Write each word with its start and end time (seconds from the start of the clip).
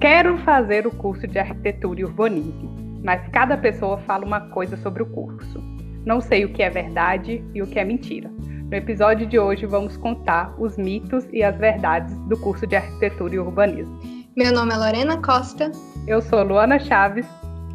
Quero 0.00 0.36
fazer 0.38 0.86
o 0.86 0.90
curso 0.90 1.26
de 1.26 1.38
arquitetura 1.38 2.00
e 2.00 2.04
urbanismo, 2.04 3.00
mas 3.02 3.26
cada 3.28 3.56
pessoa 3.56 3.98
fala 3.98 4.24
uma 4.24 4.40
coisa 4.50 4.76
sobre 4.76 5.02
o 5.02 5.06
curso. 5.06 5.62
Não 6.04 6.20
sei 6.20 6.44
o 6.44 6.52
que 6.52 6.62
é 6.62 6.68
verdade 6.68 7.42
e 7.54 7.62
o 7.62 7.66
que 7.66 7.78
é 7.78 7.84
mentira. 7.84 8.30
No 8.70 8.74
episódio 8.74 9.26
de 9.26 9.38
hoje 9.38 9.66
vamos 9.66 9.96
contar 9.96 10.54
os 10.58 10.76
mitos 10.76 11.26
e 11.32 11.42
as 11.42 11.56
verdades 11.56 12.14
do 12.28 12.38
curso 12.38 12.66
de 12.66 12.76
arquitetura 12.76 13.34
e 13.34 13.38
urbanismo. 13.38 13.98
Meu 14.36 14.52
nome 14.52 14.74
é 14.74 14.76
Lorena 14.76 15.22
Costa. 15.22 15.70
Eu 16.06 16.20
sou 16.20 16.42
Luana 16.42 16.78
Chaves. 16.78 17.26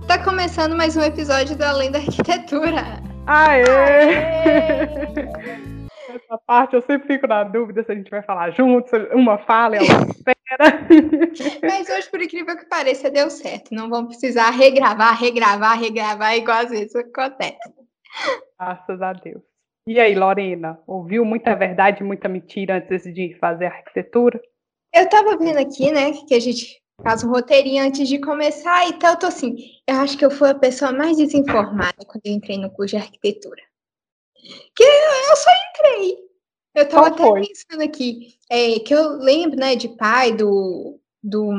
Tá 0.07 0.23
começando 0.23 0.75
mais 0.75 0.97
um 0.97 1.01
episódio 1.01 1.55
do 1.55 1.63
Além 1.63 1.91
da 1.91 1.99
Arquitetura. 1.99 3.01
Aê! 3.25 3.63
Aê! 3.63 4.83
Essa 6.09 6.37
parte 6.45 6.75
eu 6.75 6.81
sempre 6.81 7.07
fico 7.07 7.27
na 7.27 7.43
dúvida 7.43 7.83
se 7.83 7.91
a 7.91 7.95
gente 7.95 8.09
vai 8.09 8.21
falar 8.21 8.51
juntos, 8.51 8.91
uma 9.13 9.37
fala 9.37 9.77
e 9.77 9.79
a 9.79 9.81
outra. 9.81 10.38
Mas 11.61 11.89
hoje, 11.89 12.09
por 12.09 12.21
incrível 12.21 12.57
que 12.57 12.65
pareça, 12.65 13.09
deu 13.09 13.29
certo. 13.29 13.73
Não 13.73 13.89
vamos 13.89 14.17
precisar 14.17 14.49
regravar, 14.49 15.19
regravar, 15.19 15.79
regravar, 15.79 16.35
igual 16.35 16.59
às 16.59 16.69
vezes 16.69 16.95
acontece. 16.95 17.57
Graças 18.59 19.01
a 19.01 19.13
Deus. 19.13 19.41
E 19.87 19.99
aí, 19.99 20.13
Lorena, 20.15 20.79
ouviu 20.85 21.25
muita 21.25 21.55
verdade, 21.55 22.03
muita 22.03 22.27
mentira 22.27 22.77
antes 22.77 23.03
de 23.13 23.35
fazer 23.39 23.67
arquitetura? 23.67 24.39
Eu 24.93 25.07
tava 25.09 25.37
vendo 25.37 25.57
aqui, 25.57 25.91
né, 25.91 26.11
que 26.27 26.33
a 26.33 26.39
gente 26.39 26.81
faz 27.01 27.23
um 27.23 27.29
roteirinho 27.29 27.83
antes 27.83 28.07
de 28.07 28.19
começar, 28.19 28.87
então 28.87 29.11
eu 29.11 29.19
tô 29.19 29.27
assim, 29.27 29.55
eu 29.87 29.95
acho 29.97 30.17
que 30.17 30.25
eu 30.25 30.31
fui 30.31 30.49
a 30.49 30.55
pessoa 30.55 30.91
mais 30.91 31.17
desinformada 31.17 32.05
quando 32.05 32.21
eu 32.25 32.33
entrei 32.33 32.57
no 32.57 32.69
curso 32.71 32.95
de 32.95 33.01
arquitetura. 33.01 33.61
Que 34.75 34.83
eu 34.83 35.35
só 35.35 35.49
entrei. 35.69 36.28
Eu 36.79 36.87
tava 36.87 37.07
até 37.07 37.23
pensando 37.23 37.81
aqui, 37.83 38.35
é, 38.49 38.79
que 38.79 38.93
eu 38.93 39.17
lembro, 39.17 39.59
né, 39.59 39.75
de 39.75 39.89
pai 39.89 40.31
do. 40.31 40.99
do 41.21 41.51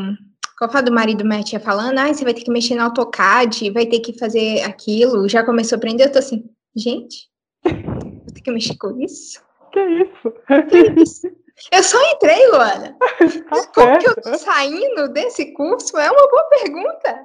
qual 0.59 0.71
foi 0.71 0.83
do 0.83 0.93
marido 0.93 1.25
minha 1.25 1.43
tia 1.43 1.61
falando, 1.61 1.99
ah, 1.99 2.13
você 2.13 2.25
vai 2.25 2.35
ter 2.35 2.43
que 2.43 2.51
mexer 2.51 2.75
no 2.75 2.83
AutoCAD, 2.83 3.71
vai 3.71 3.87
ter 3.87 4.01
que 4.01 4.19
fazer 4.19 4.63
aquilo, 4.63 5.29
já 5.29 5.45
começou 5.45 5.77
a 5.77 5.79
aprender, 5.79 6.05
eu 6.05 6.13
tô 6.13 6.19
assim, 6.19 6.51
gente, 6.77 7.31
vou 7.65 8.35
ter 8.35 8.43
que 8.43 8.51
mexer 8.51 8.77
com 8.77 9.01
isso? 9.01 9.43
Que 9.73 9.81
isso? 9.81 10.33
Que 10.69 11.01
isso? 11.01 11.27
Eu 11.73 11.83
só 11.83 11.99
entrei, 12.13 12.47
Luana. 12.49 12.97
Tá 13.49 13.67
Como 13.75 13.99
que 13.99 14.09
eu 14.09 14.15
tô 14.17 14.39
saindo 14.39 15.09
desse 15.09 15.53
curso? 15.53 15.97
É 15.99 16.11
uma 16.11 16.31
boa 16.31 16.45
pergunta. 16.45 17.25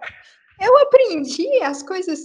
Eu 0.61 0.77
aprendi 0.79 1.61
as 1.61 1.83
coisas 1.83 2.19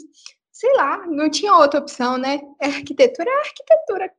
sei 0.61 0.75
lá, 0.75 1.07
não 1.07 1.31
tinha 1.31 1.55
outra 1.55 1.81
opção, 1.81 2.19
né? 2.19 2.39
É 2.61 2.67
arquitetura 2.67 3.31
é 3.31 3.39
arquitetura. 3.39 4.13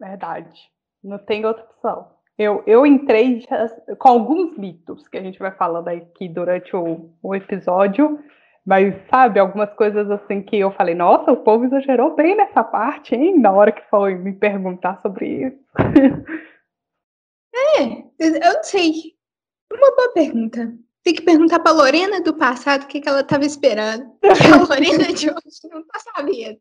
Verdade. 0.00 0.58
Não 1.04 1.18
tem 1.18 1.44
outra 1.44 1.64
opção. 1.64 2.08
Eu, 2.38 2.62
eu 2.66 2.86
entrei 2.86 3.40
já, 3.40 3.68
com 3.98 4.08
alguns 4.08 4.56
mitos 4.56 5.06
que 5.08 5.18
a 5.18 5.22
gente 5.22 5.38
vai 5.38 5.50
falando 5.52 5.88
aqui 5.88 6.26
durante 6.26 6.74
o, 6.74 7.10
o 7.22 7.34
episódio, 7.34 8.18
mas 8.64 8.94
sabe, 9.10 9.38
algumas 9.38 9.72
coisas 9.74 10.10
assim 10.10 10.42
que 10.42 10.56
eu 10.56 10.70
falei, 10.70 10.94
nossa, 10.94 11.30
o 11.32 11.36
povo 11.36 11.66
exagerou 11.66 12.14
bem 12.14 12.34
nessa 12.34 12.64
parte, 12.64 13.14
hein? 13.14 13.38
Na 13.38 13.52
hora 13.52 13.72
que 13.72 13.82
foi 13.90 14.14
me 14.14 14.32
perguntar 14.32 14.98
sobre 15.00 15.46
isso. 15.46 15.58
É, 17.52 18.04
eu 18.18 18.54
não 18.54 18.62
sei. 18.62 18.92
Uma 19.72 19.94
boa 19.96 20.12
pergunta. 20.12 20.72
Tem 21.02 21.14
que 21.14 21.22
perguntar 21.22 21.58
para 21.58 21.72
Lorena 21.72 22.20
do 22.20 22.34
passado 22.34 22.84
o 22.84 22.86
que, 22.86 23.00
que 23.00 23.08
ela 23.08 23.20
estava 23.20 23.44
esperando. 23.44 24.04
a 24.22 24.68
Lorena 24.68 25.12
de 25.12 25.30
hoje 25.30 25.68
não 25.68 25.80
está 25.80 25.98
sabendo. 25.98 26.60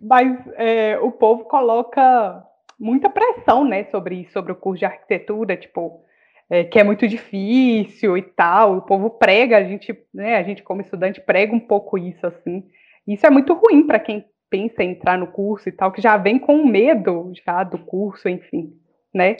Mas 0.00 0.36
é, 0.54 0.98
o 0.98 1.10
povo 1.10 1.44
coloca 1.44 2.44
muita 2.78 3.08
pressão, 3.08 3.64
né, 3.64 3.84
sobre, 3.84 4.28
sobre 4.32 4.52
o 4.52 4.56
curso 4.56 4.80
de 4.80 4.84
arquitetura, 4.84 5.56
tipo, 5.56 6.04
é, 6.50 6.64
que 6.64 6.78
é 6.78 6.84
muito 6.84 7.06
difícil 7.06 8.16
e 8.16 8.22
tal. 8.22 8.76
O 8.76 8.82
povo 8.82 9.10
prega, 9.10 9.56
a 9.56 9.64
gente, 9.64 9.96
né, 10.12 10.36
a 10.36 10.42
gente 10.42 10.62
como 10.62 10.80
estudante 10.80 11.20
prega 11.20 11.54
um 11.54 11.60
pouco 11.60 11.96
isso 11.96 12.26
assim. 12.26 12.64
Isso 13.06 13.26
é 13.26 13.30
muito 13.30 13.54
ruim 13.54 13.86
para 13.86 13.98
quem 13.98 14.24
pensa 14.50 14.82
em 14.82 14.90
entrar 14.90 15.16
no 15.16 15.28
curso 15.28 15.68
e 15.68 15.72
tal, 15.72 15.90
que 15.90 16.02
já 16.02 16.16
vem 16.16 16.38
com 16.38 16.66
medo 16.66 17.32
já 17.46 17.64
do 17.64 17.78
curso, 17.78 18.28
enfim, 18.28 18.72
né? 19.14 19.36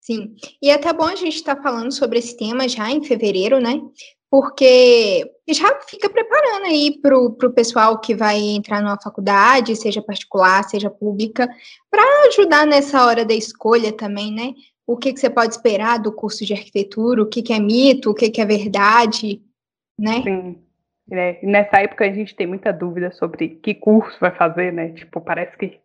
Sim, 0.00 0.36
e 0.62 0.70
é 0.70 0.74
até 0.74 0.92
bom 0.92 1.06
a 1.06 1.16
gente 1.16 1.34
estar 1.34 1.56
tá 1.56 1.62
falando 1.62 1.92
sobre 1.92 2.18
esse 2.18 2.36
tema 2.36 2.68
já 2.68 2.88
em 2.88 3.02
fevereiro, 3.02 3.58
né? 3.60 3.80
Porque 4.30 5.24
já 5.48 5.80
fica 5.88 6.10
preparando 6.10 6.66
aí 6.66 6.98
para 7.00 7.16
o 7.18 7.52
pessoal 7.52 7.98
que 7.98 8.14
vai 8.14 8.38
entrar 8.38 8.82
numa 8.82 9.00
faculdade, 9.00 9.74
seja 9.74 10.02
particular, 10.02 10.62
seja 10.64 10.90
pública, 10.90 11.48
para 11.90 12.02
ajudar 12.28 12.66
nessa 12.66 13.06
hora 13.06 13.24
da 13.24 13.32
escolha 13.32 13.90
também, 13.90 14.32
né? 14.32 14.52
O 14.86 14.96
que, 14.96 15.12
que 15.12 15.20
você 15.20 15.30
pode 15.30 15.54
esperar 15.54 15.98
do 15.98 16.12
curso 16.12 16.44
de 16.44 16.52
arquitetura, 16.52 17.22
o 17.22 17.26
que, 17.26 17.42
que 17.42 17.52
é 17.52 17.58
mito, 17.58 18.10
o 18.10 18.14
que, 18.14 18.30
que 18.30 18.40
é 18.40 18.46
verdade, 18.46 19.40
né? 19.98 20.22
Sim. 20.22 20.58
É, 21.10 21.38
nessa 21.42 21.80
época 21.80 22.04
a 22.04 22.12
gente 22.12 22.36
tem 22.36 22.46
muita 22.46 22.70
dúvida 22.70 23.10
sobre 23.12 23.48
que 23.48 23.74
curso 23.74 24.18
vai 24.20 24.30
fazer, 24.30 24.72
né? 24.72 24.90
Tipo, 24.90 25.22
parece 25.22 25.56
que 25.56 25.80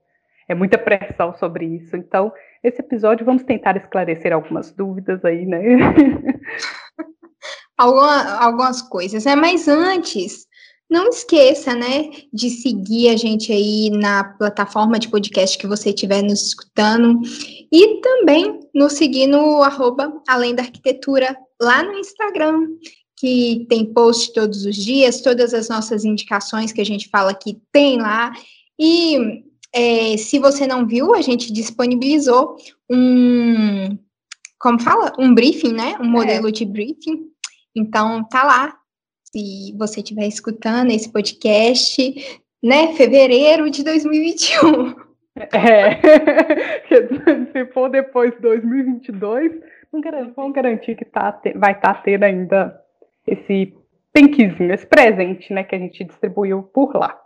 é 0.50 0.54
muita 0.54 0.78
pressão 0.78 1.34
sobre 1.38 1.66
isso. 1.66 1.96
Então, 1.96 2.32
esse 2.62 2.82
episódio 2.82 3.26
vamos 3.26 3.44
tentar 3.44 3.78
esclarecer 3.78 4.34
algumas 4.34 4.72
dúvidas 4.72 5.24
aí, 5.24 5.46
né? 5.46 5.62
Alguma, 7.78 8.36
algumas 8.38 8.82
coisas, 8.82 9.26
né? 9.26 9.36
Mas 9.36 9.68
antes, 9.68 10.46
não 10.90 11.10
esqueça, 11.10 11.74
né, 11.74 12.12
de 12.32 12.50
seguir 12.52 13.10
a 13.10 13.18
gente 13.18 13.52
aí 13.52 13.90
na 13.90 14.24
plataforma 14.24 15.00
de 15.00 15.10
podcast 15.10 15.58
que 15.58 15.66
você 15.66 15.90
estiver 15.90 16.22
nos 16.22 16.44
escutando 16.44 17.20
e 17.72 18.00
também 18.00 18.60
nos 18.76 18.94
seguir 18.94 19.26
no 19.26 19.64
arroba 19.64 20.22
Além 20.28 20.54
da 20.54 20.62
Arquitetura 20.62 21.36
lá 21.60 21.82
no 21.82 21.98
Instagram, 21.98 22.68
que 23.18 23.66
tem 23.70 23.92
post 23.92 24.34
todos 24.34 24.66
os 24.66 24.76
dias, 24.76 25.22
todas 25.22 25.54
as 25.54 25.68
nossas 25.68 26.06
indicações 26.06 26.72
que 26.72 26.82
a 26.82 26.86
gente 26.86 27.10
fala 27.10 27.32
aqui 27.32 27.60
tem 27.72 27.98
lá. 28.00 28.32
E 28.80 29.44
é, 29.74 30.16
se 30.18 30.38
você 30.38 30.68
não 30.68 30.86
viu, 30.86 31.16
a 31.16 31.22
gente 31.22 31.52
disponibilizou 31.52 32.56
um, 32.92 33.98
como 34.60 34.80
fala? 34.80 35.12
Um 35.18 35.34
briefing, 35.34 35.74
né? 35.74 35.98
Um 36.00 36.08
modelo 36.08 36.50
é. 36.50 36.52
de 36.52 36.66
briefing. 36.66 37.33
Então, 37.76 38.24
tá 38.24 38.44
lá. 38.44 38.80
Se 39.24 39.76
você 39.78 40.02
estiver 40.02 40.28
escutando 40.28 40.92
esse 40.92 41.12
podcast, 41.12 42.42
né? 42.64 42.94
Fevereiro 42.96 43.70
de 43.70 43.84
2021. 43.84 44.96
É. 45.36 46.00
se 47.52 47.66
for 47.74 47.90
depois 47.90 48.34
de 48.36 48.40
2022, 48.42 49.60
vamos 50.36 50.54
garantir 50.54 50.96
que 50.96 51.06
tá, 51.06 51.42
vai 51.56 51.74
estar 51.74 51.96
tá 51.96 52.02
tendo 52.02 52.24
ainda 52.24 52.80
esse 53.28 53.76
penquezinho, 54.14 54.74
esse 54.74 54.86
presente, 54.86 55.52
né? 55.52 55.64
Que 55.64 55.76
a 55.76 55.80
gente 55.80 56.04
distribuiu 56.04 56.64
por 56.64 56.96
lá. 56.96 57.20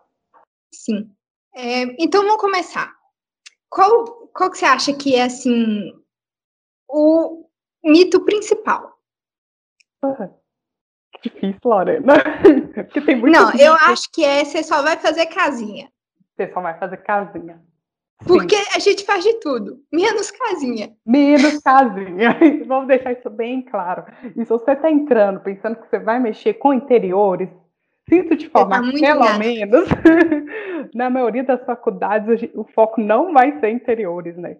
Sim. 0.73 1.11
É, 1.55 1.83
então 2.01 2.23
vamos 2.23 2.41
começar. 2.41 2.95
Qual, 3.69 4.29
qual 4.33 4.49
que 4.49 4.57
você 4.57 4.65
acha 4.65 4.93
que 4.93 5.15
é 5.15 5.23
assim 5.23 5.93
o 6.89 7.45
mito 7.83 8.23
principal? 8.23 8.96
Que 11.21 11.29
difícil, 11.29 11.59
Lorena. 11.65 12.13
Porque 12.73 13.01
tem 13.01 13.15
muito 13.15 13.33
Não, 13.33 13.51
eu 13.55 13.73
acho 13.73 14.11
que 14.11 14.23
é 14.23 14.43
você 14.43 14.63
só 14.63 14.81
vai 14.81 14.97
fazer 14.97 15.25
casinha. 15.27 15.89
Você 16.35 16.51
só 16.53 16.61
vai 16.61 16.77
fazer 16.77 16.97
casinha. 16.97 17.61
Porque 18.25 18.55
Sim. 18.55 18.71
a 18.75 18.79
gente 18.79 19.05
faz 19.05 19.23
de 19.23 19.33
tudo, 19.39 19.79
menos 19.91 20.31
casinha. 20.31 20.91
Menos 21.05 21.59
casinha. 21.59 22.37
Vamos 22.65 22.87
deixar 22.87 23.13
isso 23.13 23.29
bem 23.29 23.61
claro. 23.61 24.05
E 24.35 24.43
se 24.43 24.49
você 24.49 24.71
está 24.71 24.89
entrando 24.89 25.39
pensando 25.39 25.75
que 25.75 25.87
você 25.87 25.99
vai 25.99 26.19
mexer 26.19 26.55
com 26.55 26.73
interiores, 26.73 27.49
Sinto 28.09 28.37
te 28.37 28.45
informar, 28.45 28.81
tá 28.81 28.91
pelo 28.91 29.37
menos, 29.37 29.89
na 30.95 31.09
maioria 31.09 31.43
das 31.43 31.63
faculdades, 31.65 32.49
o 32.55 32.63
foco 32.63 33.01
não 33.01 33.33
vai 33.33 33.59
ser 33.59 33.69
interiores, 33.69 34.37
né? 34.37 34.55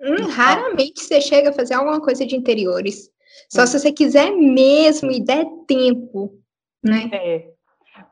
Hum, 0.00 0.14
então 0.14 0.28
raramente 0.30 1.00
você 1.00 1.20
chega 1.20 1.50
a 1.50 1.52
fazer 1.52 1.74
alguma 1.74 2.00
coisa 2.00 2.26
de 2.26 2.34
interiores. 2.34 3.08
Só 3.48 3.62
hum. 3.62 3.66
se 3.66 3.78
você 3.78 3.92
quiser 3.92 4.30
mesmo 4.30 5.10
e 5.10 5.24
der 5.24 5.44
tempo, 5.66 6.32
né? 6.82 7.10
É. 7.12 7.56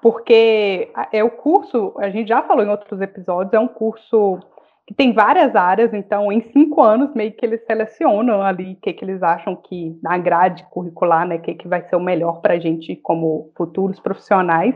Porque 0.00 0.90
é 1.12 1.22
o 1.22 1.30
curso, 1.30 1.94
a 1.98 2.08
gente 2.10 2.28
já 2.28 2.42
falou 2.42 2.64
em 2.64 2.68
outros 2.68 3.00
episódios, 3.00 3.52
é 3.52 3.58
um 3.58 3.68
curso 3.68 4.38
que 4.86 4.94
tem 4.94 5.12
várias 5.12 5.56
áreas, 5.56 5.94
então 5.94 6.30
em 6.30 6.42
cinco 6.52 6.82
anos 6.82 7.14
meio 7.14 7.32
que 7.32 7.44
eles 7.44 7.64
selecionam 7.64 8.42
ali 8.42 8.74
o 8.74 8.76
que, 8.76 8.92
que 8.92 9.04
eles 9.04 9.22
acham 9.22 9.56
que 9.56 9.98
na 10.02 10.18
grade 10.18 10.66
curricular, 10.70 11.26
né, 11.26 11.38
que, 11.38 11.54
que 11.54 11.66
vai 11.66 11.82
ser 11.88 11.96
o 11.96 12.00
melhor 12.00 12.40
para 12.40 12.54
a 12.54 12.58
gente 12.58 12.94
como 12.96 13.50
futuros 13.56 13.98
profissionais. 13.98 14.74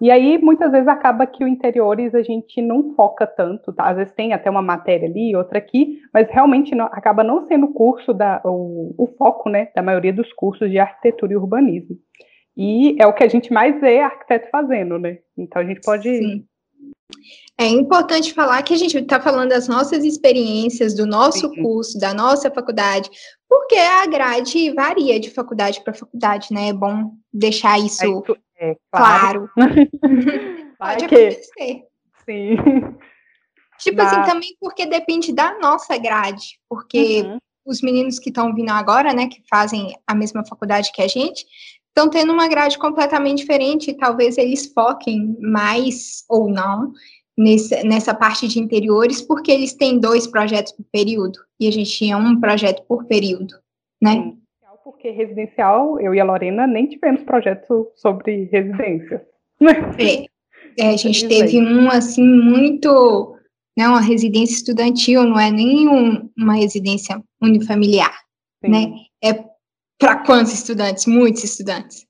E 0.00 0.10
aí 0.10 0.38
muitas 0.38 0.72
vezes 0.72 0.88
acaba 0.88 1.26
que 1.26 1.44
o 1.44 1.48
interiores 1.48 2.14
a 2.14 2.22
gente 2.22 2.62
não 2.62 2.94
foca 2.94 3.26
tanto, 3.26 3.72
tá? 3.72 3.90
Às 3.90 3.96
vezes 3.96 4.12
tem 4.14 4.32
até 4.32 4.48
uma 4.48 4.62
matéria 4.62 5.08
ali, 5.08 5.36
outra 5.36 5.58
aqui, 5.58 6.00
mas 6.12 6.28
realmente 6.30 6.74
não, 6.74 6.86
acaba 6.86 7.22
não 7.22 7.46
sendo 7.46 7.66
o 7.66 7.72
curso 7.72 8.14
da 8.14 8.40
o, 8.44 8.94
o 8.96 9.06
foco, 9.18 9.50
né, 9.50 9.68
da 9.74 9.82
maioria 9.82 10.12
dos 10.12 10.32
cursos 10.32 10.70
de 10.70 10.78
arquitetura 10.78 11.32
e 11.32 11.36
urbanismo. 11.36 11.96
E 12.56 12.96
é 13.00 13.06
o 13.06 13.12
que 13.12 13.24
a 13.24 13.28
gente 13.28 13.52
mais 13.52 13.78
vê 13.80 14.00
arquiteto 14.00 14.48
fazendo, 14.50 14.98
né? 14.98 15.18
Então 15.36 15.60
a 15.60 15.64
gente 15.64 15.80
pode 15.82 16.08
Sim 16.08 16.44
É 17.58 17.66
importante 17.66 18.32
falar 18.32 18.62
que 18.62 18.72
a 18.72 18.76
gente 18.76 18.96
está 18.96 19.20
falando 19.20 19.50
das 19.50 19.68
nossas 19.68 20.04
experiências, 20.04 20.94
do 20.94 21.06
nosso 21.06 21.48
Sim. 21.50 21.62
curso, 21.62 21.98
da 21.98 22.14
nossa 22.14 22.50
faculdade, 22.50 23.10
porque 23.48 23.74
a 23.74 24.06
grade 24.06 24.72
varia 24.72 25.20
de 25.20 25.30
faculdade 25.30 25.82
para 25.82 25.92
faculdade, 25.92 26.48
né? 26.52 26.68
É 26.68 26.72
bom 26.72 27.12
deixar 27.32 27.78
isso 27.78 28.04
é, 28.04 28.40
claro. 28.92 29.50
claro. 29.54 29.74
Pode 30.78 31.08
que... 31.08 31.14
acontecer. 31.14 31.84
Sim. 32.24 32.56
Tipo 33.78 34.02
assim, 34.02 34.22
também 34.22 34.56
porque 34.60 34.84
depende 34.84 35.32
da 35.32 35.58
nossa 35.58 35.96
grade, 35.96 36.58
porque 36.68 37.22
uhum. 37.22 37.38
os 37.64 37.80
meninos 37.80 38.18
que 38.18 38.28
estão 38.28 38.54
vindo 38.54 38.70
agora, 38.70 39.14
né, 39.14 39.26
que 39.26 39.42
fazem 39.48 39.94
a 40.06 40.14
mesma 40.14 40.44
faculdade 40.44 40.92
que 40.92 41.00
a 41.00 41.08
gente, 41.08 41.46
estão 41.88 42.08
tendo 42.10 42.32
uma 42.32 42.46
grade 42.46 42.78
completamente 42.78 43.38
diferente, 43.38 43.90
e 43.90 43.96
talvez 43.96 44.36
eles 44.36 44.70
foquem 44.72 45.36
mais 45.40 46.24
ou 46.28 46.50
não 46.50 46.92
nesse, 47.36 47.82
nessa 47.82 48.14
parte 48.14 48.46
de 48.46 48.60
interiores, 48.60 49.22
porque 49.22 49.50
eles 49.50 49.72
têm 49.72 49.98
dois 49.98 50.26
projetos 50.26 50.72
por 50.72 50.84
período, 50.92 51.38
e 51.58 51.66
a 51.66 51.72
gente 51.72 51.90
tinha 51.90 52.18
um 52.18 52.38
projeto 52.38 52.84
por 52.86 53.06
período, 53.06 53.54
né? 54.00 54.12
Sim. 54.12 54.39
Porque 54.90 55.10
residencial, 55.10 56.00
eu 56.00 56.14
e 56.14 56.20
a 56.20 56.24
Lorena 56.24 56.66
nem 56.66 56.86
tivemos 56.86 57.22
projeto 57.22 57.90
sobre 57.94 58.48
residência. 58.52 59.26
É, 60.78 60.86
é 60.86 60.94
a 60.94 60.96
gente 60.96 61.28
teve 61.28 61.60
um, 61.60 61.90
assim, 61.90 62.22
muito, 62.22 63.36
né, 63.76 63.86
uma 63.86 64.00
residência 64.00 64.54
estudantil, 64.54 65.24
não 65.24 65.38
é 65.38 65.50
nem 65.50 65.86
um, 65.86 66.30
uma 66.34 66.54
residência 66.54 67.22
unifamiliar, 67.42 68.14
Sim. 68.64 68.70
né? 68.70 68.94
É 69.22 69.34
para 69.98 70.24
quantos 70.24 70.54
estudantes? 70.54 71.04
Muitos 71.04 71.44
estudantes. 71.44 72.06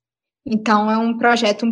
Então, 0.47 0.89
é 0.89 0.97
um 0.97 1.19
projeto 1.19 1.67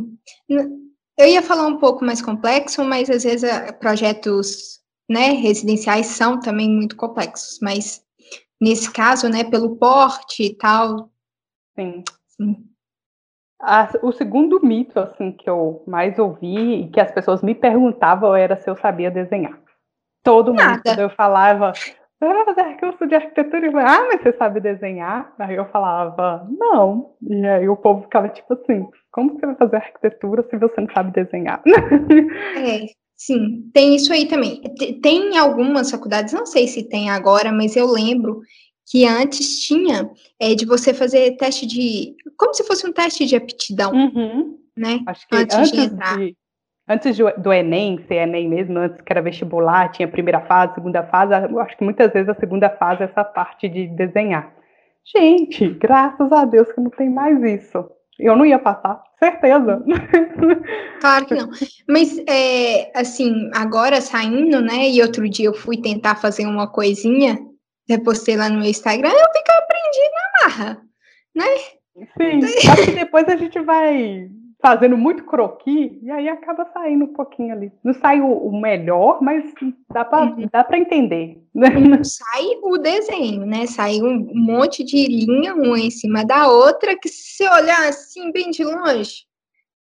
eu 1.19 1.26
ia 1.26 1.43
falar 1.43 1.66
um 1.66 1.78
pouco 1.78 2.04
mais 2.04 2.22
complexo, 2.22 2.84
mas 2.84 3.11
às 3.11 3.25
vezes 3.25 3.43
eh, 3.43 3.72
projetos 3.72 4.78
né, 5.11 5.32
residenciais 5.32 6.06
são 6.06 6.38
também 6.38 6.70
muito 6.70 6.94
complexos, 6.94 7.58
mas 7.61 8.00
nesse 8.60 8.93
caso, 8.93 9.28
né, 9.28 9.44
pelo 9.44 9.76
porte 9.76 10.44
e 10.44 10.55
tal. 10.55 11.10
Sim. 11.75 12.02
sim. 12.26 12.64
A, 13.60 13.88
o 14.02 14.12
segundo 14.12 14.64
mito 14.64 14.99
assim 15.00 15.32
que 15.32 15.49
eu 15.50 15.82
mais 15.87 16.19
ouvi 16.19 16.82
e 16.82 16.88
que 16.90 17.00
as 17.00 17.10
pessoas 17.10 17.43
me 17.43 17.55
perguntavam 17.55 18.34
era 18.34 18.56
se 18.56 18.70
eu 18.70 18.76
sabia 18.76 19.10
desenhar. 19.10 19.58
Todo 20.22 20.52
Nada. 20.52 20.70
mundo, 20.70 20.82
quando 20.84 20.99
eu 21.00 21.10
falava, 21.10 21.72
eu 22.20 22.28
vou 22.28 22.44
fazer 22.44 22.76
curso 22.78 23.06
de 23.06 23.14
arquitetura, 23.14 23.66
e 23.66 23.70
falava, 23.70 23.90
ah, 23.90 24.06
mas 24.08 24.22
você 24.22 24.32
sabe 24.32 24.61
desenhar? 24.61 25.32
Aí 25.38 25.54
eu 25.54 25.66
falava, 25.66 26.46
não. 26.50 27.14
E 27.22 27.46
aí 27.46 27.69
o 27.69 27.76
povo 27.76 28.02
ficava 28.02 28.28
tipo 28.28 28.54
assim, 28.54 28.88
como 29.12 29.34
você 29.34 29.46
vai 29.46 29.54
fazer 29.54 29.76
arquitetura 29.76 30.43
se 30.49 30.56
você 30.56 30.81
não 30.81 30.88
sabe 30.93 31.12
desenhar? 31.12 31.62
É, 31.66 32.87
sim, 33.19 33.69
tem 33.75 33.94
isso 33.97 34.12
aí 34.12 34.26
também. 34.26 34.62
Tem 35.03 35.37
algumas 35.37 35.91
faculdades, 35.91 36.32
não 36.32 36.47
sei 36.47 36.67
se 36.67 36.88
tem 36.88 37.11
agora, 37.11 37.53
mas 37.53 37.76
eu 37.76 37.87
lembro 37.87 38.41
que 38.91 39.05
antes 39.05 39.61
tinha 39.61 40.11
é, 40.41 40.55
de 40.55 40.65
você 40.65 40.94
fazer 40.94 41.37
teste 41.37 41.67
de. 41.67 42.17
Como 42.37 42.55
se 42.55 42.65
fosse 42.65 42.87
um 42.87 42.93
teste 42.93 43.26
de 43.26 43.37
aptidão. 43.37 43.93
Uhum. 43.93 44.59
Né? 44.76 45.00
Acho 45.06 45.29
que 45.29 45.37
antes, 45.37 45.56
antes 45.56 45.73
de 45.73 45.81
entrar. 45.81 46.17
De, 46.17 46.37
antes 46.88 47.19
do 47.19 47.53
Enem, 47.53 47.99
ser 48.06 48.15
Enem 48.15 48.49
mesmo, 48.49 48.79
antes 48.79 49.00
que 49.00 49.12
era 49.12 49.21
vestibular, 49.21 49.91
tinha 49.91 50.09
primeira 50.09 50.41
fase, 50.41 50.75
segunda 50.75 51.03
fase, 51.03 51.35
acho 51.35 51.76
que 51.76 51.85
muitas 51.85 52.12
vezes 52.12 52.29
a 52.29 52.35
segunda 52.35 52.71
fase 52.71 53.03
é 53.03 53.06
essa 53.06 53.25
parte 53.25 53.69
de 53.69 53.88
desenhar. 53.88 54.55
Gente, 55.05 55.69
graças 55.71 56.31
a 56.32 56.44
Deus 56.44 56.71
que 56.73 56.81
não 56.81 56.91
tem 56.91 57.11
mais 57.11 57.43
isso. 57.43 57.91
Eu 58.19 58.37
não 58.37 58.44
ia 58.44 58.59
passar, 58.59 59.00
certeza. 59.19 59.82
Claro 61.00 61.26
que 61.26 61.35
não. 61.37 61.50
Mas, 61.88 62.19
é, 62.26 62.91
assim, 62.99 63.49
agora 63.55 64.00
saindo, 64.00 64.61
né? 64.61 64.88
E 64.88 65.00
outro 65.00 65.29
dia 65.29 65.47
eu 65.47 65.55
fui 65.55 65.76
tentar 65.76 66.17
fazer 66.17 66.47
uma 66.47 66.67
coisinha, 66.67 67.38
repostei 67.88 68.37
lá 68.37 68.49
no 68.49 68.59
meu 68.59 68.69
Instagram, 68.69 69.11
eu 69.11 69.32
fico 69.32 69.53
aprendi 69.53 70.11
na 70.12 70.49
marra, 70.49 70.82
né? 71.35 71.44
Sim, 72.17 72.44
acho 72.44 72.85
que 72.85 72.91
depois 72.99 73.29
a 73.29 73.37
gente 73.37 73.61
vai 73.61 74.29
fazendo 74.60 74.96
muito 74.96 75.25
croqui, 75.25 75.99
e 76.02 76.10
aí 76.10 76.28
acaba 76.28 76.64
saindo 76.72 77.05
um 77.05 77.12
pouquinho 77.12 77.52
ali. 77.52 77.72
Não 77.82 77.94
sai 77.94 78.20
o, 78.20 78.26
o 78.26 78.60
melhor, 78.60 79.22
mas 79.22 79.44
dá 79.90 80.05
para 80.05 80.26
uhum. 80.26 80.49
dá 80.50 80.66
entender. 80.72 81.40
Sai 82.05 82.44
o 82.62 82.76
desenho, 82.76 83.46
né? 83.46 83.66
Sai 83.66 84.00
um 84.02 84.31
monte 84.34 84.84
de 84.84 85.06
linha 85.06 85.55
uma 85.55 85.78
em 85.78 85.90
cima 85.90 86.25
da 86.25 86.49
outra, 86.49 86.99
que 86.99 87.08
se 87.08 87.37
você 87.37 87.49
olhar 87.49 87.88
assim 87.88 88.32
bem 88.32 88.50
de 88.50 88.64
longe, 88.64 89.26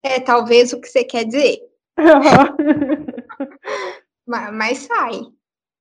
é 0.03 0.19
talvez 0.19 0.71
o 0.71 0.79
que 0.79 0.87
você 0.87 1.03
quer 1.03 1.25
dizer. 1.25 1.59
mas, 4.25 4.53
mas 4.53 4.77
sai. 4.79 5.21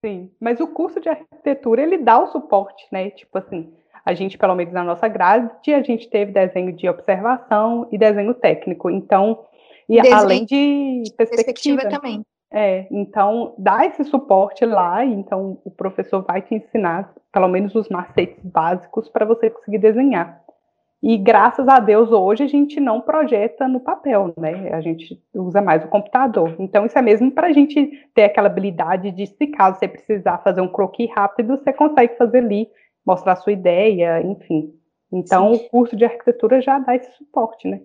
Sim, 0.04 0.30
mas 0.40 0.60
o 0.60 0.66
curso 0.66 1.00
de 1.00 1.08
arquitetura, 1.08 1.82
ele 1.82 1.98
dá 1.98 2.18
o 2.18 2.28
suporte, 2.28 2.86
né? 2.90 3.10
Tipo 3.10 3.38
assim, 3.38 3.72
a 4.08 4.14
gente, 4.14 4.38
pelo 4.38 4.54
menos 4.54 4.72
na 4.72 4.82
nossa 4.82 5.06
grade, 5.06 5.74
a 5.74 5.82
gente 5.82 6.08
teve 6.08 6.32
desenho 6.32 6.72
de 6.72 6.88
observação 6.88 7.86
e 7.92 7.98
desenho 7.98 8.32
técnico. 8.32 8.88
Então, 8.88 9.40
e 9.86 10.00
desenho, 10.00 10.16
além 10.16 10.46
de 10.46 11.02
perspectiva, 11.14 11.82
perspectiva 11.82 11.88
também. 11.90 12.22
É, 12.50 12.86
então 12.90 13.54
dá 13.58 13.84
esse 13.84 14.02
suporte 14.04 14.64
lá, 14.64 15.04
então 15.04 15.60
o 15.62 15.70
professor 15.70 16.24
vai 16.26 16.40
te 16.40 16.54
ensinar 16.54 17.12
pelo 17.30 17.48
menos 17.48 17.74
os 17.74 17.90
macetes 17.90 18.42
básicos 18.42 19.10
para 19.10 19.26
você 19.26 19.50
conseguir 19.50 19.76
desenhar. 19.76 20.40
E 21.02 21.18
graças 21.18 21.68
a 21.68 21.78
Deus 21.78 22.10
hoje 22.10 22.42
a 22.42 22.48
gente 22.48 22.80
não 22.80 23.02
projeta 23.02 23.68
no 23.68 23.78
papel, 23.78 24.32
né? 24.38 24.70
A 24.72 24.80
gente 24.80 25.22
usa 25.34 25.60
mais 25.60 25.84
o 25.84 25.88
computador. 25.88 26.56
Então 26.58 26.86
isso 26.86 26.98
é 26.98 27.02
mesmo 27.02 27.30
para 27.30 27.48
a 27.48 27.52
gente 27.52 28.08
ter 28.14 28.24
aquela 28.24 28.46
habilidade 28.46 29.10
de, 29.10 29.26
se 29.26 29.46
caso 29.48 29.78
você 29.78 29.86
precisar 29.86 30.38
fazer 30.38 30.62
um 30.62 30.68
croquis 30.68 31.10
rápido, 31.14 31.58
você 31.58 31.74
consegue 31.74 32.16
fazer 32.16 32.38
ali 32.38 32.68
mostrar 33.08 33.36
sua 33.36 33.52
ideia, 33.52 34.20
enfim. 34.20 34.74
Então, 35.10 35.54
sim. 35.54 35.64
o 35.64 35.68
curso 35.70 35.96
de 35.96 36.04
arquitetura 36.04 36.60
já 36.60 36.78
dá 36.78 36.94
esse 36.94 37.10
suporte, 37.16 37.66
né? 37.66 37.80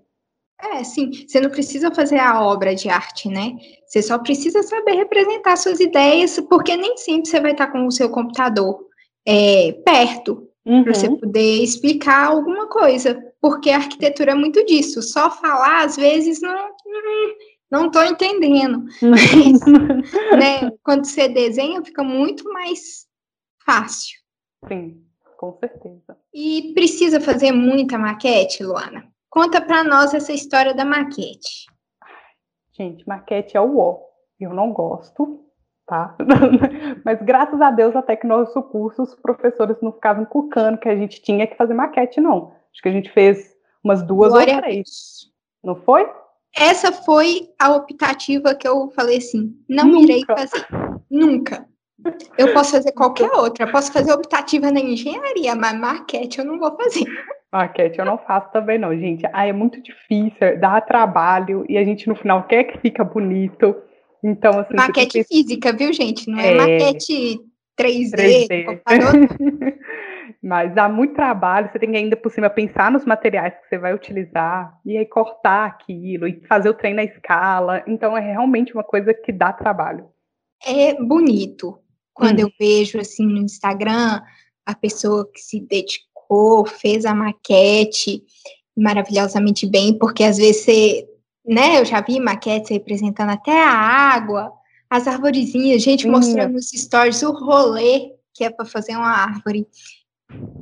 É, 0.61 0.83
sim. 0.83 1.09
Você 1.25 1.39
não 1.39 1.49
precisa 1.49 1.89
fazer 1.91 2.19
a 2.19 2.43
obra 2.43 2.75
de 2.75 2.89
arte, 2.89 3.29
né? 3.29 3.55
Você 3.87 4.01
só 4.01 4.19
precisa 4.19 4.61
saber 4.63 4.95
representar 4.95 5.55
suas 5.55 5.79
ideias, 5.79 6.37
porque 6.49 6.75
nem 6.75 6.97
sempre 6.97 7.29
você 7.29 7.39
vai 7.39 7.53
estar 7.53 7.67
com 7.67 7.87
o 7.87 7.91
seu 7.91 8.09
computador 8.09 8.85
é, 9.25 9.71
perto 9.85 10.49
uhum. 10.65 10.83
para 10.83 10.93
você 10.93 11.09
poder 11.09 11.63
explicar 11.63 12.27
alguma 12.27 12.67
coisa. 12.67 13.17
Porque 13.39 13.69
a 13.69 13.77
arquitetura 13.77 14.31
é 14.31 14.35
muito 14.35 14.65
disso. 14.65 15.01
Só 15.01 15.31
falar, 15.31 15.85
às 15.85 15.95
vezes, 15.95 16.41
não. 16.41 16.73
Não 17.71 17.87
estou 17.87 18.03
entendendo. 18.03 18.83
Mas, 19.01 19.61
né, 20.37 20.69
quando 20.83 21.05
você 21.05 21.29
desenha, 21.29 21.83
fica 21.83 22.03
muito 22.03 22.43
mais 22.51 23.07
fácil. 23.65 24.19
Sim 24.67 25.01
com 25.44 25.57
certeza. 25.60 26.18
E 26.34 26.72
precisa 26.74 27.19
fazer 27.19 27.51
muita 27.51 27.98
maquete, 27.98 28.63
Luana? 28.63 29.06
Conta 29.30 29.60
para 29.60 29.83
nós 29.83 30.14
essa 30.14 30.31
história 30.31 30.73
da 30.73 30.85
maquete. 30.85 31.66
Gente, 32.71 33.06
maquete 33.06 33.57
é 33.57 33.62
o 33.62 33.78
ó. 33.78 34.00
Eu 34.40 34.54
não 34.54 34.71
gosto, 34.71 35.44
tá? 35.85 36.16
Mas 37.04 37.21
graças 37.21 37.59
a 37.59 37.71
Deus, 37.71 37.94
até 37.94 38.16
que 38.16 38.26
nosso 38.26 38.62
curso, 38.64 39.04
os 39.04 39.16
professores 39.16 39.76
não 39.81 39.92
ficavam 39.92 40.23
cucando 40.23 40.78
que 40.78 40.88
a 40.88 40.95
gente 40.95 41.21
tinha 41.21 41.45
que 41.45 41.57
fazer 41.57 41.73
maquete, 41.73 42.21
não. 42.21 42.54
Acho 42.71 42.81
que 42.81 42.90
a 42.90 42.94
gente 42.94 43.12
fez 43.12 43.54
umas 43.83 44.02
duas 44.02 44.31
Glória 44.31 44.56
ou 44.56 44.62
três. 44.62 45.30
Não 45.62 45.76
foi? 45.76 46.09
Essa 46.56 46.94
foi 46.94 47.50
a 47.59 47.76
optativa 47.76 48.56
que 48.56 48.68
eu 48.68 48.90
falei 48.92 49.18
assim: 49.18 49.57
não 49.68 49.85
Nunca. 49.85 50.04
irei 50.04 50.26
fazer. 50.26 50.68
Nunca. 51.09 51.68
Eu 52.38 52.54
posso 52.54 52.71
fazer 52.71 52.92
qualquer 52.92 53.31
outra. 53.31 53.66
Eu 53.66 53.71
posso 53.71 53.92
fazer 53.92 54.12
optativa 54.12 54.71
na 54.71 54.80
engenharia, 54.80 55.56
mas 55.56 55.80
maquete 55.80 56.40
eu 56.40 56.45
não 56.45 56.59
vou 56.59 56.76
fazer. 56.76 57.06
Maquete 57.52 58.00
eu 58.00 58.06
não 58.06 58.18
faço 58.18 58.52
também, 58.52 58.80
não, 58.80 58.97
gente. 58.97 59.23
Ah, 59.31 59.47
é 59.47 59.54
muito 59.54 59.81
difícil, 59.81 60.59
dá 60.59 60.81
trabalho 60.81 61.66
e 61.69 61.78
a 61.78 61.83
gente 61.83 62.07
no 62.07 62.16
final 62.16 62.44
quer 62.47 62.64
que 62.64 62.80
fica 62.80 63.04
bonito. 63.04 63.76
Então, 64.23 64.59
assim. 64.59 64.76
Maquete 64.76 65.23
física, 65.23 65.71
viu, 65.71 65.94
gente? 65.94 66.30
Não 66.30 66.40
é, 66.40 66.52
é 66.52 66.56
maquete 66.56 67.40
3D. 67.80 68.47
3D. 68.47 68.83
Mas 70.42 70.73
dá 70.76 70.90
muito 70.90 71.14
trabalho, 71.14 71.69
você 71.71 71.80
tem 71.80 71.92
que 71.92 71.97
ainda 71.97 72.18
por 72.18 72.30
cima 72.30 72.50
pensar 72.50 72.92
nos 72.92 73.06
materiais 73.06 73.54
que 73.54 73.69
você 73.69 73.78
vai 73.78 73.94
utilizar, 73.94 74.78
e 74.85 74.97
aí 74.97 75.06
cortar 75.06 75.66
aquilo, 75.66 76.28
e 76.28 76.42
fazer 76.47 76.69
o 76.69 76.73
trem 76.73 76.94
na 76.94 77.04
escala. 77.04 77.81
Então 77.88 78.18
é 78.18 78.19
realmente 78.19 78.73
uma 78.73 78.83
coisa 78.83 79.14
que 79.14 79.31
dá 79.31 79.54
trabalho. 79.54 80.09
É 80.66 80.95
bonito, 80.95 81.80
quando 82.13 82.39
hum. 82.39 82.43
eu 82.43 82.51
vejo 82.59 82.99
assim 82.99 83.25
no 83.25 83.37
Instagram 83.37 84.21
a 84.65 84.75
pessoa 84.75 85.29
que 85.31 85.39
se 85.39 85.59
dedicou, 85.59 86.65
fez 86.65 87.05
a 87.05 87.13
maquete 87.13 88.23
maravilhosamente 88.75 89.67
bem, 89.67 89.97
porque 89.97 90.23
às 90.23 90.37
vezes 90.37 90.63
você, 90.63 91.07
né, 91.45 91.79
eu 91.79 91.85
já 91.85 92.01
vi 92.01 92.19
maquetes 92.19 92.71
representando 92.71 93.29
até 93.29 93.63
a 93.63 93.69
água, 93.69 94.51
as 94.89 95.07
arvorezinhas, 95.07 95.81
gente 95.81 96.07
mostrando 96.07 96.53
nos 96.53 96.69
stories 96.69 97.21
o 97.23 97.31
rolê 97.31 98.13
que 98.33 98.43
é 98.43 98.49
para 98.49 98.65
fazer 98.65 98.95
uma 98.95 99.11
árvore. 99.11 99.67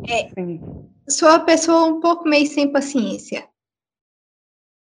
É, 0.10 0.30
sou 1.10 1.30
uma 1.30 1.40
pessoa 1.40 1.86
um 1.86 2.00
pouco 2.00 2.28
meio 2.28 2.46
sem 2.46 2.72
paciência. 2.72 3.48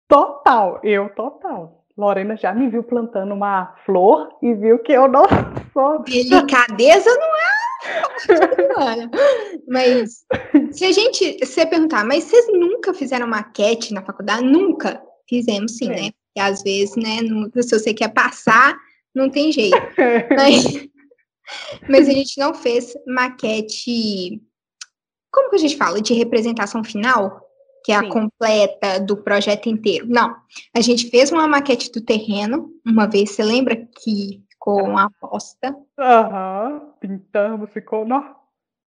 Total, 0.08 0.80
eu 0.84 1.14
total. 1.14 1.81
Lorena 2.02 2.36
já 2.36 2.52
me 2.52 2.68
viu 2.68 2.84
plantando 2.84 3.32
uma 3.32 3.76
flor 3.86 4.30
e 4.42 4.56
viu 4.56 4.80
que 4.80 4.92
eu 4.92 5.08
não 5.08 5.24
sou. 5.72 6.02
Delicadeza 6.02 7.10
não 7.10 7.28
é. 7.38 7.62
mas 9.68 10.26
se 10.72 10.86
a 10.86 10.92
gente 10.92 11.46
se 11.46 11.66
perguntar, 11.68 12.04
mas 12.04 12.24
vocês 12.24 12.48
nunca 12.52 12.92
fizeram 12.94 13.28
maquete 13.28 13.94
na 13.94 14.02
faculdade? 14.02 14.44
Nunca. 14.44 15.02
Fizemos 15.30 15.78
sim, 15.78 15.92
é. 15.92 16.02
né? 16.02 16.10
E 16.36 16.40
às 16.40 16.64
vezes, 16.64 16.96
né, 16.96 17.22
não, 17.22 17.50
se 17.62 17.80
você 17.80 17.94
quer 17.94 18.10
passar, 18.10 18.76
não 19.14 19.30
tem 19.30 19.52
jeito. 19.52 19.78
mas, 20.36 20.64
mas 21.88 22.10
a 22.10 22.12
gente 22.12 22.40
não 22.40 22.54
fez 22.54 22.94
maquete. 23.06 24.42
Como 25.32 25.50
que 25.52 25.56
a 25.56 25.60
gente 25.60 25.78
fala? 25.78 26.02
De 26.02 26.14
representação 26.14 26.84
final? 26.84 27.42
Que 27.84 27.92
é 27.92 28.00
Sim. 28.00 28.06
a 28.06 28.10
completa 28.10 29.00
do 29.00 29.18
projeto 29.18 29.68
inteiro. 29.68 30.08
Não, 30.08 30.36
a 30.76 30.82
gente 30.82 31.10
fez 31.10 31.32
uma 31.32 31.48
maquete 31.48 31.92
do 31.92 32.02
terreno, 32.02 32.72
uma 32.86 33.08
vez, 33.08 33.32
você 33.32 33.44
lembra 33.44 33.76
que 33.76 34.44
ficou 34.50 34.84
uma 34.84 35.06
aposta? 35.06 35.76
Aham, 35.98 36.82
pintamos, 37.00 37.70
ficou, 37.72 38.06
não, 38.06 38.36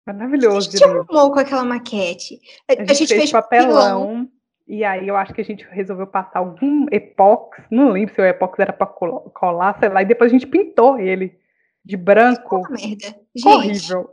maravilhoso. 0.06 0.68
A 0.68 0.70
gente 0.72 0.84
arrumou 0.84 1.32
com 1.32 1.38
aquela 1.38 1.64
maquete. 1.64 2.40
A, 2.68 2.72
a 2.72 2.76
gente, 2.76 2.90
a 2.90 2.94
gente 2.94 3.08
fez, 3.08 3.20
fez 3.20 3.32
papelão, 3.32 4.28
e 4.66 4.82
aí 4.82 5.06
eu 5.06 5.16
acho 5.16 5.34
que 5.34 5.40
a 5.40 5.44
gente 5.44 5.66
resolveu 5.70 6.06
passar 6.06 6.38
algum 6.38 6.86
epox, 6.90 7.58
não 7.70 7.90
lembro 7.90 8.14
se 8.14 8.20
o 8.20 8.24
epox 8.24 8.58
era 8.58 8.72
para 8.72 8.86
colar, 8.86 9.78
sei 9.78 9.88
lá, 9.90 10.02
e 10.02 10.06
depois 10.06 10.30
a 10.30 10.32
gente 10.32 10.46
pintou 10.46 10.98
ele 10.98 11.38
de 11.84 11.96
branco. 11.96 12.62
Ficou 12.62 12.70
merda. 12.70 13.16
Gente, 13.36 13.48
horrível. 13.48 14.10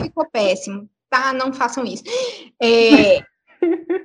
Ficou 0.00 0.28
péssimo. 0.30 0.88
Tá, 1.08 1.32
não 1.32 1.52
façam 1.52 1.84
isso. 1.84 2.02
É, 2.64 3.24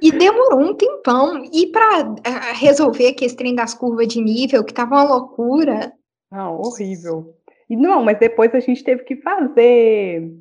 e 0.02 0.12
demorou 0.12 0.62
um 0.62 0.74
tempão. 0.74 1.44
E 1.52 1.68
para 1.68 2.16
eh, 2.24 2.54
resolver 2.54 3.14
que 3.14 3.26
esse 3.26 3.36
trem 3.36 3.56
das 3.56 3.74
curvas 3.74 4.08
de 4.08 4.22
nível, 4.22 4.64
que 4.64 4.74
tava 4.74 4.96
uma 4.96 5.04
loucura. 5.04 5.94
Não, 6.32 6.60
horrível. 6.60 7.36
E 7.70 7.76
não, 7.76 8.04
mas 8.04 8.20
depois 8.20 8.54
a 8.54 8.60
gente 8.60 8.84
teve 8.84 9.04
que 9.04 9.18
fazer 9.18 10.32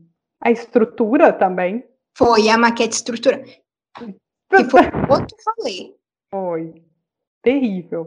a 0.41 0.51
estrutura 0.51 1.33
também. 1.33 1.85
Foi, 2.17 2.49
a 2.49 2.57
maquete 2.57 2.97
estrutura. 2.97 3.43
Que 3.99 4.65
foi 4.65 4.83
outro 5.11 5.37
falei. 5.45 5.95
Foi. 6.31 6.83
Terrível. 7.43 8.07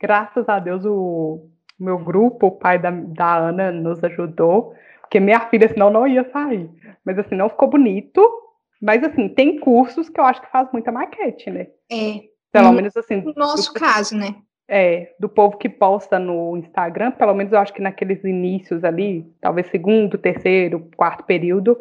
Graças 0.00 0.48
a 0.48 0.58
Deus 0.58 0.84
o 0.84 1.48
meu 1.78 1.98
grupo, 1.98 2.46
o 2.48 2.50
pai 2.52 2.78
da, 2.78 2.90
da 2.90 3.36
Ana, 3.36 3.72
nos 3.72 4.02
ajudou. 4.04 4.74
Porque 5.00 5.20
minha 5.20 5.40
filha, 5.48 5.68
senão, 5.68 5.90
não 5.90 6.06
ia 6.06 6.28
sair. 6.32 6.70
Mas 7.04 7.18
assim, 7.18 7.34
não 7.34 7.48
ficou 7.48 7.68
bonito 7.68 8.41
mas, 8.82 9.04
assim, 9.04 9.28
tem 9.28 9.60
cursos 9.60 10.08
que 10.08 10.18
eu 10.18 10.24
acho 10.24 10.42
que 10.42 10.50
faz 10.50 10.68
muita 10.72 10.90
maquete, 10.90 11.48
né? 11.50 11.68
É. 11.90 12.22
Pelo 12.50 12.68
no, 12.68 12.72
menos, 12.72 12.96
assim. 12.96 13.22
No 13.22 13.32
nosso 13.36 13.72
do, 13.72 13.78
caso, 13.78 14.16
né? 14.16 14.34
É, 14.68 15.14
do 15.20 15.28
povo 15.28 15.56
que 15.56 15.68
posta 15.68 16.18
no 16.18 16.56
Instagram, 16.56 17.12
pelo 17.12 17.32
menos 17.32 17.52
eu 17.52 17.60
acho 17.60 17.72
que 17.72 17.80
naqueles 17.80 18.24
inícios 18.24 18.82
ali, 18.82 19.24
talvez 19.40 19.68
segundo, 19.68 20.18
terceiro, 20.18 20.90
quarto 20.96 21.24
período, 21.24 21.78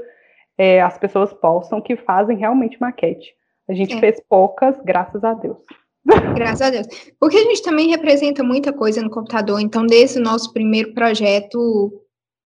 é, 0.57 0.79
as 0.81 0.97
pessoas 0.97 1.33
postam 1.33 1.81
que 1.81 1.95
fazem 1.95 2.37
realmente 2.37 2.79
maquete. 2.79 3.33
A 3.67 3.73
gente 3.73 3.95
é. 3.95 3.99
fez 3.99 4.21
poucas, 4.29 4.79
graças 4.83 5.23
a 5.23 5.33
Deus. 5.33 5.57
Graças 6.35 6.61
a 6.63 6.69
Deus. 6.71 6.87
Porque 7.19 7.37
a 7.37 7.43
gente 7.43 7.61
também 7.61 7.89
representa 7.89 8.43
muita 8.43 8.73
coisa 8.73 9.03
no 9.03 9.09
computador, 9.11 9.59
então 9.59 9.85
desde 9.85 10.17
o 10.17 10.23
nosso 10.23 10.51
primeiro 10.51 10.95
projeto, 10.95 11.91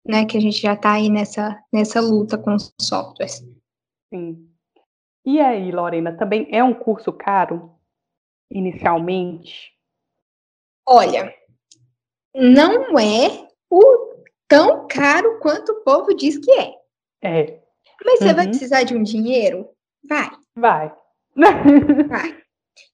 né, 0.06 0.24
que 0.24 0.38
a 0.38 0.40
gente 0.40 0.58
já 0.58 0.72
está 0.72 0.92
aí 0.92 1.10
nessa, 1.10 1.58
nessa 1.70 2.00
luta 2.00 2.38
com 2.38 2.54
os 2.54 2.72
softwares. 2.80 3.42
Sim. 4.12 4.46
E 5.24 5.40
aí, 5.40 5.72
Lorena, 5.72 6.14
também 6.14 6.46
é 6.50 6.62
um 6.62 6.74
curso 6.74 7.10
caro, 7.12 7.72
inicialmente? 8.50 9.72
Olha, 10.86 11.34
não 12.34 12.98
é 12.98 13.48
o 13.70 14.12
tão 14.46 14.86
caro 14.86 15.38
quanto 15.40 15.72
o 15.72 15.80
povo 15.82 16.14
diz 16.14 16.36
que 16.36 16.50
é. 16.50 16.74
É. 17.22 17.62
Mas 18.04 18.18
você 18.18 18.28
uhum. 18.28 18.34
vai 18.34 18.48
precisar 18.48 18.82
de 18.82 18.94
um 18.94 19.02
dinheiro? 19.02 19.70
Vai. 20.06 20.30
Vai. 20.54 20.94
vai. 22.08 22.42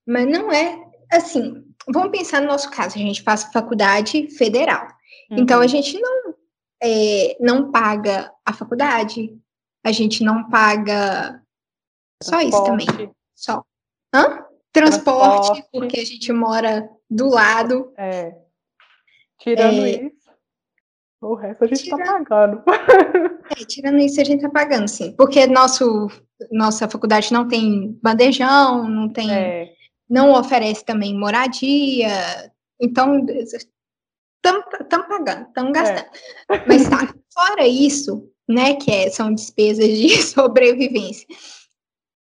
Mas 0.06 0.26
não 0.26 0.52
é 0.52 0.78
assim. 1.10 1.64
Vamos 1.88 2.16
pensar 2.16 2.42
no 2.42 2.46
nosso 2.46 2.70
caso. 2.70 2.96
A 2.96 3.00
gente 3.00 3.22
faz 3.22 3.44
faculdade 3.44 4.30
federal. 4.36 4.86
Uhum. 5.30 5.38
Então 5.38 5.58
a 5.58 5.62
uhum. 5.62 5.68
gente 5.68 5.98
não, 5.98 6.34
é, 6.80 7.36
não 7.40 7.72
paga 7.72 8.30
a 8.44 8.52
faculdade, 8.52 9.36
a 9.88 9.92
gente 9.92 10.22
não 10.22 10.48
paga 10.48 11.42
só 12.22 12.40
isso 12.40 12.62
também. 12.64 12.86
Só. 13.34 13.64
Hã? 14.14 14.44
Transporte, 14.72 15.46
Transporte, 15.46 15.68
porque 15.72 16.00
a 16.00 16.04
gente 16.04 16.32
mora 16.32 16.88
do 17.10 17.28
lado. 17.28 17.92
É. 17.96 18.36
Tirando 19.40 19.86
é... 19.86 19.90
isso, 20.06 20.30
o 21.20 21.34
resto 21.34 21.64
a 21.64 21.66
gente 21.66 21.82
está 21.82 21.96
pagando. 21.96 22.62
É, 23.50 23.64
tirando 23.64 23.98
isso, 23.98 24.20
a 24.20 24.24
gente 24.24 24.44
está 24.44 24.50
pagando, 24.50 24.86
sim. 24.86 25.12
Porque 25.16 25.46
nosso, 25.46 26.08
nossa 26.52 26.86
faculdade 26.86 27.32
não 27.32 27.48
tem 27.48 27.98
bandejão, 28.02 28.86
não 28.86 29.08
tem. 29.08 29.32
É. 29.32 29.72
Não 30.06 30.32
oferece 30.32 30.84
também 30.84 31.18
moradia. 31.18 32.10
Então, 32.78 33.24
estamos 34.42 34.64
pagando, 35.08 35.48
estamos 35.48 35.72
gastando. 35.72 36.10
É. 36.50 36.66
Mas 36.66 36.90
tá, 36.90 37.14
fora 37.32 37.66
isso, 37.66 38.30
né, 38.48 38.74
que 38.74 38.90
é, 38.90 39.10
são 39.10 39.32
despesas 39.32 39.86
de 39.86 40.08
sobrevivência. 40.22 41.26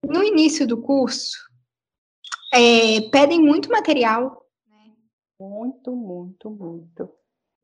No 0.05 0.23
início 0.23 0.67
do 0.67 0.81
curso, 0.81 1.37
é, 2.53 3.01
pedem 3.09 3.41
muito 3.41 3.69
material. 3.69 4.45
Né? 4.69 4.91
Muito, 5.39 5.95
muito, 5.95 6.51
muito. 6.51 7.09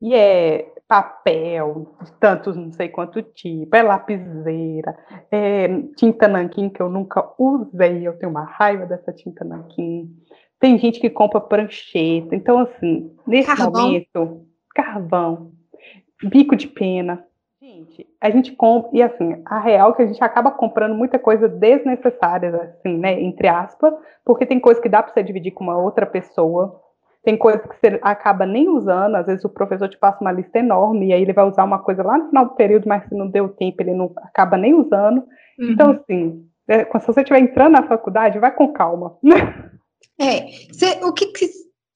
E 0.02 0.14
é 0.14 0.72
papel, 0.88 1.94
tantos 2.18 2.56
não 2.56 2.72
sei 2.72 2.88
quanto 2.88 3.22
tipo, 3.22 3.76
é 3.76 3.82
lapiseira, 3.82 4.98
é 5.30 5.68
tinta 5.94 6.26
nanquim 6.26 6.70
que 6.70 6.80
eu 6.80 6.88
nunca 6.88 7.32
usei, 7.38 8.08
eu 8.08 8.18
tenho 8.18 8.30
uma 8.30 8.44
raiva 8.44 8.86
dessa 8.86 9.12
tinta 9.12 9.44
nanquim. 9.44 10.10
Tem 10.58 10.78
gente 10.78 11.00
que 11.00 11.08
compra 11.08 11.40
prancheta. 11.40 12.34
Então, 12.34 12.58
assim, 12.60 13.14
nesse 13.26 13.46
carvão. 13.46 13.82
momento, 13.82 14.46
carvão, 14.74 15.52
bico 16.22 16.56
de 16.56 16.66
pena, 16.66 17.24
Gente, 17.62 18.06
a 18.18 18.30
gente 18.30 18.52
compra, 18.52 18.90
e 18.94 19.02
assim, 19.02 19.42
a 19.44 19.58
real 19.60 19.90
é 19.90 19.94
que 19.94 20.02
a 20.02 20.06
gente 20.06 20.24
acaba 20.24 20.50
comprando 20.50 20.94
muita 20.94 21.18
coisa 21.18 21.46
desnecessária, 21.46 22.56
assim, 22.56 22.96
né, 22.96 23.20
entre 23.20 23.48
aspas, 23.48 23.92
porque 24.24 24.46
tem 24.46 24.58
coisa 24.58 24.80
que 24.80 24.88
dá 24.88 25.02
para 25.02 25.12
você 25.12 25.22
dividir 25.22 25.52
com 25.52 25.64
uma 25.64 25.76
outra 25.76 26.06
pessoa, 26.06 26.80
tem 27.22 27.36
coisa 27.36 27.58
que 27.58 27.76
você 27.76 28.00
acaba 28.00 28.46
nem 28.46 28.66
usando, 28.66 29.14
às 29.16 29.26
vezes 29.26 29.44
o 29.44 29.50
professor 29.50 29.90
te 29.90 29.98
passa 29.98 30.22
uma 30.22 30.32
lista 30.32 30.58
enorme, 30.58 31.08
e 31.08 31.12
aí 31.12 31.20
ele 31.20 31.34
vai 31.34 31.46
usar 31.46 31.64
uma 31.64 31.78
coisa 31.78 32.02
lá 32.02 32.16
no 32.16 32.28
final 32.28 32.46
do 32.46 32.54
período, 32.54 32.88
mas 32.88 33.06
se 33.06 33.14
não 33.14 33.28
deu 33.28 33.50
tempo, 33.50 33.82
ele 33.82 33.92
não 33.92 34.10
acaba 34.16 34.56
nem 34.56 34.72
usando. 34.72 35.18
Uhum. 35.58 35.72
Então, 35.72 35.90
assim, 35.90 36.48
é, 36.66 36.84
se 36.84 37.06
você 37.06 37.20
estiver 37.20 37.40
entrando 37.40 37.72
na 37.72 37.82
faculdade, 37.82 38.38
vai 38.38 38.54
com 38.54 38.72
calma. 38.72 39.18
É, 40.22 40.48
cê, 40.70 41.02
o 41.02 41.14
que 41.14 41.32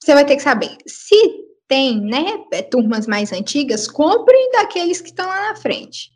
você 0.02 0.14
vai 0.14 0.24
ter 0.24 0.36
que 0.36 0.42
saber? 0.42 0.70
Se 0.86 1.43
tem, 1.68 2.00
né, 2.00 2.44
é, 2.52 2.62
turmas 2.62 3.06
mais 3.06 3.32
antigas, 3.32 3.86
compre 3.88 4.36
daqueles 4.52 5.00
que 5.00 5.08
estão 5.08 5.26
lá 5.26 5.50
na 5.50 5.56
frente. 5.56 6.10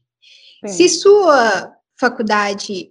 Sim. 0.66 0.68
Se 0.68 0.88
sua 0.88 1.72
faculdade, 1.98 2.90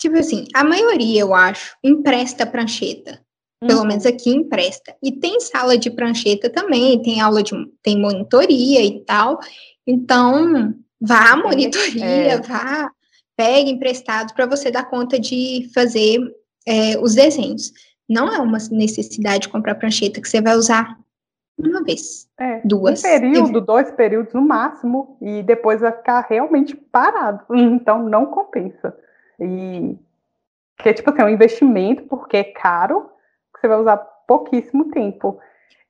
tipo 0.00 0.18
assim, 0.18 0.44
a 0.54 0.64
maioria, 0.64 1.20
eu 1.20 1.34
acho, 1.34 1.76
empresta 1.82 2.46
prancheta. 2.46 3.20
Uhum. 3.62 3.68
Pelo 3.68 3.84
menos 3.84 4.06
aqui 4.06 4.30
empresta. 4.30 4.96
E 5.02 5.12
tem 5.12 5.40
sala 5.40 5.78
de 5.78 5.90
prancheta 5.90 6.50
também, 6.50 7.00
tem 7.02 7.20
aula 7.20 7.42
de 7.42 7.52
tem 7.82 8.00
monitoria 8.00 8.84
e 8.84 9.04
tal. 9.04 9.38
Então, 9.86 10.74
vá 11.00 11.32
à 11.32 11.36
monitoria, 11.36 12.04
é. 12.04 12.40
vá, 12.40 12.90
pegue 13.36 13.70
emprestado 13.70 14.34
para 14.34 14.46
você 14.46 14.70
dar 14.70 14.88
conta 14.90 15.18
de 15.18 15.70
fazer 15.74 16.18
é, 16.66 16.98
os 16.98 17.14
desenhos. 17.14 17.72
Não 18.08 18.32
é 18.32 18.38
uma 18.38 18.58
necessidade 18.70 19.42
de 19.42 19.48
comprar 19.48 19.76
prancheta 19.76 20.20
que 20.20 20.28
você 20.28 20.40
vai 20.40 20.56
usar 20.56 20.96
uma 21.58 21.82
vez. 21.82 22.28
É, 22.38 22.60
duas. 22.64 23.00
Um 23.00 23.02
período, 23.02 23.60
dois 23.60 23.90
períodos 23.90 24.32
no 24.32 24.42
máximo, 24.42 25.16
e 25.20 25.42
depois 25.42 25.80
vai 25.80 25.92
ficar 25.92 26.26
realmente 26.28 26.74
parado. 26.74 27.44
Então 27.54 28.02
não 28.02 28.26
compensa. 28.26 28.96
E 29.38 29.96
que 30.78 30.88
é 30.88 30.92
tipo 30.92 31.10
assim, 31.10 31.22
é 31.22 31.24
um 31.24 31.28
investimento, 31.28 32.04
porque 32.04 32.36
é 32.36 32.44
caro, 32.44 33.10
que 33.54 33.60
você 33.60 33.68
vai 33.68 33.78
usar 33.78 33.96
pouquíssimo 33.96 34.90
tempo. 34.90 35.38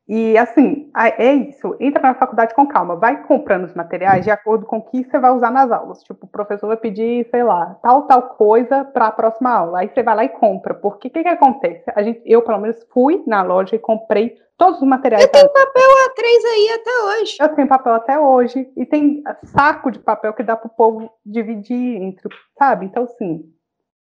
E 0.08 0.36
assim, 0.36 0.90
é 1.16 1.32
isso. 1.32 1.76
Entra 1.78 2.02
na 2.02 2.14
faculdade 2.14 2.54
com 2.54 2.66
calma, 2.66 2.96
vai 2.96 3.22
comprando 3.22 3.64
os 3.64 3.74
materiais 3.74 4.24
de 4.24 4.30
acordo 4.30 4.66
com 4.66 4.78
o 4.78 4.82
que 4.82 5.04
você 5.04 5.18
vai 5.18 5.30
usar 5.30 5.50
nas 5.50 5.70
aulas. 5.70 6.02
Tipo, 6.02 6.26
o 6.26 6.28
professor 6.28 6.66
vai 6.66 6.76
pedir, 6.76 7.28
sei 7.30 7.42
lá, 7.44 7.78
tal, 7.82 8.02
tal 8.02 8.22
coisa 8.30 8.84
para 8.84 9.06
a 9.06 9.12
próxima 9.12 9.50
aula. 9.50 9.80
Aí 9.80 9.88
você 9.88 10.02
vai 10.02 10.14
lá 10.16 10.24
e 10.24 10.28
compra. 10.28 10.74
Porque 10.74 11.08
o 11.08 11.10
que, 11.10 11.22
que 11.22 11.28
acontece? 11.28 11.84
A 11.94 12.02
gente, 12.02 12.20
eu, 12.26 12.42
pelo 12.42 12.58
menos, 12.58 12.76
fui 12.92 13.22
na 13.26 13.42
loja 13.42 13.76
e 13.76 13.78
comprei 13.78 14.36
todos 14.58 14.82
os 14.82 14.86
materiais. 14.86 15.24
Eu 15.24 15.30
tenho 15.30 15.48
papel 15.48 15.82
A3 15.82 16.44
aí 16.52 16.80
até 16.80 16.90
hoje. 16.90 17.36
Eu 17.40 17.48
tenho 17.50 17.68
papel 17.68 17.94
até 17.94 18.18
hoje. 18.18 18.72
E 18.76 18.84
tem 18.84 19.22
saco 19.44 19.90
de 19.90 20.00
papel 20.00 20.32
que 20.34 20.42
dá 20.42 20.56
para 20.56 20.66
o 20.66 20.74
povo 20.74 21.10
dividir 21.24 22.02
entre, 22.02 22.28
sabe? 22.58 22.86
Então, 22.86 23.06
sim, 23.06 23.44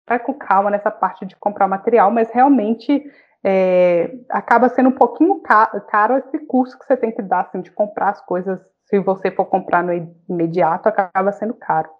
vai 0.08 0.18
com 0.18 0.32
calma 0.32 0.70
nessa 0.70 0.90
parte 0.90 1.26
de 1.26 1.36
comprar 1.36 1.68
material, 1.68 2.10
mas 2.10 2.30
realmente 2.30 3.04
é, 3.44 4.16
acaba 4.30 4.68
sendo 4.68 4.88
um 4.88 4.94
pouquinho 4.94 5.40
caro, 5.40 5.80
caro, 5.82 6.18
esse 6.18 6.38
curso 6.46 6.78
que 6.78 6.84
você 6.84 6.96
tem 6.96 7.12
que 7.12 7.22
dar, 7.22 7.42
assim, 7.42 7.60
de 7.60 7.70
comprar 7.70 8.10
as 8.10 8.24
coisas. 8.24 8.58
Se 8.86 8.98
você 8.98 9.30
for 9.30 9.46
comprar 9.46 9.84
no 9.84 9.92
imediato, 10.28 10.88
acaba 10.88 11.32
sendo 11.32 11.54
caro. 11.54 11.90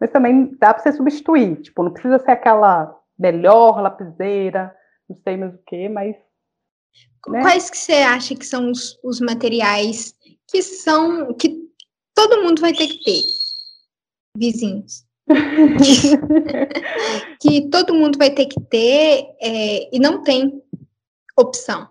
Mas 0.00 0.10
também 0.10 0.56
dá 0.58 0.72
para 0.72 0.82
você 0.82 0.92
substituir, 0.92 1.60
tipo, 1.62 1.82
não 1.82 1.92
precisa 1.92 2.18
ser 2.18 2.32
aquela 2.32 2.94
melhor 3.18 3.80
lapiseira, 3.80 4.74
não 5.08 5.16
sei 5.16 5.36
mais 5.36 5.54
o 5.54 5.58
que, 5.66 5.88
mas. 5.88 6.16
Né? 7.28 7.42
Quais 7.42 7.70
que 7.70 7.78
você 7.78 7.94
acha 7.94 8.36
que 8.36 8.46
são 8.46 8.70
os, 8.70 8.98
os 9.02 9.20
materiais 9.20 10.14
que 10.48 10.62
são. 10.62 11.34
que 11.34 11.66
todo 12.14 12.42
mundo 12.42 12.60
vai 12.60 12.72
ter 12.72 12.86
que 12.86 13.02
ter? 13.02 13.22
Vizinhos. 14.36 15.04
que 17.40 17.68
todo 17.68 17.94
mundo 17.94 18.18
vai 18.18 18.30
ter 18.30 18.46
que 18.46 18.60
ter 18.60 19.26
é, 19.40 19.96
e 19.96 19.98
não 19.98 20.22
tem 20.22 20.62
opção. 21.36 21.88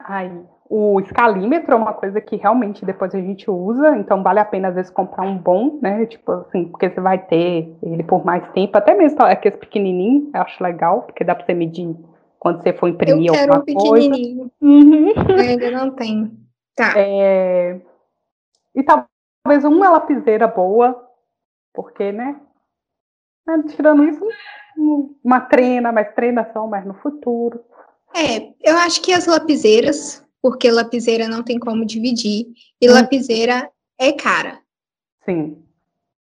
Ai, 0.00 0.30
o 0.68 1.00
escalímetro 1.00 1.72
é 1.72 1.76
uma 1.76 1.92
coisa 1.92 2.20
que 2.20 2.36
realmente 2.36 2.84
depois 2.84 3.14
a 3.14 3.20
gente 3.20 3.50
usa, 3.50 3.96
então 3.96 4.22
vale 4.22 4.40
a 4.40 4.44
pena 4.44 4.68
às 4.68 4.74
vezes 4.74 4.90
comprar 4.90 5.24
um 5.24 5.36
bom, 5.36 5.78
né? 5.80 6.04
Tipo 6.06 6.32
assim, 6.32 6.66
porque 6.66 6.90
você 6.90 7.00
vai 7.00 7.18
ter 7.18 7.74
ele 7.82 8.02
por 8.02 8.24
mais 8.24 8.46
tempo, 8.52 8.76
até 8.76 8.94
mesmo 8.94 9.22
aqueles 9.22 9.58
pequenininhos, 9.58 10.32
eu 10.34 10.42
acho 10.42 10.62
legal, 10.62 11.02
porque 11.02 11.24
dá 11.24 11.34
para 11.34 11.46
você 11.46 11.54
medir 11.54 11.94
quando 12.38 12.62
você 12.62 12.72
for 12.74 12.88
imprimir 12.88 13.28
eu 13.28 13.32
quero 13.32 13.54
alguma 13.54 13.62
um 13.62 13.64
pequenininho. 13.64 14.50
Uhum. 14.60 15.12
Eu 15.28 15.38
ainda 15.38 15.70
não 15.70 15.90
tenho. 15.92 16.30
Tá. 16.76 16.92
É... 16.96 17.80
E 18.74 18.82
talvez 18.82 19.64
uma 19.64 19.90
lapiseira 19.90 20.46
boa, 20.46 21.08
porque, 21.72 22.12
né? 22.12 22.40
Tirando 23.68 24.04
isso, 24.04 24.26
uma 25.22 25.40
trena, 25.40 25.92
mas 25.92 26.14
treinação 26.14 26.66
mais 26.66 26.84
no 26.84 26.94
futuro. 26.94 27.62
É, 28.14 28.52
eu 28.62 28.76
acho 28.78 29.02
que 29.02 29.12
as 29.12 29.26
lapiseiras 29.26 30.24
porque 30.44 30.70
lapiseira 30.70 31.26
não 31.26 31.42
tem 31.42 31.58
como 31.58 31.86
dividir, 31.86 32.48
e 32.78 32.90
hum. 32.90 32.92
lapiseira 32.92 33.70
é 33.98 34.12
cara. 34.12 34.60
Sim. 35.24 35.64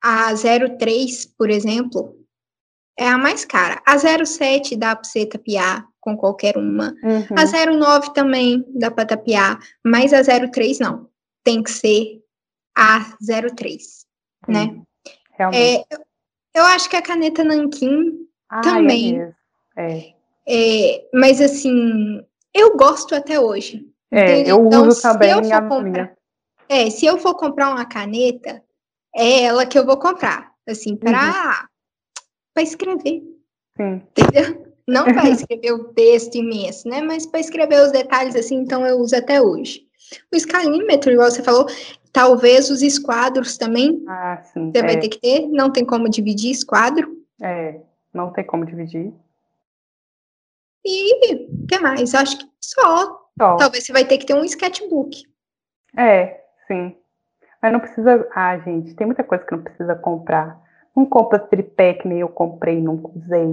A 0.02 0.30
03, 0.34 1.26
por 1.26 1.50
exemplo, 1.50 2.18
é 2.98 3.06
a 3.06 3.18
mais 3.18 3.44
cara. 3.44 3.82
A 3.86 3.98
07 3.98 4.78
dá 4.78 4.96
para 4.96 5.04
você 5.04 5.26
tapear 5.26 5.86
com 6.00 6.16
qualquer 6.16 6.56
uma. 6.58 6.96
Uhum. 7.04 7.36
A 7.38 7.70
09 7.70 8.14
também 8.14 8.64
dá 8.70 8.90
para 8.90 9.08
tapear, 9.08 9.60
mas 9.84 10.14
a 10.14 10.22
03 10.24 10.80
não. 10.80 11.10
Tem 11.44 11.62
que 11.62 11.72
ser 11.72 12.24
a 12.74 13.18
03, 13.54 14.06
né? 14.48 14.82
Realmente. 15.32 15.86
É, 15.92 15.98
eu 16.56 16.64
acho 16.64 16.90
que 16.90 16.96
a 16.96 17.02
caneta 17.02 17.44
Nankin 17.44 18.26
ah, 18.48 18.62
também. 18.62 19.22
É, 19.22 19.34
é. 19.76 20.14
É, 20.48 21.08
mas 21.14 21.42
assim, 21.42 22.22
eu 22.54 22.76
gosto 22.76 23.16
até 23.16 23.40
hoje. 23.40 23.86
É, 24.12 24.42
eu 24.42 24.66
então, 24.66 24.88
uso 24.88 25.02
também 25.02 25.32
eu 25.32 25.40
a 25.40 25.62
comprar, 25.62 25.84
minha. 25.84 26.18
É, 26.70 26.90
se 26.90 27.06
eu 27.06 27.18
for 27.18 27.36
comprar 27.36 27.72
uma 27.72 27.86
caneta, 27.86 28.62
é 29.16 29.44
ela 29.44 29.66
que 29.66 29.78
eu 29.78 29.86
vou 29.86 29.98
comprar, 29.98 30.52
assim, 30.68 30.96
para 30.96 31.68
uhum. 32.58 32.64
escrever. 32.64 33.24
Sim. 33.76 34.02
Entendeu? 34.18 34.74
Não 34.88 35.06
para 35.06 35.30
escrever 35.32 35.72
o 35.74 35.86
texto 35.86 36.36
imenso, 36.36 36.88
né? 36.88 37.02
Mas 37.02 37.26
para 37.26 37.40
escrever 37.40 37.82
os 37.82 37.92
detalhes, 37.92 38.36
assim, 38.36 38.56
então 38.56 38.86
eu 38.86 39.00
uso 39.00 39.16
até 39.16 39.42
hoje. 39.42 39.82
O 40.32 40.36
escalímetro, 40.36 41.12
igual 41.12 41.32
você 41.32 41.42
falou, 41.42 41.66
talvez 42.12 42.70
os 42.70 42.82
esquadros 42.82 43.58
também. 43.58 44.04
Ah, 44.08 44.42
sim. 44.44 44.72
Você 44.72 44.80
é. 44.80 44.84
vai 44.84 45.00
ter 45.00 45.10
que 45.10 45.20
ter, 45.20 45.48
não 45.48 45.72
tem 45.72 45.86
como 45.86 46.10
dividir 46.10 46.52
esquadro. 46.52 47.18
É, 47.42 47.80
não 48.14 48.32
tem 48.32 48.46
como 48.46 48.66
dividir. 48.66 49.12
E 50.86 51.64
o 51.64 51.68
que 51.68 51.80
mais? 51.80 52.14
Acho 52.14 52.38
que 52.38 52.46
só. 52.62 53.24
Só. 53.38 53.56
Talvez 53.58 53.86
você 53.86 53.94
vai 53.94 54.06
ter 54.06 54.18
que 54.18 54.26
ter 54.26 54.34
um 54.34 54.44
sketchbook. 54.44 55.24
É, 55.98 56.42
sim. 56.68 56.96
Mas 57.62 57.72
não 57.72 57.80
precisa. 57.80 58.28
Ah, 58.36 58.58
gente, 58.60 58.96
tem 58.96 59.08
muita 59.08 59.24
coisa 59.24 59.44
que 59.44 59.56
não 59.56 59.64
precisa 59.64 59.96
comprar. 59.96 60.62
Não 60.96 61.06
compra 61.06 61.40
tripé 61.40 61.94
que 61.94 62.08
nem 62.08 62.20
eu 62.20 62.30
comprei, 62.30 62.80
não 62.82 63.00
usei. 63.16 63.48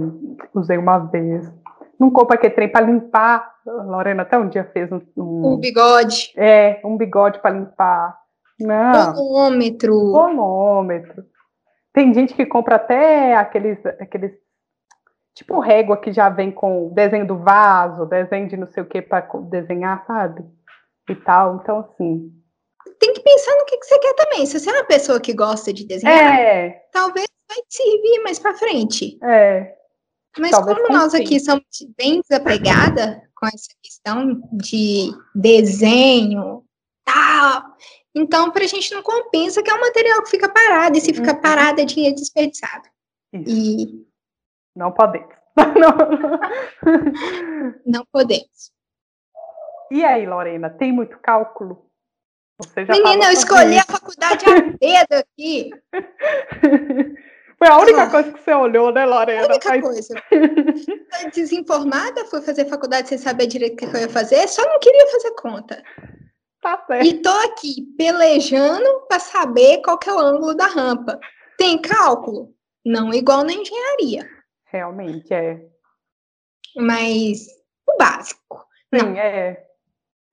Usei 0.53 0.77
uma 0.77 0.99
vez. 0.99 1.51
Não 1.99 2.11
compra 2.11 2.35
aquele 2.35 2.53
trem 2.53 2.69
para 2.69 2.85
limpar. 2.85 3.51
Lorena 3.65 4.23
até 4.23 4.37
um 4.37 4.49
dia 4.49 4.69
fez 4.73 4.91
um. 4.91 5.01
Um, 5.15 5.53
um 5.53 5.57
bigode. 5.57 6.33
É, 6.35 6.81
um 6.83 6.97
bigode 6.97 7.39
para 7.39 7.55
limpar. 7.55 8.17
Não. 8.59 9.13
Bonômetro. 9.13 9.93
Bonômetro. 9.93 11.25
Tem 11.93 12.13
gente 12.13 12.33
que 12.33 12.45
compra 12.45 12.75
até 12.75 13.35
aqueles, 13.35 13.83
aqueles 13.85 14.31
tipo 15.33 15.59
régua 15.59 15.97
que 15.97 16.11
já 16.11 16.29
vem 16.29 16.51
com 16.51 16.93
desenho 16.93 17.27
do 17.27 17.37
vaso, 17.37 18.05
desenho 18.05 18.47
de 18.47 18.57
não 18.57 18.67
sei 18.67 18.83
o 18.83 18.85
que 18.85 19.01
para 19.01 19.27
desenhar, 19.49 20.05
sabe? 20.05 20.43
E 21.09 21.15
tal. 21.15 21.59
Então, 21.61 21.79
assim. 21.79 22.31
Tem 22.99 23.13
que 23.13 23.21
pensar 23.21 23.55
no 23.57 23.65
que, 23.65 23.77
que 23.77 23.85
você 23.85 23.99
quer 23.99 24.13
também. 24.15 24.45
Se 24.45 24.59
você 24.59 24.69
é 24.69 24.73
uma 24.73 24.85
pessoa 24.85 25.19
que 25.19 25.33
gosta 25.33 25.71
de 25.71 25.85
desenhar, 25.85 26.39
é. 26.39 26.85
talvez 26.91 27.27
vai 27.47 27.57
te 27.67 27.75
servir 27.75 28.23
mais 28.23 28.39
para 28.39 28.53
frente. 28.53 29.19
É. 29.23 29.75
Mas 30.37 30.51
talvez 30.51 30.77
como 30.77 30.97
nós 30.97 31.13
aqui 31.13 31.39
somos 31.39 31.65
bem 31.97 32.21
desapegada 32.21 33.21
com 33.35 33.47
essa 33.47 33.69
questão 33.81 34.41
de 34.53 35.11
desenho, 35.35 36.63
tal, 37.03 37.63
então 38.15 38.51
para 38.51 38.63
a 38.63 38.67
gente 38.67 38.93
não 38.93 39.01
compensa 39.01 39.61
que 39.61 39.69
é 39.69 39.73
um 39.73 39.81
material 39.81 40.23
que 40.23 40.29
fica 40.29 40.47
parado, 40.47 40.97
e 40.97 41.01
se 41.01 41.13
fica 41.13 41.33
uhum. 41.33 41.41
parado 41.41 41.81
é 41.81 41.85
dinheiro 41.85 42.15
desperdiçado. 42.15 42.87
Isso. 43.33 43.49
E 43.49 44.10
não 44.75 44.91
podemos. 44.91 45.41
Não 47.85 48.05
podemos. 48.11 48.71
E 49.91 50.03
aí, 50.03 50.25
Lorena, 50.25 50.69
tem 50.69 50.93
muito 50.93 51.17
cálculo? 51.19 51.85
Menina, 52.77 53.25
eu 53.25 53.31
escolhi 53.31 53.77
isso. 53.77 53.85
a 53.89 53.91
faculdade 53.91 54.45
a 54.45 54.59
dedo 54.79 55.13
aqui. 55.13 55.71
Foi 57.57 57.67
a 57.67 57.77
única 57.77 58.03
ah, 58.03 58.09
coisa 58.09 58.31
que 58.31 58.41
você 58.41 58.53
olhou, 58.53 58.91
né, 58.91 59.05
Lorena? 59.05 59.43
A 59.43 59.49
única 59.49 59.69
Mas... 59.69 59.81
coisa. 59.81 60.15
Desinformada, 61.31 62.25
fui 62.25 62.41
fazer 62.41 62.65
faculdade 62.65 63.09
sem 63.09 63.19
saber 63.19 63.45
direito 63.45 63.73
o 63.73 63.77
que 63.77 63.97
eu 63.97 64.01
ia 64.01 64.09
fazer, 64.09 64.47
só 64.47 64.65
não 64.65 64.79
queria 64.79 65.05
fazer 65.11 65.31
conta. 65.31 65.83
Tá 66.59 66.83
certo. 66.87 67.05
E 67.05 67.21
tô 67.21 67.29
aqui 67.29 67.83
pelejando 67.97 69.01
para 69.07 69.19
saber 69.19 69.81
qual 69.83 69.99
que 69.99 70.09
é 70.09 70.13
o 70.13 70.19
ângulo 70.19 70.55
da 70.55 70.65
rampa. 70.65 71.19
Tem 71.55 71.79
cálculo? 71.79 72.51
Não 72.83 73.13
igual 73.13 73.43
na 73.43 73.53
engenharia. 73.53 74.27
Realmente, 74.71 75.33
é. 75.33 75.65
Mas 76.75 77.47
o 77.87 77.97
básico. 77.97 78.65
Sim, 78.93 79.09
não. 79.09 79.17
é. 79.17 79.63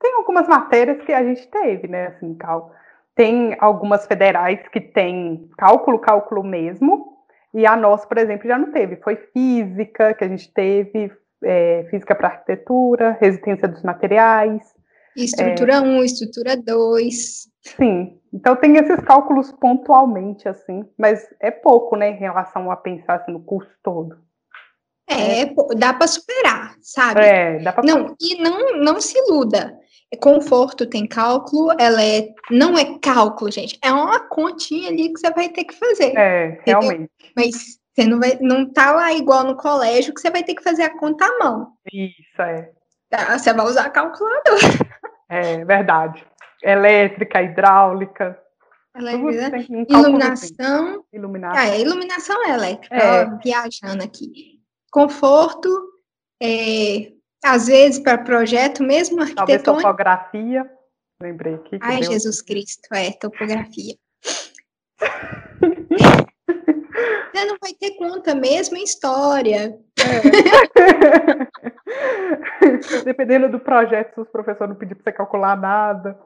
Tem 0.00 0.14
algumas 0.14 0.46
matérias 0.46 1.04
que 1.04 1.12
a 1.12 1.24
gente 1.24 1.46
teve, 1.48 1.88
né? 1.88 2.08
Assim, 2.08 2.34
cal... 2.34 2.72
Tem 3.16 3.56
algumas 3.58 4.06
federais 4.06 4.60
que 4.68 4.80
tem 4.80 5.50
cálculo, 5.58 5.98
cálculo 5.98 6.44
mesmo, 6.44 7.18
e 7.52 7.66
a 7.66 7.74
nossa, 7.74 8.06
por 8.06 8.16
exemplo, 8.16 8.46
já 8.46 8.56
não 8.56 8.70
teve. 8.70 8.96
Foi 8.96 9.16
física 9.16 10.14
que 10.14 10.22
a 10.22 10.28
gente 10.28 10.52
teve, 10.52 11.10
é, 11.42 11.84
física 11.90 12.14
para 12.14 12.28
arquitetura, 12.28 13.18
resistência 13.20 13.66
dos 13.66 13.82
materiais. 13.82 14.62
Estrutura 15.16 15.82
1, 15.82 15.84
é... 15.84 15.88
um, 15.88 16.04
estrutura 16.04 16.56
2. 16.56 17.48
Sim, 17.62 18.20
então 18.32 18.54
tem 18.54 18.76
esses 18.76 19.00
cálculos 19.00 19.50
pontualmente, 19.50 20.48
assim, 20.48 20.88
mas 20.96 21.28
é 21.40 21.50
pouco, 21.50 21.96
né, 21.96 22.10
em 22.10 22.16
relação 22.16 22.70
a 22.70 22.76
pensar 22.76 23.16
assim, 23.16 23.32
no 23.32 23.42
curso 23.42 23.70
todo. 23.82 24.27
É, 25.08 25.40
é. 25.40 25.54
dá 25.76 25.94
para 25.94 26.06
superar, 26.06 26.76
sabe? 26.82 27.20
É, 27.20 27.58
dá 27.60 27.72
para 27.72 27.84
Não, 27.84 28.14
e 28.20 28.40
não, 28.40 28.76
não 28.76 29.00
se 29.00 29.18
iluda. 29.18 29.76
Conforto 30.20 30.86
tem 30.86 31.06
cálculo, 31.06 31.70
ela 31.78 32.02
é. 32.02 32.28
Não 32.50 32.78
é 32.78 32.98
cálculo, 32.98 33.50
gente. 33.50 33.78
É 33.82 33.92
uma 33.92 34.20
continha 34.20 34.88
ali 34.88 35.12
que 35.12 35.20
você 35.20 35.30
vai 35.30 35.50
ter 35.50 35.64
que 35.64 35.74
fazer. 35.74 36.16
É, 36.16 36.60
realmente. 36.64 37.10
Mas 37.36 37.78
você 37.94 38.06
não 38.06 38.18
vai. 38.18 38.38
Não 38.40 38.70
tá 38.70 38.92
lá 38.92 39.12
igual 39.12 39.44
no 39.44 39.56
colégio 39.56 40.14
que 40.14 40.20
você 40.20 40.30
vai 40.30 40.42
ter 40.42 40.54
que 40.54 40.62
fazer 40.62 40.84
a 40.84 40.98
conta 40.98 41.26
à 41.26 41.38
mão. 41.38 41.72
Isso, 41.92 42.40
é. 42.40 42.70
Tá, 43.10 43.38
você 43.38 43.52
vai 43.52 43.66
usar 43.66 43.86
a 43.86 43.90
calculadora. 43.90 44.48
É, 45.30 45.62
verdade. 45.62 46.24
Elétrica, 46.62 47.42
hidráulica. 47.42 48.40
Elétrica. 48.96 49.58
Iluminação. 49.90 51.04
Iluminação. 51.12 51.62
Ah, 51.62 51.68
é, 51.68 51.80
iluminação 51.82 52.44
é 52.46 52.54
elétrica. 52.54 52.96
É. 52.96 53.24
Ó, 53.24 53.38
viajando 53.44 54.02
aqui 54.02 54.57
conforto, 54.90 55.68
é, 56.42 57.12
às 57.44 57.66
vezes 57.66 57.98
para 57.98 58.18
projeto 58.18 58.82
mesmo 58.82 59.20
arquitetônico. 59.20 59.64
Talvez 59.64 59.82
topografia, 59.82 60.70
lembrei 61.20 61.54
aqui. 61.54 61.78
Ai, 61.80 62.00
deu... 62.00 62.12
Jesus 62.12 62.42
Cristo, 62.42 62.88
é, 62.92 63.12
topografia. 63.12 63.94
Você 67.38 67.44
não 67.44 67.56
vai 67.60 67.72
ter 67.74 67.92
conta 67.92 68.34
mesmo 68.34 68.76
em 68.76 68.82
história. 68.82 69.78
É. 70.00 70.20
Dependendo 73.04 73.48
do 73.48 73.60
projeto, 73.60 74.14
se 74.14 74.20
os 74.20 74.28
professores 74.28 74.70
não 74.70 74.76
pedir 74.76 74.96
para 74.96 75.04
você 75.04 75.12
calcular 75.12 75.56
nada. 75.56 76.18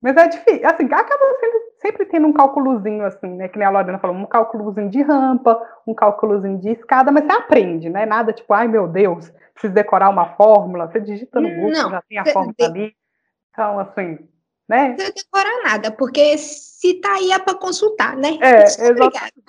Mas 0.00 0.16
é 0.16 0.28
difícil, 0.28 0.66
assim, 0.66 0.84
acaba 0.84 1.40
sendo 1.40 1.60
sempre 1.86 2.04
tendo 2.06 2.26
um 2.26 2.32
cálculozinho 2.32 3.04
assim, 3.04 3.28
né? 3.28 3.48
Que 3.48 3.58
nem 3.58 3.66
a 3.66 3.70
Lorena 3.70 3.98
falou, 3.98 4.16
um 4.16 4.26
cálculozinho 4.26 4.90
de 4.90 5.02
rampa, 5.02 5.60
um 5.86 5.94
cálculozinho 5.94 6.58
de 6.58 6.70
escada, 6.70 7.12
mas 7.12 7.24
você 7.24 7.32
aprende, 7.32 7.88
né? 7.88 8.04
Nada 8.04 8.32
tipo, 8.32 8.52
ai 8.52 8.66
meu 8.66 8.88
Deus, 8.88 9.32
precisa 9.52 9.72
decorar 9.72 10.10
uma 10.10 10.34
fórmula, 10.34 10.88
você 10.88 11.00
digita 11.00 11.40
no 11.40 11.48
Google, 11.48 11.70
não, 11.70 11.90
já 11.90 12.02
tem 12.02 12.18
a 12.18 12.26
fórmula 12.26 12.54
ali. 12.60 12.94
Então, 13.52 13.78
assim, 13.78 14.18
né? 14.68 14.96
Não 14.98 15.10
decora 15.10 15.62
nada, 15.64 15.90
porque 15.92 16.36
se 16.36 16.94
tá 16.94 17.14
aí 17.14 17.30
é 17.30 17.38
para 17.38 17.54
consultar, 17.54 18.16
né? 18.16 18.36
É, 18.40 18.64
exatamente. 18.66 19.44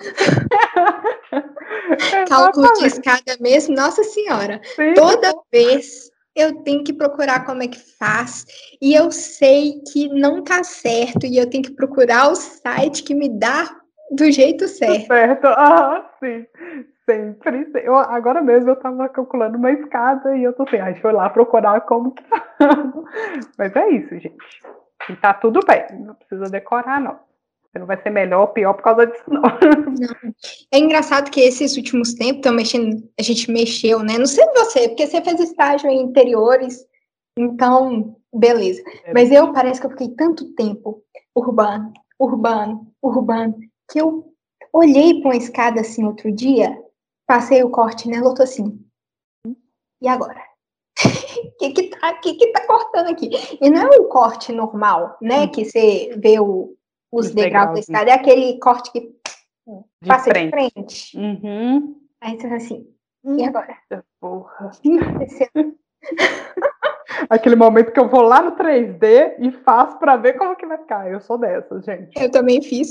Cálculo 2.28 2.72
de 2.74 2.86
escada 2.86 3.36
mesmo, 3.40 3.74
nossa 3.74 4.04
senhora. 4.04 4.60
Sim, 4.76 4.94
Toda 4.94 5.34
vez 5.52 6.10
eu 6.38 6.62
tenho 6.62 6.84
que 6.84 6.92
procurar 6.92 7.44
como 7.44 7.62
é 7.62 7.68
que 7.68 7.78
faz, 7.98 8.46
e 8.80 8.94
eu 8.94 9.10
sei 9.10 9.82
que 9.92 10.08
não 10.08 10.42
tá 10.42 10.62
certo, 10.62 11.26
e 11.26 11.36
eu 11.36 11.48
tenho 11.48 11.64
que 11.64 11.72
procurar 11.72 12.30
o 12.30 12.36
site 12.36 13.02
que 13.02 13.14
me 13.14 13.28
dá 13.28 13.68
do 14.10 14.30
jeito 14.30 14.68
certo. 14.68 15.06
Certo, 15.06 15.46
ah, 15.48 16.10
sim. 16.20 16.46
Sempre. 17.04 17.70
Eu, 17.82 17.96
agora 17.96 18.42
mesmo 18.42 18.70
eu 18.70 18.76
tava 18.76 19.08
calculando 19.08 19.56
uma 19.56 19.72
escada 19.72 20.36
e 20.36 20.44
eu 20.44 20.52
tô 20.52 20.64
assim, 20.64 20.76
ah, 20.76 20.90
deixa 20.90 21.08
eu 21.08 21.12
lá 21.12 21.30
procurar 21.30 21.80
como 21.82 22.12
que 22.12 22.22
tá. 22.24 22.44
Mas 23.56 23.74
é 23.74 23.88
isso, 23.90 24.10
gente. 24.18 24.36
E 25.08 25.16
tá 25.16 25.32
tudo 25.32 25.60
bem, 25.66 25.86
não 26.00 26.14
precisa 26.14 26.50
decorar, 26.50 27.00
não. 27.00 27.18
Você 27.70 27.78
não 27.78 27.86
vai 27.86 28.00
ser 28.02 28.10
melhor 28.10 28.40
ou 28.40 28.48
pior 28.48 28.72
por 28.74 28.82
causa 28.82 29.06
disso, 29.06 29.24
não. 29.28 29.42
não. 29.42 30.34
É 30.72 30.78
engraçado 30.78 31.30
que 31.30 31.40
esses 31.40 31.76
últimos 31.76 32.14
tempos 32.14 32.50
mexendo, 32.50 33.02
a 33.18 33.22
gente 33.22 33.50
mexeu, 33.50 34.00
né? 34.00 34.16
Não 34.16 34.26
sei 34.26 34.46
você, 34.54 34.88
porque 34.88 35.06
você 35.06 35.20
fez 35.20 35.38
estágio 35.40 35.90
em 35.90 36.02
interiores, 36.02 36.86
então, 37.38 38.16
beleza. 38.34 38.82
É. 39.04 39.12
Mas 39.12 39.30
eu 39.30 39.52
parece 39.52 39.80
que 39.80 39.86
eu 39.86 39.90
fiquei 39.90 40.08
tanto 40.10 40.54
tempo 40.54 41.02
urbano, 41.36 41.92
urbano, 42.18 42.92
urbano, 43.02 43.58
que 43.90 44.00
eu 44.00 44.32
olhei 44.72 45.20
para 45.20 45.30
uma 45.30 45.36
escada 45.36 45.80
assim 45.80 46.04
outro 46.04 46.32
dia, 46.32 46.76
passei 47.26 47.62
o 47.62 47.70
corte 47.70 48.08
nela, 48.08 48.30
eu 48.30 48.34
tô 48.34 48.42
assim. 48.42 48.82
E 50.00 50.08
agora? 50.08 50.40
O 51.04 51.50
que 51.58 51.70
que 51.70 51.82
tá, 51.90 52.14
que 52.14 52.34
que 52.34 52.52
tá 52.52 52.66
cortando 52.66 53.10
aqui? 53.10 53.30
E 53.60 53.70
não 53.70 53.92
é 53.92 54.00
um 54.00 54.08
corte 54.08 54.52
normal, 54.52 55.16
né? 55.20 55.42
Hum. 55.42 55.48
Que 55.48 55.64
você 55.64 56.16
vê 56.18 56.40
o, 56.40 56.76
os 57.12 57.30
degraus 57.32 57.72
da 57.72 57.80
escada, 57.80 58.10
é 58.10 58.14
aquele 58.14 58.58
corte 58.58 58.92
que 58.92 59.00
de 59.00 60.08
passa 60.08 60.30
frente. 60.30 60.44
de 60.44 60.50
frente. 60.50 61.18
Uhum. 61.18 61.96
Aí 62.20 62.36
você 62.36 62.42
fala 62.42 62.56
assim, 62.56 62.86
e 63.24 63.44
agora? 63.44 63.76
Porra. 64.20 64.70
Aquele 67.28 67.56
momento 67.56 67.90
que 67.92 67.98
eu 67.98 68.08
vou 68.08 68.22
lá 68.22 68.40
no 68.40 68.52
3D 68.52 69.36
e 69.40 69.50
faço 69.50 69.98
para 69.98 70.16
ver 70.16 70.34
como 70.34 70.54
que 70.54 70.66
vai 70.66 70.78
ficar. 70.78 71.10
Eu 71.10 71.20
sou 71.20 71.36
dessa, 71.36 71.80
gente. 71.80 72.12
Eu 72.20 72.30
também 72.30 72.62
fiz. 72.62 72.90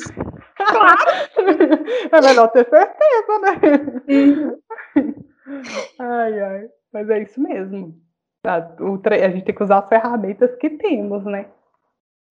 Claro! 0.55 1.11
é 2.11 2.21
melhor 2.21 2.49
ter 2.49 2.67
certeza, 2.69 3.39
né? 3.39 4.53
Ai, 5.97 6.41
ai. 6.41 6.69
Mas 6.91 7.09
é 7.09 7.23
isso 7.23 7.41
mesmo. 7.41 7.97
A, 8.45 8.57
o, 8.81 9.01
a 9.05 9.29
gente 9.29 9.45
tem 9.45 9.55
que 9.55 9.63
usar 9.63 9.79
as 9.79 9.87
ferramentas 9.87 10.53
que 10.57 10.71
temos, 10.71 11.23
né? 11.23 11.49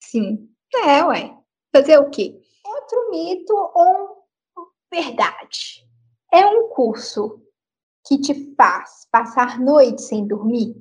Sim. 0.03 0.51
É, 0.85 1.03
ué. 1.03 1.35
Fazer 1.77 1.99
o 1.99 2.09
quê? 2.09 2.35
Outro 2.65 3.11
mito 3.11 3.53
ou 3.55 4.25
verdade? 4.91 5.87
É 6.33 6.47
um 6.47 6.71
curso 6.71 7.43
que 8.07 8.19
te 8.19 8.55
faz 8.55 9.07
passar 9.13 9.61
noites 9.61 10.09
sem 10.09 10.27
dormir? 10.27 10.75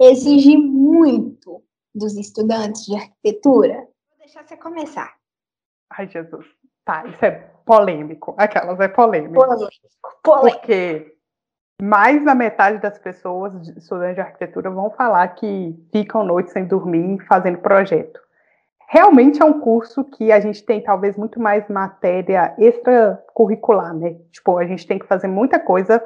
Exige 0.00 0.56
muito 0.56 1.64
dos 1.92 2.16
estudantes 2.16 2.86
de 2.86 2.94
arquitetura? 2.94 3.88
Vou 4.08 4.18
deixar 4.20 4.46
você 4.46 4.56
começar. 4.56 5.16
Ai, 5.90 6.06
Jesus. 6.08 6.46
Tá, 6.84 7.04
isso 7.08 7.24
é 7.24 7.32
polêmico. 7.64 8.36
Aquelas 8.38 8.78
é 8.78 8.86
polêmico. 8.86 9.34
Polêmico. 9.34 9.70
polêmico. 10.22 10.60
Porque 10.60 11.18
mais 11.82 12.24
da 12.24 12.36
metade 12.36 12.78
das 12.78 13.00
pessoas, 13.00 13.52
estudantes 13.76 14.14
de 14.14 14.20
arquitetura, 14.20 14.70
vão 14.70 14.92
falar 14.92 15.26
que 15.34 15.74
ficam 15.90 16.24
noites 16.24 16.52
sem 16.52 16.64
dormir 16.68 17.18
fazendo 17.26 17.58
projeto. 17.58 18.24
Realmente 18.88 19.42
é 19.42 19.44
um 19.44 19.60
curso 19.60 20.04
que 20.04 20.30
a 20.30 20.38
gente 20.38 20.64
tem 20.64 20.80
talvez 20.80 21.16
muito 21.16 21.40
mais 21.40 21.68
matéria 21.68 22.54
extracurricular, 22.56 23.92
né? 23.94 24.16
Tipo, 24.30 24.58
a 24.58 24.66
gente 24.66 24.86
tem 24.86 24.98
que 24.98 25.06
fazer 25.06 25.26
muita 25.26 25.58
coisa 25.58 26.02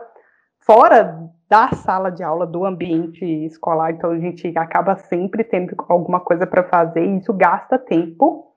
fora 0.61 1.29
da 1.49 1.69
sala 1.73 2.11
de 2.11 2.23
aula, 2.23 2.47
do 2.47 2.65
ambiente 2.65 3.25
escolar, 3.25 3.91
então 3.91 4.11
a 4.11 4.19
gente 4.19 4.57
acaba 4.57 4.97
sempre 4.97 5.45
tendo 5.45 5.75
alguma 5.89 6.21
coisa 6.21 6.47
para 6.47 6.65
fazer 6.65 7.05
e 7.05 7.19
isso 7.19 7.33
gasta 7.33 7.79
tempo. 7.79 8.55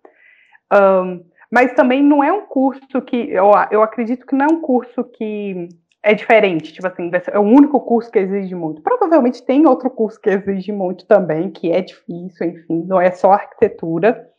Um, 0.71 1.25
mas 1.51 1.73
também 1.73 2.01
não 2.01 2.23
é 2.23 2.31
um 2.31 2.45
curso 2.45 3.01
que, 3.01 3.29
eu, 3.29 3.51
eu 3.71 3.83
acredito 3.83 4.25
que 4.25 4.35
não 4.35 4.45
é 4.45 4.53
um 4.53 4.61
curso 4.61 5.03
que 5.03 5.67
é 6.03 6.13
diferente, 6.13 6.73
tipo 6.73 6.85
assim, 6.85 7.09
é 7.31 7.39
o 7.39 7.43
único 7.43 7.79
curso 7.79 8.11
que 8.11 8.19
exige 8.19 8.53
muito. 8.53 8.81
Provavelmente 8.81 9.41
tem 9.41 9.65
outro 9.65 9.89
curso 9.89 10.19
que 10.19 10.29
exige 10.29 10.71
muito 10.71 11.07
também, 11.07 11.49
que 11.49 11.71
é 11.71 11.81
difícil, 11.81 12.47
enfim, 12.47 12.83
não 12.85 12.99
é 12.99 13.09
só 13.11 13.31
arquitetura. 13.31 14.29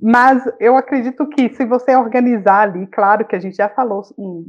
Mas 0.00 0.42
eu 0.60 0.76
acredito 0.76 1.26
que 1.28 1.48
se 1.50 1.64
você 1.64 1.96
organizar 1.96 2.68
ali, 2.68 2.86
claro 2.86 3.24
que 3.24 3.34
a 3.34 3.38
gente 3.38 3.56
já 3.56 3.68
falou 3.68 4.02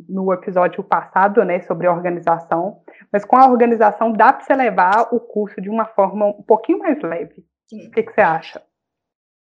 no 0.08 0.32
episódio 0.34 0.84
passado, 0.84 1.44
né, 1.44 1.62
sobre 1.62 1.88
organização, 1.88 2.78
mas 3.12 3.26
com 3.26 3.38
a 3.38 3.48
organização 3.48 4.12
dá 4.12 4.32
para 4.32 4.46
você 4.46 4.56
levar 4.56 5.08
o 5.12 5.20
curso 5.20 5.60
de 5.60 5.70
uma 5.70 5.86
forma 5.86 6.28
um 6.28 6.44
pouquinho 6.44 6.80
mais 6.80 7.02
leve. 7.02 7.44
Sim. 7.68 7.88
O 7.88 7.92
que, 7.92 8.04
que 8.04 8.14
você 8.14 8.22
acha? 8.22 8.62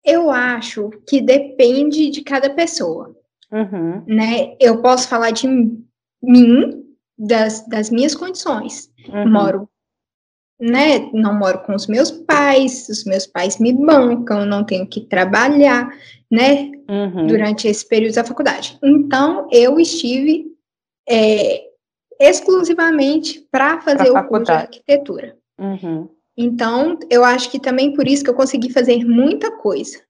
Eu 0.06 0.30
acho 0.30 0.90
que 1.08 1.22
depende 1.22 2.10
de 2.10 2.24
cada 2.24 2.50
pessoa. 2.50 3.16
Uhum. 3.52 4.04
Né? 4.06 4.56
Eu 4.60 4.82
posso 4.82 5.08
falar 5.08 5.32
de 5.32 5.48
mim, 5.48 6.82
das, 7.18 7.68
das 7.68 7.90
minhas 7.90 8.16
condições. 8.16 8.90
Uhum. 9.08 9.32
Moro, 9.32 9.70
né? 10.60 11.10
Não 11.12 11.34
moro 11.38 11.60
com 11.60 11.74
os 11.74 11.88
meus 11.88 12.12
pais, 12.12 12.88
os 12.88 13.04
meus 13.04 13.26
pais 13.26 13.58
me 13.58 13.74
bancam, 13.74 14.46
não 14.46 14.64
tenho 14.64 14.88
que 14.88 15.02
trabalhar, 15.02 15.90
né? 16.30 16.72
Uhum. 16.90 17.28
Durante 17.28 17.68
esse 17.68 17.88
período 17.88 18.16
da 18.16 18.24
faculdade. 18.24 18.78
Então, 18.84 19.48
eu 19.52 19.80
estive 19.80 20.46
é, 21.10 21.64
exclusivamente 22.20 23.48
para 23.52 23.82
fazer 23.82 24.12
o 24.12 24.24
curso 24.28 24.46
de 24.46 24.52
arquitetura. 24.52 25.38
Uhum. 25.60 26.10
Então, 26.38 26.98
eu 27.10 27.24
acho 27.24 27.50
que 27.50 27.60
também 27.60 27.94
por 27.94 28.08
isso 28.08 28.24
que 28.24 28.30
eu 28.30 28.36
consegui 28.36 28.72
fazer 28.72 29.04
muita 29.06 29.52
coisa 29.58 30.02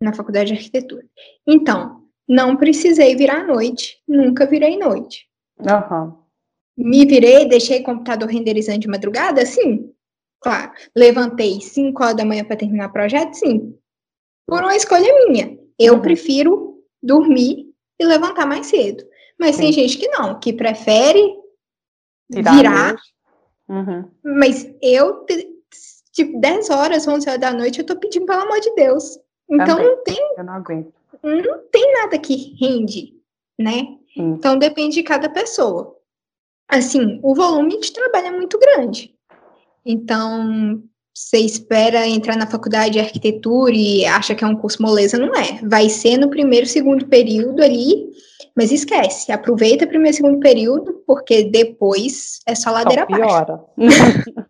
na 0.00 0.12
faculdade 0.12 0.52
de 0.52 0.56
arquitetura. 0.56 1.04
Então, 1.46 2.00
não 2.28 2.56
precisei 2.56 3.14
virar 3.16 3.46
noite, 3.46 3.98
nunca 4.06 4.46
virei 4.46 4.78
noite. 4.78 5.26
Uhum 5.58 6.19
me 6.80 7.04
virei, 7.04 7.46
deixei 7.46 7.80
o 7.80 7.84
computador 7.84 8.28
renderizando 8.28 8.80
de 8.80 8.88
madrugada? 8.88 9.44
Sim, 9.44 9.92
claro. 10.40 10.72
Levantei 10.96 11.60
5 11.60 12.02
horas 12.02 12.16
da 12.16 12.24
manhã 12.24 12.44
para 12.44 12.56
terminar 12.56 12.88
o 12.88 12.92
projeto? 12.92 13.34
Sim. 13.34 13.76
Por 14.46 14.62
uma 14.62 14.74
escolha 14.74 15.12
minha. 15.26 15.58
Eu 15.78 15.94
uhum. 15.94 16.00
prefiro 16.00 16.82
dormir 17.02 17.66
e 17.98 18.04
levantar 18.04 18.46
mais 18.46 18.66
cedo. 18.66 19.04
Mas 19.38 19.56
Sim. 19.56 19.62
tem 19.62 19.72
gente 19.72 19.98
que 19.98 20.08
não, 20.08 20.40
que 20.40 20.52
prefere 20.52 21.34
virar. 22.30 22.56
virar. 22.56 22.96
Uhum. 23.68 24.10
Mas 24.22 24.70
eu, 24.82 25.24
tipo, 26.12 26.40
10 26.40 26.70
horas, 26.70 27.06
11 27.06 27.28
horas 27.28 27.40
da 27.40 27.52
noite, 27.52 27.78
eu 27.78 27.86
tô 27.86 27.96
pedindo 27.96 28.26
pelo 28.26 28.42
amor 28.42 28.60
de 28.60 28.74
Deus. 28.74 29.18
Então 29.48 29.76
Também. 29.76 29.86
não 29.86 30.04
tem. 30.04 30.34
Eu 30.36 30.44
não 30.44 30.52
aguento. 30.54 30.92
Não 31.22 31.58
tem 31.70 31.92
nada 31.92 32.18
que 32.18 32.56
rende, 32.58 33.14
né? 33.58 33.98
Sim. 34.14 34.32
Então 34.32 34.58
depende 34.58 34.94
de 34.94 35.02
cada 35.02 35.28
pessoa 35.28 35.99
assim, 36.70 37.20
o 37.22 37.34
volume 37.34 37.78
de 37.80 37.92
trabalho 37.92 38.28
é 38.28 38.30
muito 38.30 38.58
grande. 38.58 39.14
Então, 39.84 40.82
você 41.14 41.38
espera 41.38 42.06
entrar 42.06 42.36
na 42.36 42.46
faculdade 42.46 42.92
de 42.92 43.00
arquitetura 43.00 43.72
e 43.74 44.06
acha 44.06 44.34
que 44.34 44.44
é 44.44 44.46
um 44.46 44.56
curso 44.56 44.82
moleza, 44.82 45.18
não 45.18 45.34
é. 45.34 45.60
Vai 45.62 45.88
ser 45.88 46.16
no 46.16 46.30
primeiro, 46.30 46.66
segundo 46.66 47.06
período 47.06 47.62
ali, 47.62 48.10
mas 48.56 48.72
esquece, 48.72 49.32
aproveita 49.32 49.84
o 49.84 49.88
primeiro 49.88 50.14
e 50.14 50.16
segundo 50.16 50.40
período, 50.40 51.02
porque 51.06 51.44
depois 51.44 52.40
é 52.46 52.54
só 52.54 52.70
ladeira 52.70 53.06
só 53.08 53.16
piora. 53.16 53.60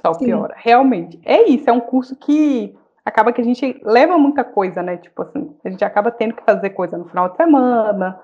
só 0.00 0.14
Sim. 0.14 0.26
piora. 0.26 0.54
Realmente, 0.56 1.20
é 1.24 1.48
isso, 1.48 1.68
é 1.68 1.72
um 1.72 1.80
curso 1.80 2.16
que 2.16 2.74
acaba 3.04 3.32
que 3.32 3.40
a 3.40 3.44
gente 3.44 3.80
leva 3.84 4.16
muita 4.16 4.42
coisa, 4.42 4.82
né? 4.82 4.96
Tipo 4.96 5.22
assim, 5.22 5.54
a 5.64 5.70
gente 5.70 5.84
acaba 5.84 6.10
tendo 6.10 6.34
que 6.34 6.44
fazer 6.44 6.70
coisa 6.70 6.96
no 6.96 7.04
final 7.04 7.28
de 7.28 7.36
semana, 7.36 8.18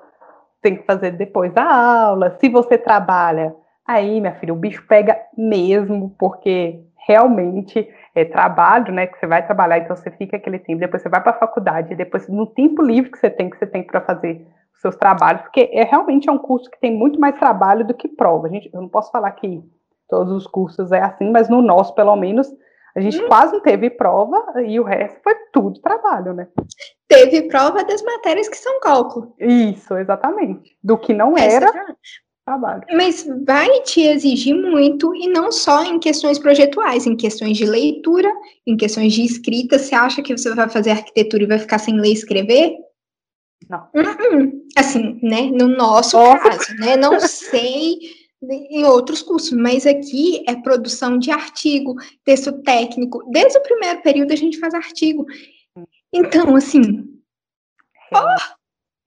tem 0.62 0.76
que 0.76 0.84
fazer 0.84 1.12
depois 1.12 1.52
da 1.52 1.64
aula. 1.64 2.36
Se 2.40 2.48
você 2.48 2.76
trabalha, 2.76 3.54
aí, 3.86 4.20
minha 4.20 4.34
filha, 4.34 4.52
o 4.52 4.56
bicho 4.56 4.84
pega 4.86 5.18
mesmo, 5.36 6.14
porque 6.18 6.82
realmente 7.06 7.88
é 8.14 8.24
trabalho, 8.24 8.92
né? 8.92 9.06
Que 9.06 9.18
você 9.18 9.26
vai 9.26 9.44
trabalhar, 9.44 9.78
então 9.78 9.96
você 9.96 10.10
fica 10.10 10.36
aquele 10.36 10.58
tempo, 10.58 10.80
depois 10.80 11.02
você 11.02 11.08
vai 11.08 11.20
para 11.20 11.32
a 11.32 11.38
faculdade, 11.38 11.94
depois 11.94 12.28
no 12.28 12.46
tempo 12.46 12.82
livre 12.82 13.10
que 13.10 13.18
você 13.18 13.30
tem, 13.30 13.48
que 13.48 13.58
você 13.58 13.66
tem 13.66 13.82
para 13.82 14.00
fazer 14.00 14.46
os 14.74 14.80
seus 14.80 14.96
trabalhos, 14.96 15.42
porque 15.42 15.70
é 15.72 15.84
realmente 15.84 16.28
é 16.28 16.32
um 16.32 16.38
curso 16.38 16.70
que 16.70 16.80
tem 16.80 16.96
muito 16.96 17.18
mais 17.20 17.38
trabalho 17.38 17.86
do 17.86 17.94
que 17.94 18.08
prova. 18.08 18.46
A 18.46 18.50
gente, 18.50 18.70
eu 18.72 18.80
não 18.80 18.88
posso 18.88 19.10
falar 19.10 19.30
que 19.32 19.62
todos 20.08 20.32
os 20.32 20.46
cursos 20.46 20.92
é 20.92 21.00
assim, 21.00 21.30
mas 21.30 21.48
no 21.48 21.62
nosso, 21.62 21.94
pelo 21.94 22.14
menos, 22.16 22.48
a 22.96 23.00
gente 23.00 23.20
hum. 23.22 23.28
quase 23.28 23.52
não 23.52 23.60
teve 23.60 23.90
prova 23.90 24.42
e 24.62 24.78
o 24.80 24.84
resto 24.84 25.20
foi 25.22 25.34
tudo 25.52 25.80
trabalho, 25.80 26.34
né? 26.34 26.48
Teve 27.08 27.42
prova 27.42 27.84
das 27.84 28.02
matérias 28.02 28.48
que 28.48 28.56
são 28.56 28.80
cálculo. 28.80 29.34
Isso, 29.38 29.96
exatamente. 29.96 30.76
Do 30.82 30.98
que 30.98 31.12
não 31.12 31.36
Essa 31.36 31.56
era. 31.56 31.96
trabalho. 32.44 32.82
Mas 32.92 33.26
vai 33.44 33.80
te 33.82 34.02
exigir 34.02 34.54
muito, 34.54 35.14
e 35.14 35.28
não 35.28 35.52
só 35.52 35.84
em 35.84 35.98
questões 35.98 36.38
projetuais, 36.38 37.06
em 37.06 37.16
questões 37.16 37.56
de 37.56 37.64
leitura, 37.64 38.30
em 38.66 38.76
questões 38.76 39.12
de 39.12 39.24
escrita. 39.24 39.78
Você 39.78 39.94
acha 39.94 40.22
que 40.22 40.36
você 40.36 40.54
vai 40.54 40.68
fazer 40.68 40.90
arquitetura 40.90 41.44
e 41.44 41.48
vai 41.48 41.58
ficar 41.58 41.78
sem 41.78 42.00
ler 42.00 42.10
e 42.10 42.12
escrever? 42.12 42.76
Não. 43.68 43.86
Uhum. 43.94 44.64
Assim, 44.76 45.18
né? 45.22 45.42
No 45.52 45.68
nosso 45.68 46.16
Nossa. 46.16 46.38
caso, 46.38 46.74
né? 46.76 46.96
Não 46.96 47.20
sei 47.20 47.98
em 48.42 48.84
outros 48.84 49.22
cursos, 49.22 49.52
mas 49.52 49.86
aqui 49.86 50.42
é 50.48 50.54
produção 50.56 51.18
de 51.18 51.30
artigo, 51.30 51.94
texto 52.24 52.52
técnico. 52.62 53.22
Desde 53.30 53.58
o 53.58 53.62
primeiro 53.62 54.00
período 54.02 54.32
a 54.32 54.36
gente 54.36 54.58
faz 54.58 54.72
artigo. 54.72 55.26
Então, 56.12 56.56
assim, 56.56 57.10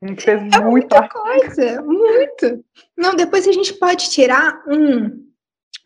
A 0.02 0.08
gente 0.08 0.24
fez 0.24 0.42
é 0.42 0.44
muito 0.44 0.70
muita 0.70 1.08
coisa, 1.08 1.82
muito. 1.82 2.64
Não, 2.98 3.16
depois 3.16 3.48
a 3.48 3.52
gente 3.52 3.74
pode 3.74 4.10
tirar 4.10 4.62
um, 4.68 5.26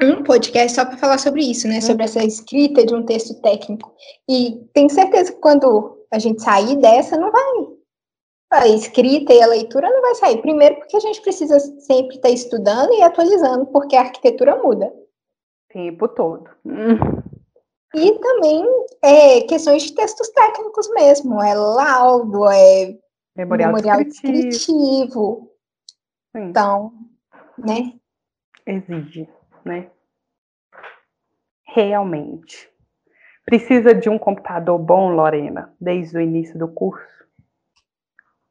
um 0.02 0.24
podcast 0.24 0.76
só 0.76 0.86
para 0.86 0.98
falar 0.98 1.18
sobre 1.18 1.44
isso, 1.44 1.68
né? 1.68 1.82
Sobre 1.82 2.04
essa 2.04 2.24
escrita 2.24 2.86
de 2.86 2.96
um 2.96 3.06
texto 3.06 3.40
técnico. 3.42 3.94
E 4.30 4.60
tenho 4.74 4.90
certeza 4.90 5.32
que 5.32 5.40
quando 5.40 6.06
a 6.12 6.20
gente 6.20 6.42
sair 6.42 6.76
dessa, 6.78 7.18
não 7.18 7.32
vai. 7.32 7.77
A 8.50 8.68
escrita 8.68 9.34
e 9.34 9.42
a 9.42 9.48
leitura 9.48 9.90
não 9.90 10.02
vai 10.02 10.16
sair. 10.16 10.42
Primeiro, 10.42 10.76
porque 10.76 10.96
a 10.96 11.02
gente 11.02 11.22
precisa 11.22 11.60
sempre 11.60 12.16
estar 12.16 12.30
estudando 12.30 12.94
e 12.94 13.02
atualizando, 13.02 13.66
porque 13.68 13.96
a 13.96 14.02
arquitetura 14.02 14.56
muda. 14.56 14.94
tempo 15.70 16.08
todo. 16.08 16.50
Hum. 16.66 16.98
E 17.94 18.20
também 18.20 18.66
é, 19.02 19.42
questões 19.42 19.84
de 19.84 19.96
textos 19.96 20.30
técnicos 20.30 20.90
mesmo. 20.94 21.42
É 21.42 21.54
laudo, 21.54 22.50
é 22.50 22.98
Memorial, 23.36 23.72
memorial 23.72 24.04
descritivo. 24.04 24.50
descritivo. 24.50 25.52
Então, 26.36 26.94
né? 27.58 27.94
exige, 28.66 29.28
né? 29.66 29.90
Realmente. 31.66 32.70
Precisa 33.46 33.94
de 33.94 34.10
um 34.10 34.20
computador 34.20 34.78
bom, 34.78 35.10
Lorena, 35.10 35.74
desde 35.80 36.18
o 36.18 36.22
início 36.22 36.58
do 36.58 36.68
curso? 36.68 37.17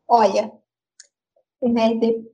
Olha, 0.08 0.52
né, 1.62 1.94
de- 1.94 2.30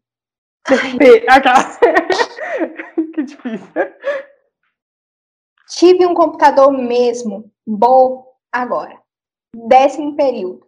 Aquela- 1.29 1.79
que 3.15 3.23
difícil. 3.23 3.67
tive 5.69 6.07
um 6.07 6.15
computador 6.15 6.71
mesmo 6.73 7.51
bom 7.67 8.27
agora, 8.53 9.01
décimo 9.55 10.15
período. 10.17 10.67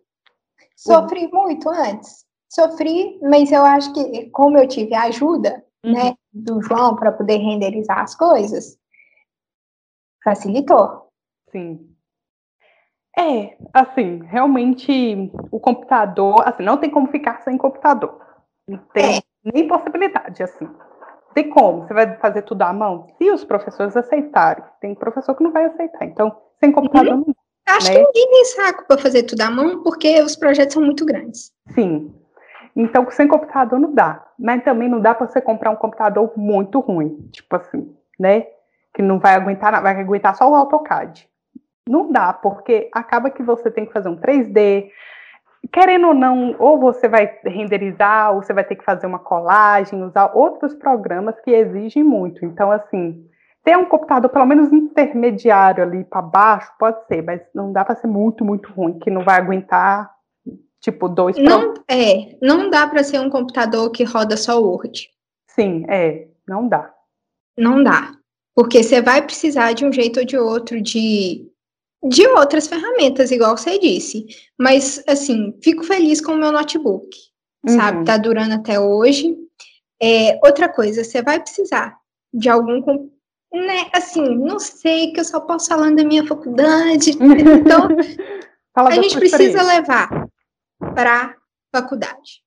Sofri 0.76 1.28
muito 1.28 1.68
antes, 1.68 2.26
sofri, 2.48 3.18
mas 3.22 3.52
eu 3.52 3.64
acho 3.64 3.92
que 3.94 4.28
como 4.30 4.58
eu 4.58 4.66
tive 4.66 4.94
a 4.94 5.04
ajuda, 5.04 5.64
né, 5.84 6.16
do 6.32 6.60
João 6.62 6.96
para 6.96 7.12
poder 7.12 7.36
renderizar 7.36 8.00
as 8.00 8.14
coisas, 8.14 8.78
facilitou. 10.24 11.08
Sim. 11.50 11.93
É, 13.16 13.56
assim, 13.72 14.22
realmente 14.24 15.30
o 15.50 15.60
computador, 15.60 16.42
assim, 16.46 16.62
não 16.62 16.76
tem 16.76 16.90
como 16.90 17.06
ficar 17.08 17.40
sem 17.42 17.56
computador. 17.56 18.20
Não 18.68 18.78
tem 18.92 19.22
nem 19.44 19.68
possibilidade, 19.68 20.42
assim. 20.42 20.68
Tem 21.32 21.50
como, 21.50 21.86
você 21.86 21.94
vai 21.94 22.16
fazer 22.16 22.42
tudo 22.42 22.62
à 22.62 22.72
mão? 22.72 23.08
Se 23.18 23.30
os 23.30 23.44
professores 23.44 23.96
aceitarem. 23.96 24.64
Tem 24.80 24.94
professor 24.94 25.34
que 25.34 25.42
não 25.42 25.52
vai 25.52 25.64
aceitar. 25.64 26.04
Então, 26.04 26.36
sem 26.60 26.72
computador 26.72 27.16
não 27.16 27.34
Acho 27.66 27.88
Né? 27.88 27.94
que 27.94 28.02
ninguém 28.02 28.30
tem 28.30 28.44
saco 28.44 28.84
para 28.86 28.98
fazer 28.98 29.22
tudo 29.22 29.40
à 29.40 29.50
mão, 29.50 29.82
porque 29.82 30.20
os 30.20 30.36
projetos 30.36 30.74
são 30.74 30.82
muito 30.82 31.04
grandes. 31.04 31.52
Sim. 31.74 32.14
Então, 32.76 33.06
sem 33.10 33.26
computador 33.26 33.78
não 33.78 33.92
dá. 33.92 34.26
Mas 34.38 34.62
também 34.64 34.88
não 34.88 35.00
dá 35.00 35.14
para 35.14 35.26
você 35.26 35.40
comprar 35.40 35.70
um 35.70 35.76
computador 35.76 36.32
muito 36.36 36.80
ruim. 36.80 37.28
Tipo 37.32 37.56
assim, 37.56 37.94
né? 38.18 38.46
Que 38.92 39.02
não 39.02 39.18
vai 39.18 39.34
aguentar, 39.34 39.80
vai 39.82 39.98
aguentar 39.98 40.36
só 40.36 40.50
o 40.50 40.54
AutoCAD. 40.54 41.28
Não 41.88 42.10
dá, 42.10 42.32
porque 42.32 42.88
acaba 42.92 43.30
que 43.30 43.42
você 43.42 43.70
tem 43.70 43.84
que 43.84 43.92
fazer 43.92 44.08
um 44.08 44.16
3D. 44.16 44.88
Querendo 45.72 46.08
ou 46.08 46.14
não, 46.14 46.54
ou 46.58 46.78
você 46.78 47.08
vai 47.08 47.38
renderizar, 47.44 48.34
ou 48.34 48.42
você 48.42 48.52
vai 48.52 48.64
ter 48.64 48.76
que 48.76 48.84
fazer 48.84 49.06
uma 49.06 49.18
colagem, 49.18 50.02
usar 50.02 50.32
outros 50.34 50.74
programas 50.74 51.38
que 51.40 51.50
exigem 51.50 52.02
muito. 52.02 52.44
Então, 52.44 52.70
assim, 52.70 53.26
ter 53.62 53.76
um 53.76 53.86
computador 53.86 54.30
pelo 54.30 54.46
menos 54.46 54.72
intermediário 54.72 55.82
ali 55.82 56.04
para 56.04 56.20
baixo 56.20 56.70
pode 56.78 57.04
ser, 57.06 57.22
mas 57.22 57.40
não 57.54 57.72
dá 57.72 57.84
para 57.84 57.96
ser 57.96 58.06
muito, 58.06 58.44
muito 58.44 58.70
ruim, 58.72 58.98
que 58.98 59.10
não 59.10 59.24
vai 59.24 59.36
aguentar 59.36 60.12
tipo 60.80 61.08
dois 61.08 61.38
Não, 61.38 61.72
é, 61.88 62.36
não 62.42 62.68
dá 62.68 62.86
para 62.86 63.02
ser 63.02 63.18
um 63.18 63.30
computador 63.30 63.90
que 63.90 64.04
roda 64.04 64.36
só 64.36 64.60
Word. 64.60 65.08
Sim, 65.48 65.86
é, 65.88 66.28
não 66.46 66.68
dá. 66.68 66.92
Não 67.56 67.82
dá. 67.82 68.12
Porque 68.54 68.82
você 68.82 69.00
vai 69.00 69.22
precisar 69.22 69.72
de 69.72 69.86
um 69.86 69.92
jeito 69.92 70.20
ou 70.20 70.26
de 70.26 70.36
outro 70.36 70.80
de, 70.80 71.50
de 72.04 72.26
outras 72.28 72.66
ferramentas, 72.66 73.30
igual 73.30 73.56
você 73.56 73.78
disse. 73.78 74.26
Mas, 74.58 75.02
assim, 75.08 75.58
fico 75.62 75.82
feliz 75.84 76.20
com 76.20 76.32
o 76.32 76.36
meu 76.36 76.52
notebook, 76.52 77.08
sabe? 77.66 77.98
Uhum. 77.98 78.04
Tá 78.04 78.16
durando 78.18 78.54
até 78.54 78.78
hoje. 78.78 79.36
É, 80.02 80.38
outra 80.44 80.68
coisa, 80.68 81.02
você 81.02 81.22
vai 81.22 81.40
precisar 81.40 81.96
de 82.32 82.48
algum. 82.48 83.08
Né, 83.52 83.88
assim, 83.92 84.36
não 84.36 84.58
sei, 84.58 85.12
que 85.12 85.20
eu 85.20 85.24
só 85.24 85.40
posso 85.40 85.68
falar 85.68 85.90
da 85.92 86.04
minha 86.04 86.26
faculdade. 86.26 87.12
Então, 87.12 87.88
a 88.74 88.90
gente 88.90 89.16
precisa 89.16 89.62
levar 89.62 90.28
para 90.94 91.36
faculdade, 91.72 92.42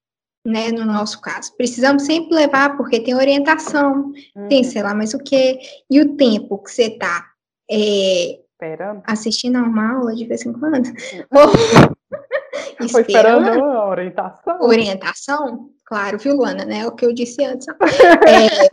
né? 0.46 0.70
No 0.70 0.86
nosso 0.86 1.22
caso, 1.22 1.56
precisamos 1.56 2.04
sempre 2.04 2.36
levar 2.36 2.76
porque 2.76 3.00
tem 3.00 3.15
orientação, 3.15 4.12
tem 4.50 4.63
Uhum. 4.63 4.70
sei 4.70 4.84
lá 4.84 4.93
mais 4.93 5.13
o 5.13 5.17
que, 5.17 5.58
e 5.89 6.02
o 6.02 6.17
tempo 6.17 6.62
que 6.62 6.72
você 6.72 6.89
tá 6.89 7.26
é, 7.72 8.39
Esperando. 8.60 9.04
assistindo 9.06 9.58
a 9.58 9.62
uma 9.62 9.98
aula 9.98 10.15
de 10.15 10.26
vez 10.26 10.43
em 10.46 10.52
quando, 10.52 10.89
Foi 12.91 13.02
esperando 13.02 13.63
a 13.63 13.88
orientação. 13.88 14.62
orientação, 14.62 15.70
claro, 15.86 16.17
viu, 16.17 16.36
Luana, 16.36 16.65
né? 16.65 16.80
É 16.80 16.88
o 16.88 16.91
que 16.96 17.06
eu 17.06 17.13
disse 17.13 17.43
antes. 17.46 17.67
É, 18.28 18.70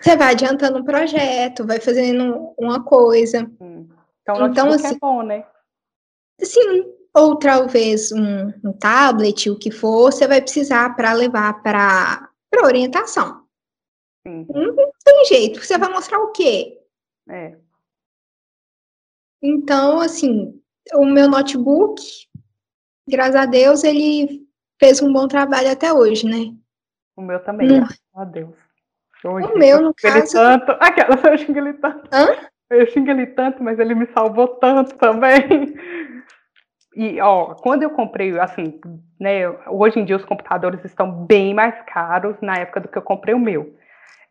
você 0.00 0.16
vai 0.16 0.32
adiantando 0.32 0.78
um 0.78 0.84
projeto, 0.84 1.66
vai 1.66 1.80
fazendo 1.80 2.54
uma 2.58 2.84
coisa, 2.84 3.50
Hum. 3.60 3.88
Então, 4.22 4.36
Então, 4.36 4.48
notebook 4.48 4.74
assim- 4.86 4.94
é 4.94 4.98
bom, 4.98 5.22
né? 5.22 5.44
Sim, 6.40 6.84
ou 7.14 7.36
talvez 7.36 8.10
um, 8.12 8.48
um 8.64 8.72
tablet, 8.72 9.48
o 9.50 9.58
que 9.58 9.70
for, 9.70 10.12
você 10.12 10.26
vai 10.28 10.40
precisar 10.40 10.94
para 10.96 11.12
levar 11.12 11.62
para 11.62 12.28
orientação. 12.62 13.44
Sim, 14.26 14.46
Tem 15.04 15.24
jeito, 15.26 15.62
você 15.64 15.76
vai 15.78 15.90
mostrar 15.90 16.18
o 16.20 16.30
quê? 16.32 16.78
é. 17.28 17.56
Então, 19.46 20.00
assim, 20.00 20.58
o 20.94 21.04
meu 21.04 21.28
notebook, 21.28 22.00
graças 23.06 23.36
a 23.36 23.44
Deus, 23.44 23.84
ele 23.84 24.40
fez 24.80 25.02
um 25.02 25.12
bom 25.12 25.28
trabalho 25.28 25.70
até 25.70 25.92
hoje, 25.92 26.26
né? 26.26 26.54
O 27.14 27.20
meu 27.20 27.38
também, 27.40 27.70
Hum. 27.70 27.76
graças 27.80 28.00
a 28.16 28.24
Deus. 28.24 28.54
Hoje, 29.22 29.46
O 29.46 29.58
meu, 29.58 29.76
eu 29.78 29.82
no 29.82 29.94
caso- 29.94 30.32
tanto. 30.32 30.72
Aquela, 30.80 31.16
eu 31.30 31.36
xingo 31.38 31.58
ele 31.58 31.74
tanto. 31.74 32.08
Hã? 32.10 32.28
Eu 32.70 32.86
xingo 32.86 33.10
ele 33.10 33.26
tanto, 33.26 33.62
mas 33.62 33.78
ele 33.78 33.94
me 33.94 34.06
salvou 34.14 34.48
tanto 34.48 34.96
também. 34.96 35.74
E, 36.96 37.20
ó, 37.20 37.56
quando 37.56 37.82
eu 37.82 37.90
comprei, 37.90 38.38
assim, 38.38 38.80
né, 39.18 39.48
hoje 39.68 39.98
em 39.98 40.04
dia 40.04 40.14
os 40.14 40.24
computadores 40.24 40.84
estão 40.84 41.10
bem 41.26 41.52
mais 41.52 41.74
caros 41.92 42.36
na 42.40 42.54
época 42.58 42.78
do 42.82 42.86
que 42.88 42.96
eu 42.96 43.02
comprei 43.02 43.34
o 43.34 43.38
meu. 43.40 43.74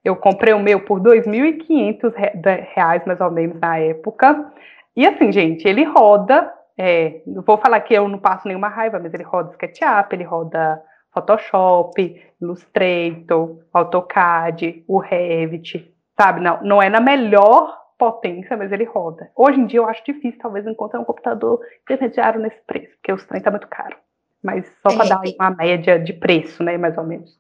Eu 0.02 0.15
comprei 0.15 0.54
o 0.54 0.60
meu 0.62 0.80
por 0.80 0.99
R$ 0.99 1.04
2.500 1.04 2.13
re- 2.15 2.32
da- 2.38 2.56
reais, 2.73 3.04
mais 3.06 3.19
ou 3.19 3.30
menos, 3.30 3.60
na 3.60 3.78
época. 3.80 4.49
E 4.95 5.06
assim, 5.06 5.32
gente, 5.32 5.67
ele 5.67 5.84
roda, 5.84 6.53
é, 6.77 7.21
não 7.25 7.41
vou 7.41 7.58
falar 7.58 7.79
que 7.82 7.93
eu 7.93 8.08
não 8.08 8.19
passo 8.19 8.47
nenhuma 8.47 8.67
raiva, 8.67 8.99
mas 8.99 9.13
ele 9.13 9.23
roda 9.23 9.51
SketchUp, 9.51 10.13
ele 10.13 10.23
roda 10.23 10.82
Photoshop, 11.13 12.21
Illustrator, 12.41 13.60
AutoCAD, 13.73 14.84
o 14.88 14.99
Revit, 14.99 15.93
sabe? 16.19 16.41
Não, 16.41 16.62
não 16.63 16.82
é 16.82 16.89
na 16.89 16.99
melhor 16.99 17.77
potência, 17.97 18.58
mas 18.58 18.71
ele 18.71 18.84
roda. 18.84 19.29
Hoje 19.36 19.60
em 19.60 19.65
dia 19.65 19.79
eu 19.79 19.88
acho 19.88 20.03
difícil, 20.06 20.39
talvez, 20.39 20.65
encontrar 20.67 20.99
um 20.99 21.06
computador 21.06 21.60
intermediário 21.84 22.41
nesse 22.41 22.60
preço, 22.67 22.93
porque 22.95 23.13
os 23.13 23.25
trem 23.25 23.41
tá 23.41 23.51
muito 23.51 23.67
caro. 23.67 23.95
Mas 24.43 24.65
só 24.82 24.95
para 24.95 25.06
É, 25.06 25.10
dar 25.10 25.21
uma 25.39 25.51
média 25.51 25.97
de 25.99 26.13
preço, 26.13 26.63
né, 26.63 26.77
mais 26.77 26.97
ou 26.97 27.03
menos. 27.03 27.32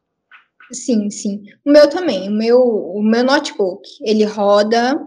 Sim, 0.71 1.09
sim. 1.09 1.43
O 1.65 1.71
meu 1.71 1.89
também. 1.89 2.29
O 2.29 2.31
meu, 2.31 2.59
o 2.61 3.03
meu 3.03 3.23
notebook, 3.23 3.81
ele 4.01 4.23
roda 4.23 4.97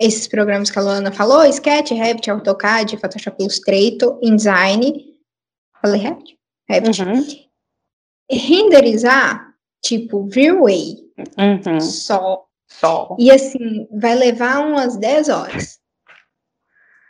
esses 0.00 0.28
programas 0.28 0.70
que 0.70 0.78
a 0.78 0.82
Luana 0.82 1.10
falou, 1.12 1.44
Sketch, 1.46 1.90
Revit, 1.92 2.30
AutoCAD, 2.30 2.96
Photoshop 2.98 3.36
Illustrator, 3.40 4.18
InDesign. 4.22 5.14
Falei 5.80 6.00
Revit? 6.00 6.38
Revit. 6.68 7.02
Uhum. 7.02 7.46
Renderizar, 8.30 9.54
tipo, 9.82 10.26
V-Ray, 10.28 10.96
Uhum. 11.38 11.80
só. 11.80 12.44
Só. 12.68 13.16
E 13.18 13.30
assim, 13.30 13.86
vai 13.92 14.14
levar 14.16 14.58
umas 14.58 14.96
10 14.96 15.28
horas. 15.28 15.80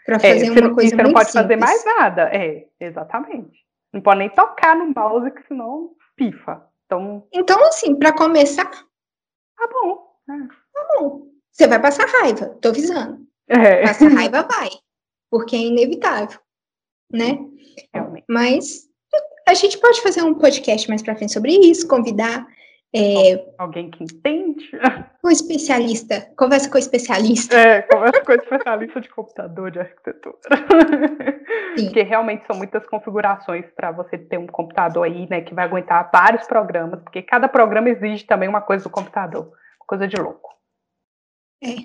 Para 0.05 0.16
É, 0.16 0.18
fazer 0.18 0.46
você 0.46 0.51
uma 0.61 0.68
não, 0.68 0.75
coisa 0.75 0.90
você 0.90 0.96
não 0.96 1.05
muito 1.05 1.14
pode 1.16 1.33
fazer 1.33 1.55
simples. 1.55 1.61
mais 1.61 1.85
nada. 1.85 2.22
É, 2.33 2.68
exatamente. 2.79 3.59
Não 3.92 4.01
pode 4.03 4.18
nem 4.18 4.29
tocar 4.31 4.77
no 4.77 4.92
mouse, 4.94 5.31
que 5.33 5.42
senão 5.49 5.94
pifa. 6.14 6.62
Então, 6.85 7.27
Então, 7.33 7.64
assim, 7.66 7.96
para 7.96 8.12
começar, 8.12 8.70
Tá 8.70 9.68
bom. 9.72 10.07
É. 10.31 10.46
Tá 10.75 10.88
bom. 11.01 11.27
Você 11.57 11.66
vai 11.66 11.81
passar 11.81 12.07
raiva, 12.07 12.55
tô 12.61 12.69
avisando. 12.69 13.19
É. 13.49 13.87
Passar 13.87 14.11
raiva 14.12 14.42
vai, 14.42 14.69
porque 15.31 15.57
é 15.57 15.61
inevitável, 15.61 16.38
né? 17.11 17.38
Realmente. 17.95 18.27
Mas 18.29 18.83
a 19.49 19.55
gente 19.55 19.79
pode 19.79 20.03
fazer 20.03 20.23
um 20.23 20.35
podcast 20.35 20.87
mais 20.87 21.03
para 21.03 21.16
frente 21.16 21.33
sobre 21.33 21.53
isso, 21.53 21.88
convidar 21.88 22.47
é, 22.95 23.42
alguém 23.57 23.90
que 23.90 24.05
entende. 24.05 24.71
Um 25.25 25.31
especialista. 25.31 26.31
Conversa 26.37 26.69
com 26.69 26.77
o 26.77 26.79
especialista. 26.79 27.57
É, 27.57 27.83
conversa 27.83 28.23
com 28.23 28.33
o 28.33 28.35
especialista 28.35 29.01
de 29.01 29.09
computador 29.09 29.71
de 29.71 29.79
arquitetura. 29.79 30.37
Sim. 31.77 31.87
Porque 31.87 32.03
realmente 32.03 32.47
são 32.47 32.57
muitas 32.57 32.87
configurações 32.87 33.64
para 33.75 33.92
você 33.92 34.19
ter 34.19 34.38
um 34.38 34.47
computador 34.47 35.05
aí, 35.05 35.27
né, 35.31 35.40
que 35.40 35.55
vai 35.55 35.64
aguentar 35.64 36.11
vários 36.12 36.47
programas, 36.47 37.01
porque 37.03 37.23
cada 37.23 37.49
programa 37.49 37.88
exige 37.88 38.27
também 38.27 38.49
uma 38.49 38.61
coisa 38.61 38.85
do 38.85 38.90
computador. 38.90 39.51
Coisa 39.87 40.07
de 40.07 40.16
louco. 40.16 40.56
É. 41.62 41.77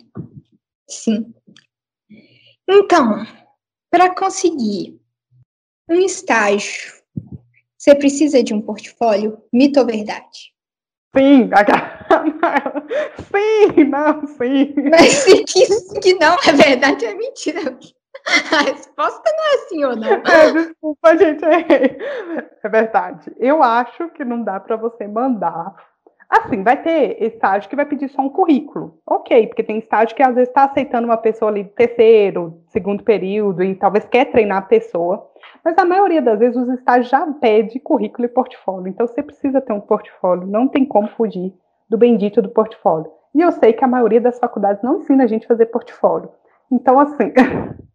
Sim. 0.89 1.33
Então, 2.67 3.25
para 3.89 4.13
conseguir 4.13 4.99
um 5.89 5.95
estágio, 5.95 7.01
você 7.77 7.95
precisa 7.95 8.43
de 8.43 8.53
um 8.53 8.61
portfólio? 8.61 9.41
Mito 9.51 9.79
ou 9.79 9.85
verdade? 9.85 10.53
Sim, 11.15 11.49
sim, 13.75 13.83
não, 13.83 14.25
sim. 14.27 14.73
Mas 14.89 15.11
se 15.11 15.43
diz 15.43 15.91
que 16.01 16.13
não 16.13 16.35
é 16.35 16.53
verdade, 16.53 17.05
é 17.05 17.13
mentira. 17.13 17.77
A 18.51 18.61
resposta 18.61 19.29
não 19.35 19.45
é 19.45 19.57
sim 19.67 19.83
ou 19.83 19.95
não. 19.95 20.07
É, 20.07 20.51
desculpa, 20.53 21.17
gente. 21.17 21.43
É, 21.43 21.97
é 22.63 22.69
verdade. 22.69 23.31
Eu 23.37 23.61
acho 23.61 24.09
que 24.11 24.23
não 24.23 24.43
dá 24.43 24.59
para 24.59 24.77
você 24.77 25.07
mandar. 25.07 25.75
Assim, 26.31 26.63
vai 26.63 26.81
ter 26.81 27.21
estágio 27.21 27.69
que 27.69 27.75
vai 27.75 27.85
pedir 27.85 28.07
só 28.07 28.21
um 28.21 28.29
currículo. 28.29 28.97
Ok, 29.05 29.47
porque 29.47 29.61
tem 29.61 29.79
estágio 29.79 30.15
que 30.15 30.23
às 30.23 30.33
vezes 30.33 30.47
está 30.47 30.63
aceitando 30.63 31.05
uma 31.05 31.17
pessoa 31.17 31.51
ali 31.51 31.65
terceiro, 31.65 32.63
segundo 32.69 33.03
período, 33.03 33.61
e 33.61 33.75
talvez 33.75 34.05
quer 34.05 34.31
treinar 34.31 34.59
a 34.59 34.61
pessoa. 34.61 35.29
Mas 35.61 35.77
a 35.77 35.83
maioria 35.83 36.21
das 36.21 36.39
vezes 36.39 36.55
os 36.55 36.69
estágios 36.69 37.09
já 37.09 37.27
pede 37.33 37.81
currículo 37.81 38.25
e 38.25 38.29
portfólio. 38.29 38.87
Então 38.87 39.05
você 39.05 39.21
precisa 39.21 39.59
ter 39.59 39.73
um 39.73 39.81
portfólio, 39.81 40.47
não 40.47 40.69
tem 40.69 40.85
como 40.85 41.09
fugir 41.09 41.53
do 41.89 41.97
bendito 41.97 42.41
do 42.41 42.47
portfólio. 42.47 43.11
E 43.35 43.41
eu 43.41 43.51
sei 43.51 43.73
que 43.73 43.83
a 43.83 43.87
maioria 43.87 44.21
das 44.21 44.39
faculdades 44.39 44.81
não 44.81 44.99
ensina 44.99 45.25
a 45.25 45.27
gente 45.27 45.43
a 45.43 45.49
fazer 45.49 45.65
portfólio. 45.65 46.29
Então, 46.71 46.97
assim, 46.97 47.33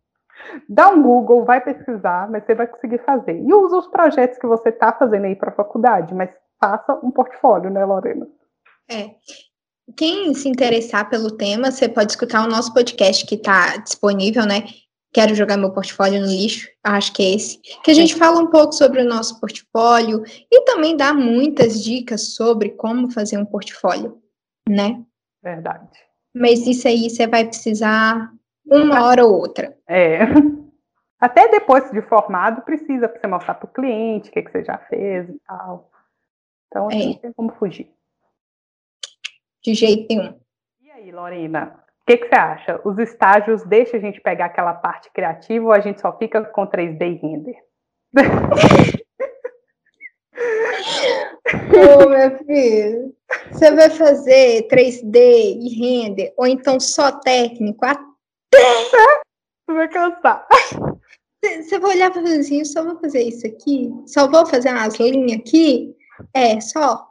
dá 0.69 0.91
um 0.91 1.03
Google, 1.03 1.47
vai 1.47 1.63
pesquisar, 1.63 2.31
mas 2.31 2.45
você 2.45 2.55
vai 2.55 2.67
conseguir 2.67 2.99
fazer. 2.99 3.41
E 3.41 3.55
usa 3.55 3.79
os 3.79 3.87
projetos 3.87 4.39
que 4.39 4.47
você 4.47 4.69
está 4.69 4.93
fazendo 4.93 5.25
aí 5.25 5.35
para 5.35 5.49
a 5.49 5.55
faculdade, 5.55 6.15
mas 6.15 6.31
faça 6.61 6.99
um 7.03 7.11
portfólio, 7.11 7.71
né, 7.71 7.85
Lorena? 7.85 8.27
É. 8.91 9.11
Quem 9.97 10.35
se 10.35 10.49
interessar 10.49 11.09
pelo 11.09 11.31
tema, 11.31 11.71
você 11.71 11.89
pode 11.89 12.13
escutar 12.13 12.45
o 12.45 12.51
nosso 12.51 12.75
podcast 12.75 13.25
que 13.25 13.37
está 13.37 13.77
disponível, 13.77 14.45
né? 14.45 14.65
quero 15.17 15.35
jogar 15.35 15.57
meu 15.57 15.73
portfólio 15.73 16.21
no 16.21 16.27
lixo, 16.27 16.69
acho 16.85 17.11
que 17.15 17.23
é 17.23 17.35
esse, 17.37 17.59
que 17.83 17.91
a 17.91 17.95
gente 17.95 18.15
fala 18.15 18.39
um 18.39 18.49
pouco 18.49 18.73
sobre 18.73 19.01
o 19.01 19.09
nosso 19.09 19.41
portfólio 19.41 20.23
e 20.53 20.61
também 20.67 20.95
dá 20.95 21.15
muitas 21.15 21.83
dicas 21.83 22.35
sobre 22.35 22.73
como 22.73 23.11
fazer 23.11 23.39
um 23.39 23.47
portfólio, 23.47 24.19
né? 24.69 25.03
Verdade. 25.43 25.89
Mas 26.35 26.67
isso 26.67 26.87
aí 26.87 27.09
você 27.09 27.27
vai 27.27 27.47
precisar 27.47 28.31
uma 28.67 29.07
hora 29.07 29.25
ou 29.25 29.33
outra. 29.33 29.75
É. 29.89 30.19
Até 31.19 31.49
depois 31.49 31.91
de 31.91 32.03
formado, 32.03 32.61
precisa 32.61 33.09
para 33.09 33.19
você 33.19 33.27
mostrar 33.27 33.55
para 33.55 33.65
o 33.65 33.73
cliente 33.73 34.29
o 34.29 34.33
que, 34.33 34.43
que 34.43 34.53
você 34.53 34.63
já 34.65 34.77
fez 34.77 35.31
e 35.31 35.41
tal. 35.47 35.91
Então, 36.69 36.91
é. 36.91 37.07
não 37.07 37.15
tem 37.15 37.33
como 37.33 37.53
fugir. 37.53 37.91
De 39.63 39.75
jeito 39.75 40.07
nenhum. 40.09 40.39
E 40.83 40.91
aí, 40.91 41.11
Lorena? 41.11 41.83
O 42.03 42.07
que, 42.07 42.19
que, 42.19 42.29
você 42.29 42.35
acha? 42.35 42.81
Os 42.85 42.99
estágios 42.99 43.65
deixam 43.65 43.99
a 43.99 44.03
gente 44.03 44.21
pegar 44.21 44.47
aquela 44.47 44.75
parte 44.75 45.11
criativa 45.11 45.65
ou 45.65 45.73
a 45.73 45.81
gente 45.81 46.01
só 46.01 46.17
fica 46.17 46.45
com 46.45 46.67
3D 46.67 47.03
e 47.03 47.15
render? 47.17 47.57
Ô, 51.77 52.09
meu 52.09 52.39
filho, 52.45 53.15
você 53.51 53.71
vai 53.73 53.91
fazer 53.91 54.69
3D 54.69 55.17
e 55.17 55.69
render, 55.79 56.35
ou 56.37 56.47
então 56.47 56.79
só 56.79 57.11
técnico, 57.13 57.85
até. 57.85 58.03
Você 58.55 59.73
vai 59.75 59.89
cansar. 59.89 60.47
Você 61.43 61.79
vai 61.79 61.97
olhar 61.97 62.11
para 62.11 62.23
fazer 62.23 62.41
assim, 62.41 62.65
só 62.65 62.85
vou 62.85 63.01
fazer 63.01 63.23
isso 63.23 63.47
aqui, 63.47 63.91
só 64.07 64.29
vou 64.29 64.47
fazer 64.47 64.71
umas 64.71 64.95
linhas 64.99 65.41
aqui, 65.41 65.96
é, 66.35 66.61
só. 66.61 67.09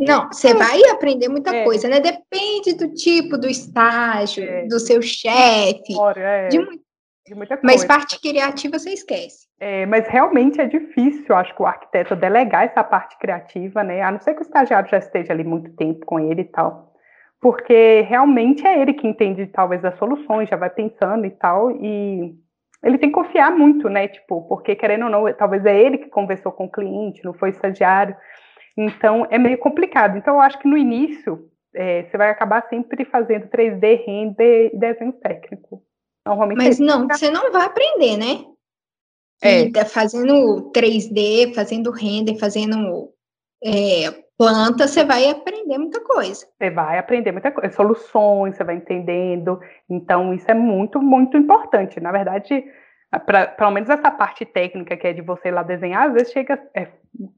Não, 0.00 0.28
você 0.28 0.54
vai 0.54 0.82
aprender 0.90 1.28
muita 1.28 1.54
é. 1.54 1.62
coisa, 1.62 1.86
né? 1.86 2.00
Depende 2.00 2.72
do 2.74 2.94
tipo 2.94 3.36
do 3.36 3.46
estágio, 3.46 4.42
é. 4.42 4.66
do 4.66 4.80
seu 4.80 5.02
chefe, 5.02 5.94
é. 6.16 6.48
de, 6.48 6.58
de, 7.26 7.34
muita 7.34 7.58
coisa. 7.58 7.60
Mas 7.62 7.84
parte 7.84 8.18
criativa 8.18 8.78
você 8.78 8.90
esquece. 8.94 9.46
É, 9.60 9.84
mas 9.84 10.08
realmente 10.08 10.58
é 10.58 10.66
difícil, 10.66 11.36
acho 11.36 11.54
que 11.54 11.62
o 11.62 11.66
arquiteto 11.66 12.16
delegar 12.16 12.64
essa 12.64 12.82
parte 12.82 13.18
criativa, 13.18 13.84
né? 13.84 14.00
A 14.00 14.10
não 14.10 14.20
ser 14.20 14.32
que 14.32 14.40
o 14.40 14.42
estagiário 14.42 14.88
já 14.88 14.96
esteja 14.96 15.34
ali 15.34 15.44
muito 15.44 15.70
tempo 15.76 16.06
com 16.06 16.18
ele 16.18 16.42
e 16.42 16.48
tal. 16.48 16.94
Porque 17.38 18.00
realmente 18.08 18.66
é 18.66 18.80
ele 18.80 18.94
que 18.94 19.06
entende 19.06 19.46
talvez 19.48 19.84
as 19.84 19.98
soluções, 19.98 20.48
já 20.48 20.56
vai 20.56 20.70
pensando 20.70 21.26
e 21.26 21.30
tal, 21.30 21.70
e 21.72 22.34
ele 22.82 22.98
tem 22.98 23.10
que 23.10 23.14
confiar 23.14 23.50
muito, 23.50 23.88
né? 23.88 24.08
Tipo, 24.08 24.42
porque 24.48 24.74
querendo 24.74 25.04
ou 25.04 25.10
não, 25.10 25.32
talvez 25.34 25.64
é 25.66 25.78
ele 25.78 25.98
que 25.98 26.08
conversou 26.08 26.50
com 26.52 26.64
o 26.64 26.70
cliente, 26.70 27.24
não 27.24 27.34
foi 27.34 27.50
o 27.50 27.52
estagiário. 27.52 28.16
Então, 28.76 29.26
é 29.30 29.38
meio 29.38 29.58
complicado. 29.58 30.16
Então, 30.16 30.36
eu 30.36 30.40
acho 30.40 30.58
que 30.58 30.68
no 30.68 30.78
início, 30.78 31.50
é, 31.74 32.04
você 32.04 32.16
vai 32.16 32.30
acabar 32.30 32.66
sempre 32.68 33.04
fazendo 33.04 33.48
3D, 33.48 34.04
render 34.06 34.70
e 34.72 34.78
desenho 34.78 35.12
técnico. 35.12 35.82
Normalmente 36.26 36.58
Mas 36.58 36.80
é 36.80 36.84
não, 36.84 37.06
você 37.06 37.30
não 37.30 37.52
vai 37.52 37.66
aprender, 37.66 38.16
né? 38.16 38.44
É. 39.42 39.70
Tá 39.70 39.84
fazendo 39.84 40.70
3D, 40.70 41.54
fazendo 41.54 41.90
render, 41.90 42.38
fazendo 42.38 43.10
é, 43.62 44.10
planta, 44.38 44.88
você 44.88 45.04
vai 45.04 45.28
aprender 45.28 45.78
muita 45.78 46.00
coisa. 46.00 46.46
Você 46.46 46.70
vai 46.70 46.98
aprender 46.98 47.32
muita 47.32 47.50
coisa, 47.52 47.74
soluções, 47.74 48.56
você 48.56 48.64
vai 48.64 48.76
entendendo. 48.76 49.60
Então, 49.88 50.32
isso 50.32 50.50
é 50.50 50.54
muito, 50.54 51.00
muito 51.00 51.36
importante. 51.36 52.00
Na 52.00 52.10
verdade, 52.10 52.64
pra, 53.26 53.46
pelo 53.46 53.70
menos 53.70 53.90
essa 53.90 54.10
parte 54.10 54.46
técnica 54.46 54.96
que 54.96 55.06
é 55.06 55.12
de 55.12 55.20
você 55.20 55.50
lá 55.50 55.62
desenhar, 55.62 56.06
às 56.06 56.12
vezes 56.14 56.32
chega, 56.32 56.58
é, 56.74 56.88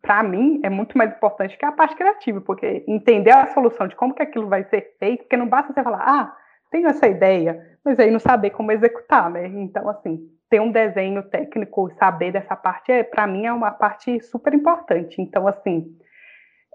para 0.00 0.22
mim, 0.22 0.60
é 0.62 0.70
muito 0.70 0.96
mais 0.96 1.10
importante 1.10 1.56
que 1.58 1.64
a 1.64 1.72
parte 1.72 1.96
criativa, 1.96 2.40
porque 2.40 2.84
entender 2.86 3.32
a 3.32 3.48
solução 3.48 3.88
de 3.88 3.96
como 3.96 4.14
que 4.14 4.22
aquilo 4.22 4.48
vai 4.48 4.64
ser 4.64 4.94
feito, 4.98 5.24
porque 5.24 5.36
não 5.36 5.48
basta 5.48 5.72
você 5.72 5.82
falar, 5.82 6.02
ah, 6.06 6.36
tenho 6.70 6.86
essa 6.86 7.06
ideia, 7.06 7.60
mas 7.84 7.98
aí 7.98 8.10
não 8.10 8.18
saber 8.18 8.50
como 8.50 8.70
executar, 8.70 9.28
né? 9.28 9.46
Então, 9.46 9.88
assim, 9.88 10.20
ter 10.48 10.60
um 10.60 10.70
desenho 10.70 11.22
técnico, 11.24 11.90
saber 11.98 12.30
dessa 12.30 12.54
parte, 12.54 12.92
é, 12.92 13.02
para 13.02 13.26
mim, 13.26 13.46
é 13.46 13.52
uma 13.52 13.70
parte 13.70 14.20
super 14.20 14.54
importante. 14.54 15.20
Então, 15.20 15.48
assim, 15.48 15.96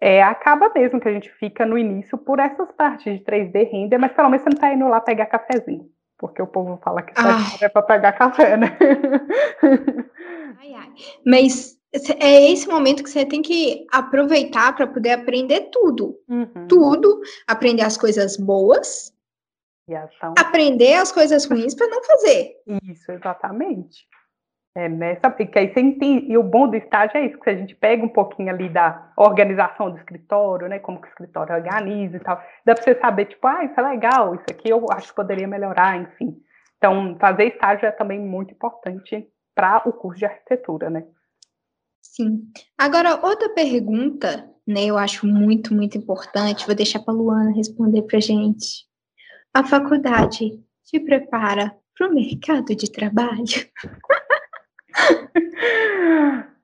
é, 0.02 0.22
acaba 0.22 0.72
mesmo 0.74 1.00
que 1.00 1.08
a 1.08 1.14
gente 1.14 1.32
fica 1.34 1.66
no 1.66 1.78
início 1.78 2.18
por 2.18 2.40
essas 2.40 2.72
partes 2.72 3.18
de 3.18 3.26
3D 3.26 3.70
render, 3.72 3.98
mas 3.98 4.12
pelo 4.14 4.30
menos 4.30 4.44
você 4.44 4.50
não 4.50 4.56
está 4.56 4.74
indo 4.74 4.88
lá 4.88 5.02
pegar 5.02 5.26
cafezinho 5.26 5.90
porque 6.18 6.42
o 6.42 6.48
povo 6.48 6.80
fala 6.84 7.02
que 7.02 7.14
só 7.20 7.66
é 7.66 7.70
para 7.70 7.82
pegar 7.84 8.14
café, 8.14 8.58
né? 8.58 8.78
Ai, 10.60 10.74
ai. 10.74 10.94
Mas 11.26 11.80
é 12.20 12.52
esse 12.52 12.68
momento 12.68 13.04
que 13.04 13.10
você 13.10 13.26
tem 13.26 13.42
que 13.42 13.86
aproveitar 13.92 14.76
para 14.76 14.88
poder 14.88 15.12
aprender 15.12 15.70
tudo. 15.72 16.20
Uhum. 16.28 16.68
Tudo, 16.68 17.22
aprender 17.48 17.84
as 17.84 17.98
coisas 17.98 18.36
boas, 18.38 19.14
aprender 20.38 20.96
as 20.96 21.12
coisas 21.12 21.46
ruins 21.46 21.76
para 21.76 21.88
não 21.88 22.04
fazer. 22.04 22.56
Isso, 22.84 23.12
exatamente. 23.12 24.08
É 24.80 24.88
nessa, 24.88 25.32
porque 25.32 25.58
aí 25.58 25.74
você 25.74 25.80
entende, 25.80 26.32
e 26.32 26.38
o 26.38 26.44
bom 26.44 26.70
do 26.70 26.76
estágio 26.76 27.18
é 27.18 27.26
isso, 27.26 27.40
que 27.40 27.50
a 27.50 27.56
gente 27.56 27.74
pega 27.74 28.06
um 28.06 28.10
pouquinho 28.10 28.52
ali 28.52 28.70
da 28.70 29.12
organização 29.18 29.90
do 29.90 29.98
escritório, 29.98 30.68
né, 30.68 30.78
como 30.78 31.02
que 31.02 31.08
o 31.08 31.10
escritório 31.10 31.56
organiza 31.56 32.16
e 32.16 32.20
tal, 32.20 32.40
dá 32.64 32.76
para 32.76 32.84
você 32.84 32.94
saber, 32.94 33.26
tipo, 33.26 33.48
ah, 33.48 33.66
isso 33.66 33.74
é 33.76 33.82
legal, 33.82 34.36
isso 34.36 34.44
aqui 34.52 34.70
eu 34.70 34.86
acho 34.92 35.08
que 35.08 35.16
poderia 35.16 35.48
melhorar, 35.48 36.00
enfim. 36.00 36.40
Então, 36.78 37.18
fazer 37.20 37.46
estágio 37.46 37.88
é 37.88 37.92
também 37.92 38.20
muito 38.20 38.54
importante 38.54 39.28
para 39.56 39.82
o 39.84 39.92
curso 39.92 40.20
de 40.20 40.26
arquitetura, 40.26 40.92
né. 40.92 41.06
Sim. 42.00 42.44
Agora, 42.78 43.20
outra 43.26 43.50
pergunta, 43.50 44.48
né, 44.68 44.86
eu 44.86 44.96
acho 44.96 45.26
muito, 45.26 45.74
muito 45.74 45.98
importante, 45.98 46.68
vou 46.68 46.76
deixar 46.76 47.00
para 47.00 47.16
a 47.16 47.18
Luana 47.18 47.52
responder 47.52 48.04
para 48.04 48.20
gente. 48.20 48.86
A 49.52 49.64
faculdade 49.64 50.64
te 50.86 51.00
prepara 51.00 51.76
para 51.98 52.08
o 52.08 52.14
mercado 52.14 52.76
de 52.76 52.92
trabalho? 52.92 53.44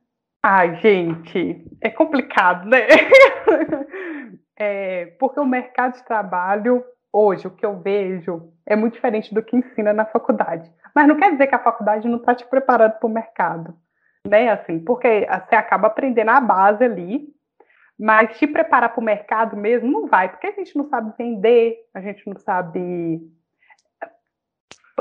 Ai, 0.44 0.76
gente, 0.82 1.66
é 1.82 1.90
complicado, 1.90 2.68
né? 2.68 2.88
É, 4.56 5.08
porque 5.20 5.40
o 5.40 5.46
mercado 5.46 5.96
de 5.96 6.06
trabalho, 6.06 6.86
hoje, 7.12 7.48
o 7.48 7.52
que 7.52 7.66
eu 7.66 7.80
vejo, 7.82 8.54
é 8.68 8.76
muito 8.76 8.94
diferente 8.94 9.34
do 9.34 9.42
que 9.44 9.58
ensina 9.58 9.92
na 9.92 10.06
faculdade. 10.06 10.72
Mas 10.96 11.08
não 11.08 11.18
quer 11.18 11.32
dizer 11.32 11.48
que 11.48 11.56
a 11.56 11.64
faculdade 11.64 12.08
não 12.08 12.18
está 12.18 12.36
te 12.36 12.46
preparando 12.46 12.94
para 12.94 13.08
o 13.08 13.12
mercado, 13.12 13.76
né? 14.28 14.50
Assim, 14.52 14.80
porque 14.80 15.28
você 15.48 15.56
acaba 15.56 15.88
aprendendo 15.88 16.30
a 16.30 16.40
base 16.40 16.84
ali, 16.84 17.28
Mas 17.98 18.38
te 18.38 18.48
preparar 18.48 18.90
para 18.94 19.02
o 19.02 19.04
mercado 19.04 19.56
mesmo 19.56 19.90
não 19.92 20.08
vai, 20.08 20.30
porque 20.30 20.48
a 20.48 20.52
gente 20.52 20.76
não 20.76 20.90
sabe 20.90 21.14
vender, 21.18 21.78
a 21.94 22.02
gente 22.02 22.28
não 22.28 22.38
sabe. 22.40 23.22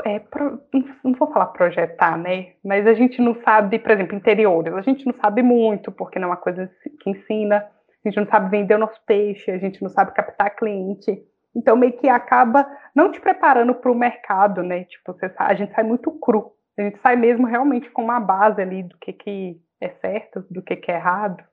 É, 0.05 0.19
pro, 0.19 0.59
não 1.03 1.13
vou 1.13 1.31
falar 1.31 1.47
projetar, 1.47 2.17
né? 2.17 2.53
Mas 2.63 2.87
a 2.87 2.93
gente 2.93 3.21
não 3.21 3.35
sabe, 3.43 3.77
por 3.77 3.91
exemplo, 3.91 4.15
interiores, 4.15 4.73
a 4.73 4.81
gente 4.81 5.05
não 5.05 5.13
sabe 5.21 5.43
muito, 5.43 5.91
porque 5.91 6.17
não 6.17 6.29
é 6.29 6.31
uma 6.31 6.37
coisa 6.37 6.69
que 7.01 7.09
ensina, 7.09 7.57
a 7.57 8.09
gente 8.09 8.19
não 8.19 8.27
sabe 8.27 8.49
vender 8.49 8.75
o 8.75 8.79
nosso 8.79 8.99
peixe, 9.05 9.51
a 9.51 9.57
gente 9.57 9.81
não 9.81 9.89
sabe 9.89 10.13
captar 10.13 10.55
cliente. 10.55 11.23
Então, 11.55 11.75
meio 11.75 11.93
que 11.93 12.09
acaba 12.09 12.67
não 12.95 13.11
te 13.11 13.21
preparando 13.21 13.75
para 13.75 13.91
o 13.91 13.95
mercado, 13.95 14.63
né? 14.63 14.85
Tipo, 14.85 15.13
você, 15.13 15.31
a 15.37 15.53
gente 15.53 15.73
sai 15.73 15.83
muito 15.83 16.11
cru. 16.11 16.51
A 16.77 16.81
gente 16.81 16.99
sai 17.01 17.15
mesmo 17.15 17.45
realmente 17.45 17.89
com 17.91 18.03
uma 18.03 18.19
base 18.19 18.61
ali 18.61 18.83
do 18.83 18.97
que, 18.97 19.13
que 19.13 19.61
é 19.79 19.89
certo, 20.01 20.43
do 20.49 20.61
que, 20.61 20.75
que 20.75 20.91
é 20.91 20.95
errado. 20.95 21.43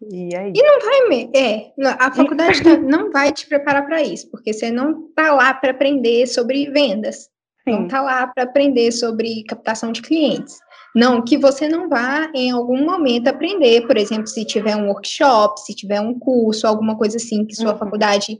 E 0.00 0.36
aí? 0.36 0.52
E 0.54 0.62
não 0.62 0.78
vai, 0.80 1.30
é, 1.34 1.72
a 1.98 2.12
faculdade 2.12 2.62
não 2.78 3.10
vai 3.10 3.32
te 3.32 3.48
preparar 3.48 3.84
para 3.84 4.00
isso, 4.02 4.30
porque 4.30 4.52
você 4.52 4.70
não 4.70 5.10
tá 5.12 5.32
lá 5.32 5.52
para 5.54 5.72
aprender 5.72 6.26
sobre 6.26 6.70
vendas, 6.70 7.28
Sim. 7.70 7.80
não 7.80 7.88
tá 7.88 8.00
lá 8.00 8.26
para 8.26 8.44
aprender 8.44 8.90
sobre 8.92 9.44
captação 9.44 9.92
de 9.92 10.02
clientes. 10.02 10.58
Não, 10.94 11.22
que 11.22 11.36
você 11.36 11.68
não 11.68 11.88
vá 11.88 12.30
em 12.34 12.50
algum 12.50 12.84
momento 12.84 13.28
aprender, 13.28 13.86
por 13.86 13.96
exemplo, 13.96 14.26
se 14.26 14.44
tiver 14.44 14.74
um 14.74 14.88
workshop, 14.88 15.60
se 15.60 15.74
tiver 15.74 16.00
um 16.00 16.18
curso, 16.18 16.66
alguma 16.66 16.96
coisa 16.96 17.18
assim 17.18 17.44
que 17.44 17.54
sua 17.54 17.72
uhum. 17.72 17.78
faculdade 17.78 18.38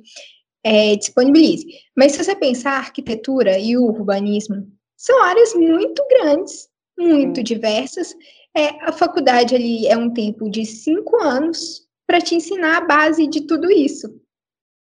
é, 0.64 0.96
disponibilize. 0.96 1.66
Mas 1.96 2.12
se 2.12 2.24
você 2.24 2.34
pensar, 2.34 2.78
arquitetura 2.78 3.58
e 3.58 3.76
urbanismo 3.76 4.66
são 4.96 5.22
áreas 5.22 5.54
muito 5.54 6.02
grandes, 6.08 6.68
muito 6.98 7.42
diversas, 7.42 8.14
é, 8.56 8.70
a 8.82 8.92
faculdade 8.92 9.54
ali 9.54 9.86
é 9.86 9.96
um 9.96 10.12
tempo 10.12 10.50
de 10.50 10.64
cinco 10.64 11.22
anos 11.22 11.86
para 12.06 12.20
te 12.20 12.34
ensinar 12.34 12.78
a 12.78 12.86
base 12.86 13.26
de 13.26 13.42
tudo 13.42 13.70
isso. 13.70 14.08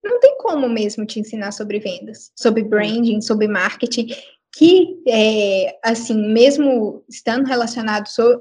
Não 0.02 0.18
tem 0.18 0.36
como 0.38 0.68
mesmo 0.68 1.04
te 1.04 1.20
ensinar 1.20 1.52
sobre 1.52 1.78
vendas, 1.78 2.32
sobre 2.34 2.62
branding, 2.62 3.20
sobre 3.20 3.46
marketing, 3.46 4.08
que, 4.52 5.02
é, 5.06 5.78
assim, 5.82 6.32
mesmo 6.32 7.04
estando 7.08 7.46
relacionado 7.46 8.06
so, 8.06 8.40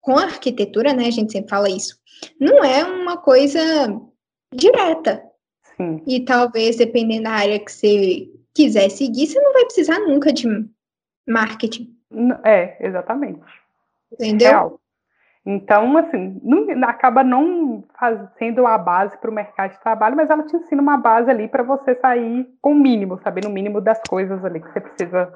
com 0.00 0.18
a 0.18 0.24
arquitetura, 0.24 0.92
né, 0.92 1.06
a 1.06 1.10
gente 1.10 1.32
sempre 1.32 1.50
fala 1.50 1.68
isso, 1.68 1.98
não 2.38 2.64
é 2.64 2.84
uma 2.84 3.16
coisa 3.16 3.60
direta. 4.54 5.22
Sim. 5.76 6.02
E 6.06 6.20
talvez, 6.20 6.76
dependendo 6.76 7.24
da 7.24 7.32
área 7.32 7.58
que 7.58 7.72
você 7.72 8.28
quiser 8.54 8.88
seguir, 8.90 9.26
você 9.26 9.40
não 9.40 9.52
vai 9.52 9.64
precisar 9.64 9.98
nunca 10.00 10.32
de 10.32 10.46
marketing. 11.28 11.92
É, 12.44 12.76
exatamente. 12.86 13.40
Entendeu? 14.12 14.48
Real. 14.48 14.80
Então, 15.46 15.96
assim, 15.98 16.40
não, 16.42 16.88
acaba 16.88 17.22
não 17.22 17.84
faz, 17.98 18.18
sendo 18.38 18.66
a 18.66 18.78
base 18.78 19.16
para 19.18 19.30
o 19.30 19.34
mercado 19.34 19.72
de 19.72 19.80
trabalho, 19.80 20.16
mas 20.16 20.30
ela 20.30 20.42
te 20.42 20.56
ensina 20.56 20.80
uma 20.80 20.96
base 20.96 21.30
ali 21.30 21.48
para 21.48 21.62
você 21.62 21.94
sair 21.96 22.48
com 22.62 22.72
o 22.72 22.74
mínimo, 22.74 23.20
saber 23.22 23.44
no 23.44 23.50
mínimo 23.50 23.80
das 23.80 24.00
coisas 24.08 24.42
ali 24.42 24.60
que 24.60 24.72
você 24.72 24.80
precisa 24.80 25.34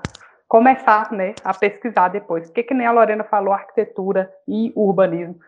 começar 0.48 1.12
né, 1.12 1.34
a 1.44 1.52
pesquisar 1.52 2.08
depois. 2.08 2.46
Porque, 2.46 2.62
que 2.62 2.72
nem 2.72 2.86
a 2.86 2.92
Lorena 2.92 3.22
falou, 3.22 3.52
arquitetura 3.52 4.32
e 4.48 4.72
urbanismo 4.74 5.38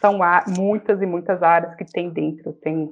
são 0.00 0.18
muitas 0.48 1.00
e 1.00 1.06
muitas 1.06 1.40
áreas 1.40 1.76
que 1.76 1.84
tem 1.84 2.10
dentro. 2.10 2.52
Tem, 2.54 2.90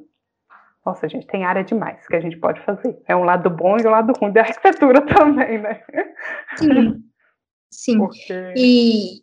nossa, 0.84 1.08
gente, 1.08 1.26
tem 1.26 1.44
área 1.44 1.64
demais 1.64 2.06
que 2.06 2.14
a 2.14 2.20
gente 2.20 2.36
pode 2.36 2.60
fazer. 2.60 2.96
É 3.08 3.16
um 3.16 3.24
lado 3.24 3.50
bom 3.50 3.76
e 3.76 3.84
um 3.84 3.90
lado 3.90 4.12
ruim 4.12 4.32
da 4.32 4.42
arquitetura 4.42 5.00
também, 5.12 5.58
né? 5.58 5.82
Sim. 6.56 7.02
Sim. 7.68 7.98
Porque... 7.98 8.54
E 8.56 9.22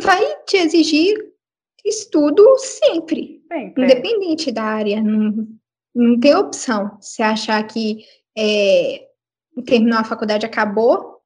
vai 0.00 0.20
te 0.46 0.56
exigir 0.56 1.31
estudo 1.84 2.56
sempre, 2.58 3.42
sempre. 3.48 3.84
independente 3.84 4.52
da 4.52 4.62
área. 4.62 5.00
Não, 5.00 5.46
não 5.94 6.20
tem 6.20 6.34
opção. 6.34 6.96
Se 7.00 7.22
achar 7.22 7.62
que 7.66 8.04
é, 8.36 9.08
terminou 9.66 9.98
a 9.98 10.04
faculdade, 10.04 10.46
acabou, 10.46 11.20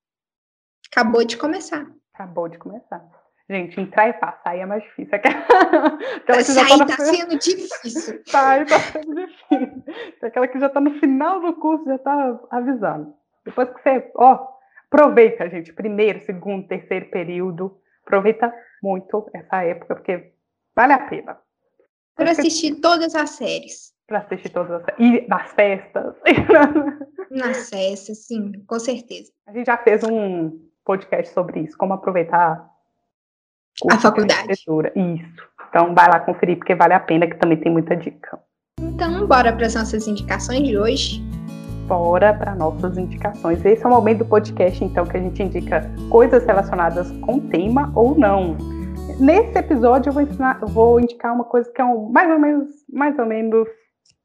acabou 0.90 1.24
de 1.24 1.36
começar. 1.36 1.86
Acabou 2.14 2.48
de 2.48 2.58
começar. 2.58 3.04
Gente, 3.48 3.80
entrar 3.80 4.08
e 4.08 4.12
passar 4.14 4.56
é 4.56 4.66
mais 4.66 4.82
difícil. 4.82 5.14
Aquela 5.14 6.42
sair 6.42 6.78
tá, 6.78 6.86
tá 6.86 7.04
sendo 7.04 7.38
difícil. 7.38 8.22
Sair 8.26 8.66
tá 8.66 8.78
sendo 8.80 9.14
difícil. 9.14 9.84
Aquela 10.20 10.48
que 10.48 10.58
já 10.58 10.68
tá 10.68 10.80
no 10.80 10.98
final 10.98 11.40
do 11.40 11.54
curso, 11.54 11.84
já 11.84 11.98
tá 11.98 12.40
avisando. 12.50 13.14
Depois 13.44 13.70
que 13.70 13.80
você, 13.80 14.10
ó, 14.16 14.48
aproveita, 14.90 15.48
gente, 15.48 15.72
primeiro, 15.72 16.24
segundo, 16.24 16.66
terceiro 16.66 17.08
período, 17.10 17.78
aproveita 18.04 18.52
muito 18.82 19.30
essa 19.32 19.62
época, 19.62 19.94
porque 19.94 20.32
vale 20.76 20.92
a 20.92 20.98
pena. 20.98 21.38
Para 22.14 22.30
assistir 22.30 22.76
todas 22.76 23.14
as 23.14 23.30
séries. 23.30 23.92
Para 24.06 24.18
assistir 24.18 24.50
todas 24.50 24.70
as 24.72 24.84
séries. 24.84 25.00
E 25.00 25.28
nas 25.28 25.50
festas. 25.52 26.14
Nas 27.28 27.68
festas, 27.68 28.26
sim, 28.26 28.52
com 28.66 28.78
certeza. 28.78 29.32
A 29.46 29.52
gente 29.52 29.66
já 29.66 29.76
fez 29.76 30.02
um 30.04 30.60
podcast 30.84 31.34
sobre 31.34 31.60
isso, 31.60 31.76
como 31.76 31.92
aproveitar 31.92 32.70
a 33.90 33.98
faculdade. 33.98 34.52
Isso. 34.52 34.70
Então 35.68 35.92
vai 35.92 36.08
lá 36.08 36.20
conferir, 36.20 36.56
porque 36.56 36.74
vale 36.74 36.94
a 36.94 37.00
pena, 37.00 37.26
que 37.26 37.36
também 37.36 37.58
tem 37.58 37.72
muita 37.72 37.96
dica. 37.96 38.38
Então, 38.80 39.26
bora 39.26 39.52
para 39.52 39.66
as 39.66 39.74
nossas 39.74 40.06
indicações 40.06 40.62
de 40.62 40.78
hoje 40.78 41.20
bora 41.86 42.34
para 42.34 42.54
nossas 42.54 42.98
indicações. 42.98 43.64
Esse 43.64 43.84
é 43.84 43.86
o 43.86 43.90
momento 43.90 44.18
do 44.18 44.24
podcast, 44.24 44.82
então, 44.82 45.06
que 45.06 45.16
a 45.16 45.20
gente 45.20 45.42
indica 45.42 45.88
coisas 46.10 46.44
relacionadas 46.44 47.10
com 47.22 47.38
tema 47.38 47.92
ou 47.94 48.18
não. 48.18 48.56
Nesse 49.18 49.58
episódio, 49.58 50.10
eu 50.10 50.12
vou, 50.12 50.22
ensinar, 50.22 50.58
eu 50.60 50.68
vou 50.68 51.00
indicar 51.00 51.34
uma 51.34 51.44
coisa 51.44 51.70
que 51.72 51.80
é 51.80 51.84
um, 51.84 52.10
mais 52.10 52.30
ou 52.30 52.38
menos, 52.38 52.68
mais 52.92 53.18
ou 53.18 53.24
menos 53.24 53.66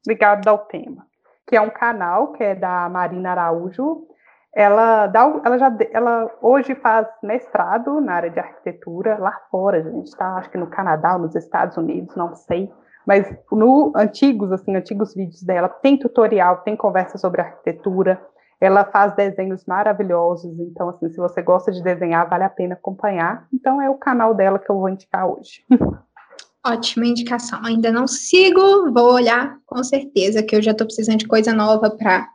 ligado 0.06 0.46
ao 0.48 0.58
tema, 0.58 1.06
que 1.46 1.56
é 1.56 1.60
um 1.60 1.70
canal 1.70 2.32
que 2.32 2.44
é 2.44 2.54
da 2.54 2.88
Marina 2.90 3.30
Araújo. 3.30 4.06
Ela 4.54 5.06
dá, 5.06 5.40
ela 5.42 5.58
já, 5.58 5.74
ela 5.92 6.30
hoje 6.42 6.74
faz 6.74 7.08
mestrado 7.22 8.02
na 8.02 8.12
área 8.12 8.30
de 8.30 8.38
arquitetura 8.38 9.16
lá 9.18 9.32
fora, 9.50 9.82
gente 9.82 10.08
está, 10.08 10.36
acho 10.36 10.50
que 10.50 10.58
no 10.58 10.66
Canadá, 10.66 11.14
ou 11.14 11.20
nos 11.20 11.34
Estados 11.34 11.78
Unidos, 11.78 12.14
não 12.14 12.34
sei. 12.34 12.70
Mas 13.06 13.34
no 13.50 13.92
antigos, 13.96 14.52
assim, 14.52 14.76
antigos 14.76 15.14
vídeos 15.14 15.42
dela, 15.42 15.70
tem 15.70 15.98
tutorial, 15.98 16.58
tem 16.58 16.76
conversa 16.76 17.16
sobre 17.16 17.40
arquitetura, 17.40 18.20
ela 18.62 18.84
faz 18.84 19.12
desenhos 19.16 19.64
maravilhosos, 19.66 20.56
então, 20.60 20.88
assim, 20.88 21.10
se 21.10 21.16
você 21.16 21.42
gosta 21.42 21.72
de 21.72 21.82
desenhar, 21.82 22.28
vale 22.28 22.44
a 22.44 22.48
pena 22.48 22.74
acompanhar. 22.74 23.44
Então, 23.52 23.82
é 23.82 23.90
o 23.90 23.96
canal 23.96 24.34
dela 24.34 24.56
que 24.56 24.70
eu 24.70 24.78
vou 24.78 24.88
indicar 24.88 25.26
hoje. 25.26 25.64
Ótima 26.64 27.04
indicação. 27.04 27.60
Ainda 27.64 27.90
não 27.90 28.06
sigo, 28.06 28.92
vou 28.92 29.14
olhar 29.14 29.58
com 29.66 29.82
certeza, 29.82 30.44
que 30.44 30.54
eu 30.54 30.62
já 30.62 30.70
estou 30.70 30.86
precisando 30.86 31.18
de 31.18 31.26
coisa 31.26 31.52
nova 31.52 31.90
para 31.90 32.28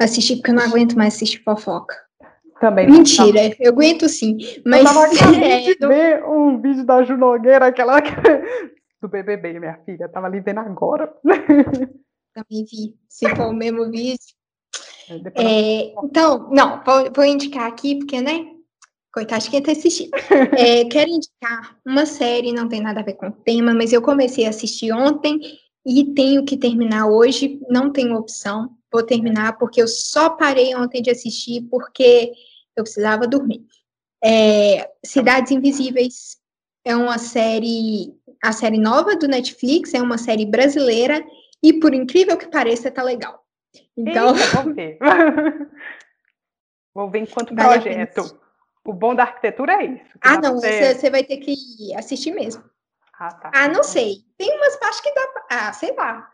assistir, 0.00 0.38
porque 0.38 0.50
eu 0.50 0.56
não 0.56 0.64
aguento 0.64 0.98
mais 0.98 1.14
assistir 1.14 1.40
fofoca. 1.44 1.94
Também. 2.60 2.90
Mentira, 2.90 3.54
eu 3.60 3.70
aguento 3.70 4.08
sim. 4.08 4.38
Mas. 4.66 4.80
Eu 4.80 4.86
tava 4.86 5.06
é, 5.40 5.86
ver 5.86 6.24
um 6.24 6.60
vídeo 6.60 6.84
da 6.84 7.04
Ju 7.04 7.16
Nogueira, 7.16 7.66
aquela 7.66 8.00
do 9.00 9.08
BBB, 9.08 9.60
minha 9.60 9.78
filha. 9.86 10.08
Tava 10.08 10.26
ali 10.26 10.40
vendo 10.40 10.58
agora. 10.58 11.14
Também 11.22 12.64
vi. 12.64 12.96
Se 13.08 13.28
for 13.36 13.46
o 13.46 13.52
mesmo 13.52 13.88
vídeo. 13.88 14.37
É, 15.34 15.94
então, 16.04 16.48
não, 16.50 16.82
vou, 16.84 17.12
vou, 17.14 17.24
indicar 17.24 17.66
aqui, 17.66 17.96
porque, 17.96 18.20
né? 18.20 18.52
Coitado 19.12 19.44
de 19.44 19.50
quem 19.50 19.62
tá 19.62 19.72
assistindo. 19.72 20.10
É, 20.56 20.84
quero 20.84 21.10
indicar 21.10 21.76
uma 21.84 22.06
série, 22.06 22.52
não 22.52 22.68
tem 22.68 22.80
nada 22.80 23.00
a 23.00 23.02
ver 23.04 23.14
com 23.14 23.28
o 23.28 23.32
tema, 23.32 23.74
mas 23.74 23.92
eu 23.92 24.02
comecei 24.02 24.46
a 24.46 24.50
assistir 24.50 24.92
ontem 24.92 25.40
e 25.86 26.04
tenho 26.14 26.44
que 26.44 26.56
terminar 26.56 27.06
hoje, 27.06 27.60
não 27.68 27.90
tenho 27.90 28.16
opção. 28.16 28.76
Vou 28.92 29.02
terminar 29.02 29.58
porque 29.58 29.80
eu 29.80 29.88
só 29.88 30.30
parei 30.30 30.74
ontem 30.74 31.02
de 31.02 31.10
assistir 31.10 31.62
porque 31.70 32.32
eu 32.76 32.84
precisava 32.84 33.26
dormir. 33.26 33.64
É, 34.22 34.90
Cidades 35.04 35.52
Invisíveis 35.52 36.36
é 36.84 36.96
uma 36.96 37.18
série 37.18 38.14
a 38.42 38.52
série 38.52 38.78
nova 38.78 39.16
do 39.16 39.26
Netflix, 39.26 39.94
é 39.94 40.02
uma 40.02 40.18
série 40.18 40.46
brasileira 40.46 41.24
e, 41.62 41.72
por 41.74 41.92
incrível 41.94 42.36
que 42.36 42.46
pareça, 42.46 42.90
tá 42.90 43.02
legal. 43.02 43.44
Então. 43.96 44.34
Eita, 44.34 44.56
vamos 44.56 44.74
ver. 44.74 44.98
Vou 46.94 47.10
ver 47.10 47.20
enquanto 47.20 47.54
vale 47.54 47.80
projeto. 47.80 48.40
O 48.84 48.92
bom 48.92 49.14
da 49.14 49.24
arquitetura 49.24 49.74
é 49.74 49.84
isso. 49.84 50.18
Ah, 50.20 50.40
não, 50.40 50.54
você, 50.54 50.94
você 50.94 51.10
vai 51.10 51.22
ter 51.22 51.36
que 51.36 51.94
assistir 51.94 52.32
mesmo. 52.32 52.64
Ah, 53.12 53.32
tá. 53.32 53.50
Ah, 53.54 53.68
não 53.68 53.82
sei. 53.82 54.24
Tem 54.36 54.56
umas 54.56 54.76
partes 54.76 55.00
que 55.00 55.12
dá 55.14 55.26
pra... 55.28 55.46
Ah, 55.50 55.72
sei 55.72 55.94
lá. 55.94 56.30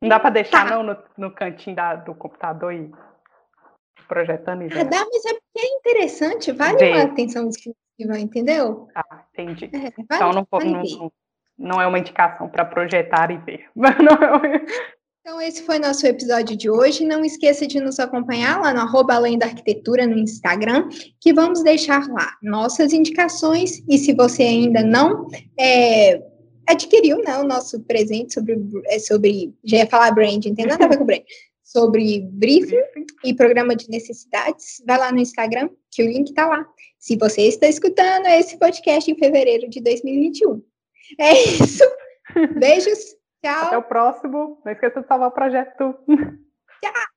Não 0.00 0.08
dá 0.08 0.18
para 0.18 0.30
deixar 0.30 0.68
tá. 0.68 0.74
não 0.74 0.82
no, 0.82 0.96
no 1.16 1.30
cantinho 1.32 1.76
da, 1.76 1.94
do 1.94 2.14
computador 2.14 2.74
e 2.74 2.92
projetando 4.08 4.62
e 4.62 4.78
Ah, 4.78 4.82
dá, 4.82 5.06
mas 5.10 5.24
é 5.24 5.34
porque 5.34 5.60
é 5.60 5.76
interessante, 5.76 6.52
vale 6.52 6.78
ver. 6.78 6.92
uma 6.92 7.04
atenção 7.04 7.48
entendeu? 8.18 8.88
Ah, 8.94 9.24
entendi. 9.32 9.66
É, 9.66 9.78
vale, 9.78 9.94
então 9.98 10.32
não, 10.32 10.46
não, 10.60 11.12
não, 11.56 11.80
é 11.80 11.86
uma 11.86 11.98
indicação 11.98 12.48
para 12.48 12.64
projetar 12.64 13.30
e 13.30 13.36
ver. 13.38 13.70
É 13.76 15.01
então, 15.24 15.40
esse 15.40 15.62
foi 15.62 15.78
nosso 15.78 16.04
episódio 16.04 16.56
de 16.56 16.68
hoje. 16.68 17.04
Não 17.04 17.24
esqueça 17.24 17.64
de 17.64 17.78
nos 17.78 18.00
acompanhar 18.00 18.60
lá 18.60 18.74
no 18.74 18.80
arroba 18.80 19.14
Além 19.14 19.38
da 19.38 19.46
Arquitetura 19.46 20.04
no 20.04 20.18
Instagram, 20.18 20.88
que 21.20 21.32
vamos 21.32 21.62
deixar 21.62 22.08
lá 22.08 22.36
nossas 22.42 22.92
indicações. 22.92 23.84
E 23.88 23.98
se 23.98 24.12
você 24.14 24.42
ainda 24.42 24.82
não 24.82 25.28
é, 25.56 26.20
adquiriu 26.68 27.18
né, 27.18 27.38
o 27.38 27.44
nosso 27.44 27.78
presente 27.84 28.34
sobre, 28.34 28.60
é, 28.86 28.98
sobre. 28.98 29.54
Já 29.62 29.76
ia 29.76 29.86
falar 29.86 30.10
brand, 30.10 30.44
não 30.44 30.56
tem 30.56 30.66
nada 30.66 30.86
a 30.86 30.88
ver 30.88 30.98
com 30.98 31.06
brand. 31.06 31.22
Sobre 31.62 32.20
briefing 32.32 32.82
e 33.24 33.32
programa 33.32 33.74
de 33.74 33.88
necessidades, 33.88 34.82
vai 34.86 34.98
lá 34.98 35.10
no 35.10 35.20
Instagram, 35.20 35.70
que 35.90 36.02
o 36.02 36.06
link 36.06 36.28
está 36.28 36.46
lá. 36.46 36.66
Se 36.98 37.16
você 37.16 37.42
está 37.42 37.66
escutando 37.66 38.26
esse 38.26 38.58
podcast 38.58 39.10
em 39.10 39.16
fevereiro 39.16 39.70
de 39.70 39.80
2021. 39.80 40.62
É 41.18 41.32
isso. 41.32 41.84
Beijos. 42.60 43.21
Tchau. 43.42 43.66
Até 43.66 43.76
o 43.76 43.82
próximo. 43.82 44.60
Não 44.64 44.72
esqueça 44.72 45.02
de 45.02 45.08
salvar 45.08 45.28
o 45.28 45.32
projeto. 45.32 45.98
Tchau. 46.80 47.11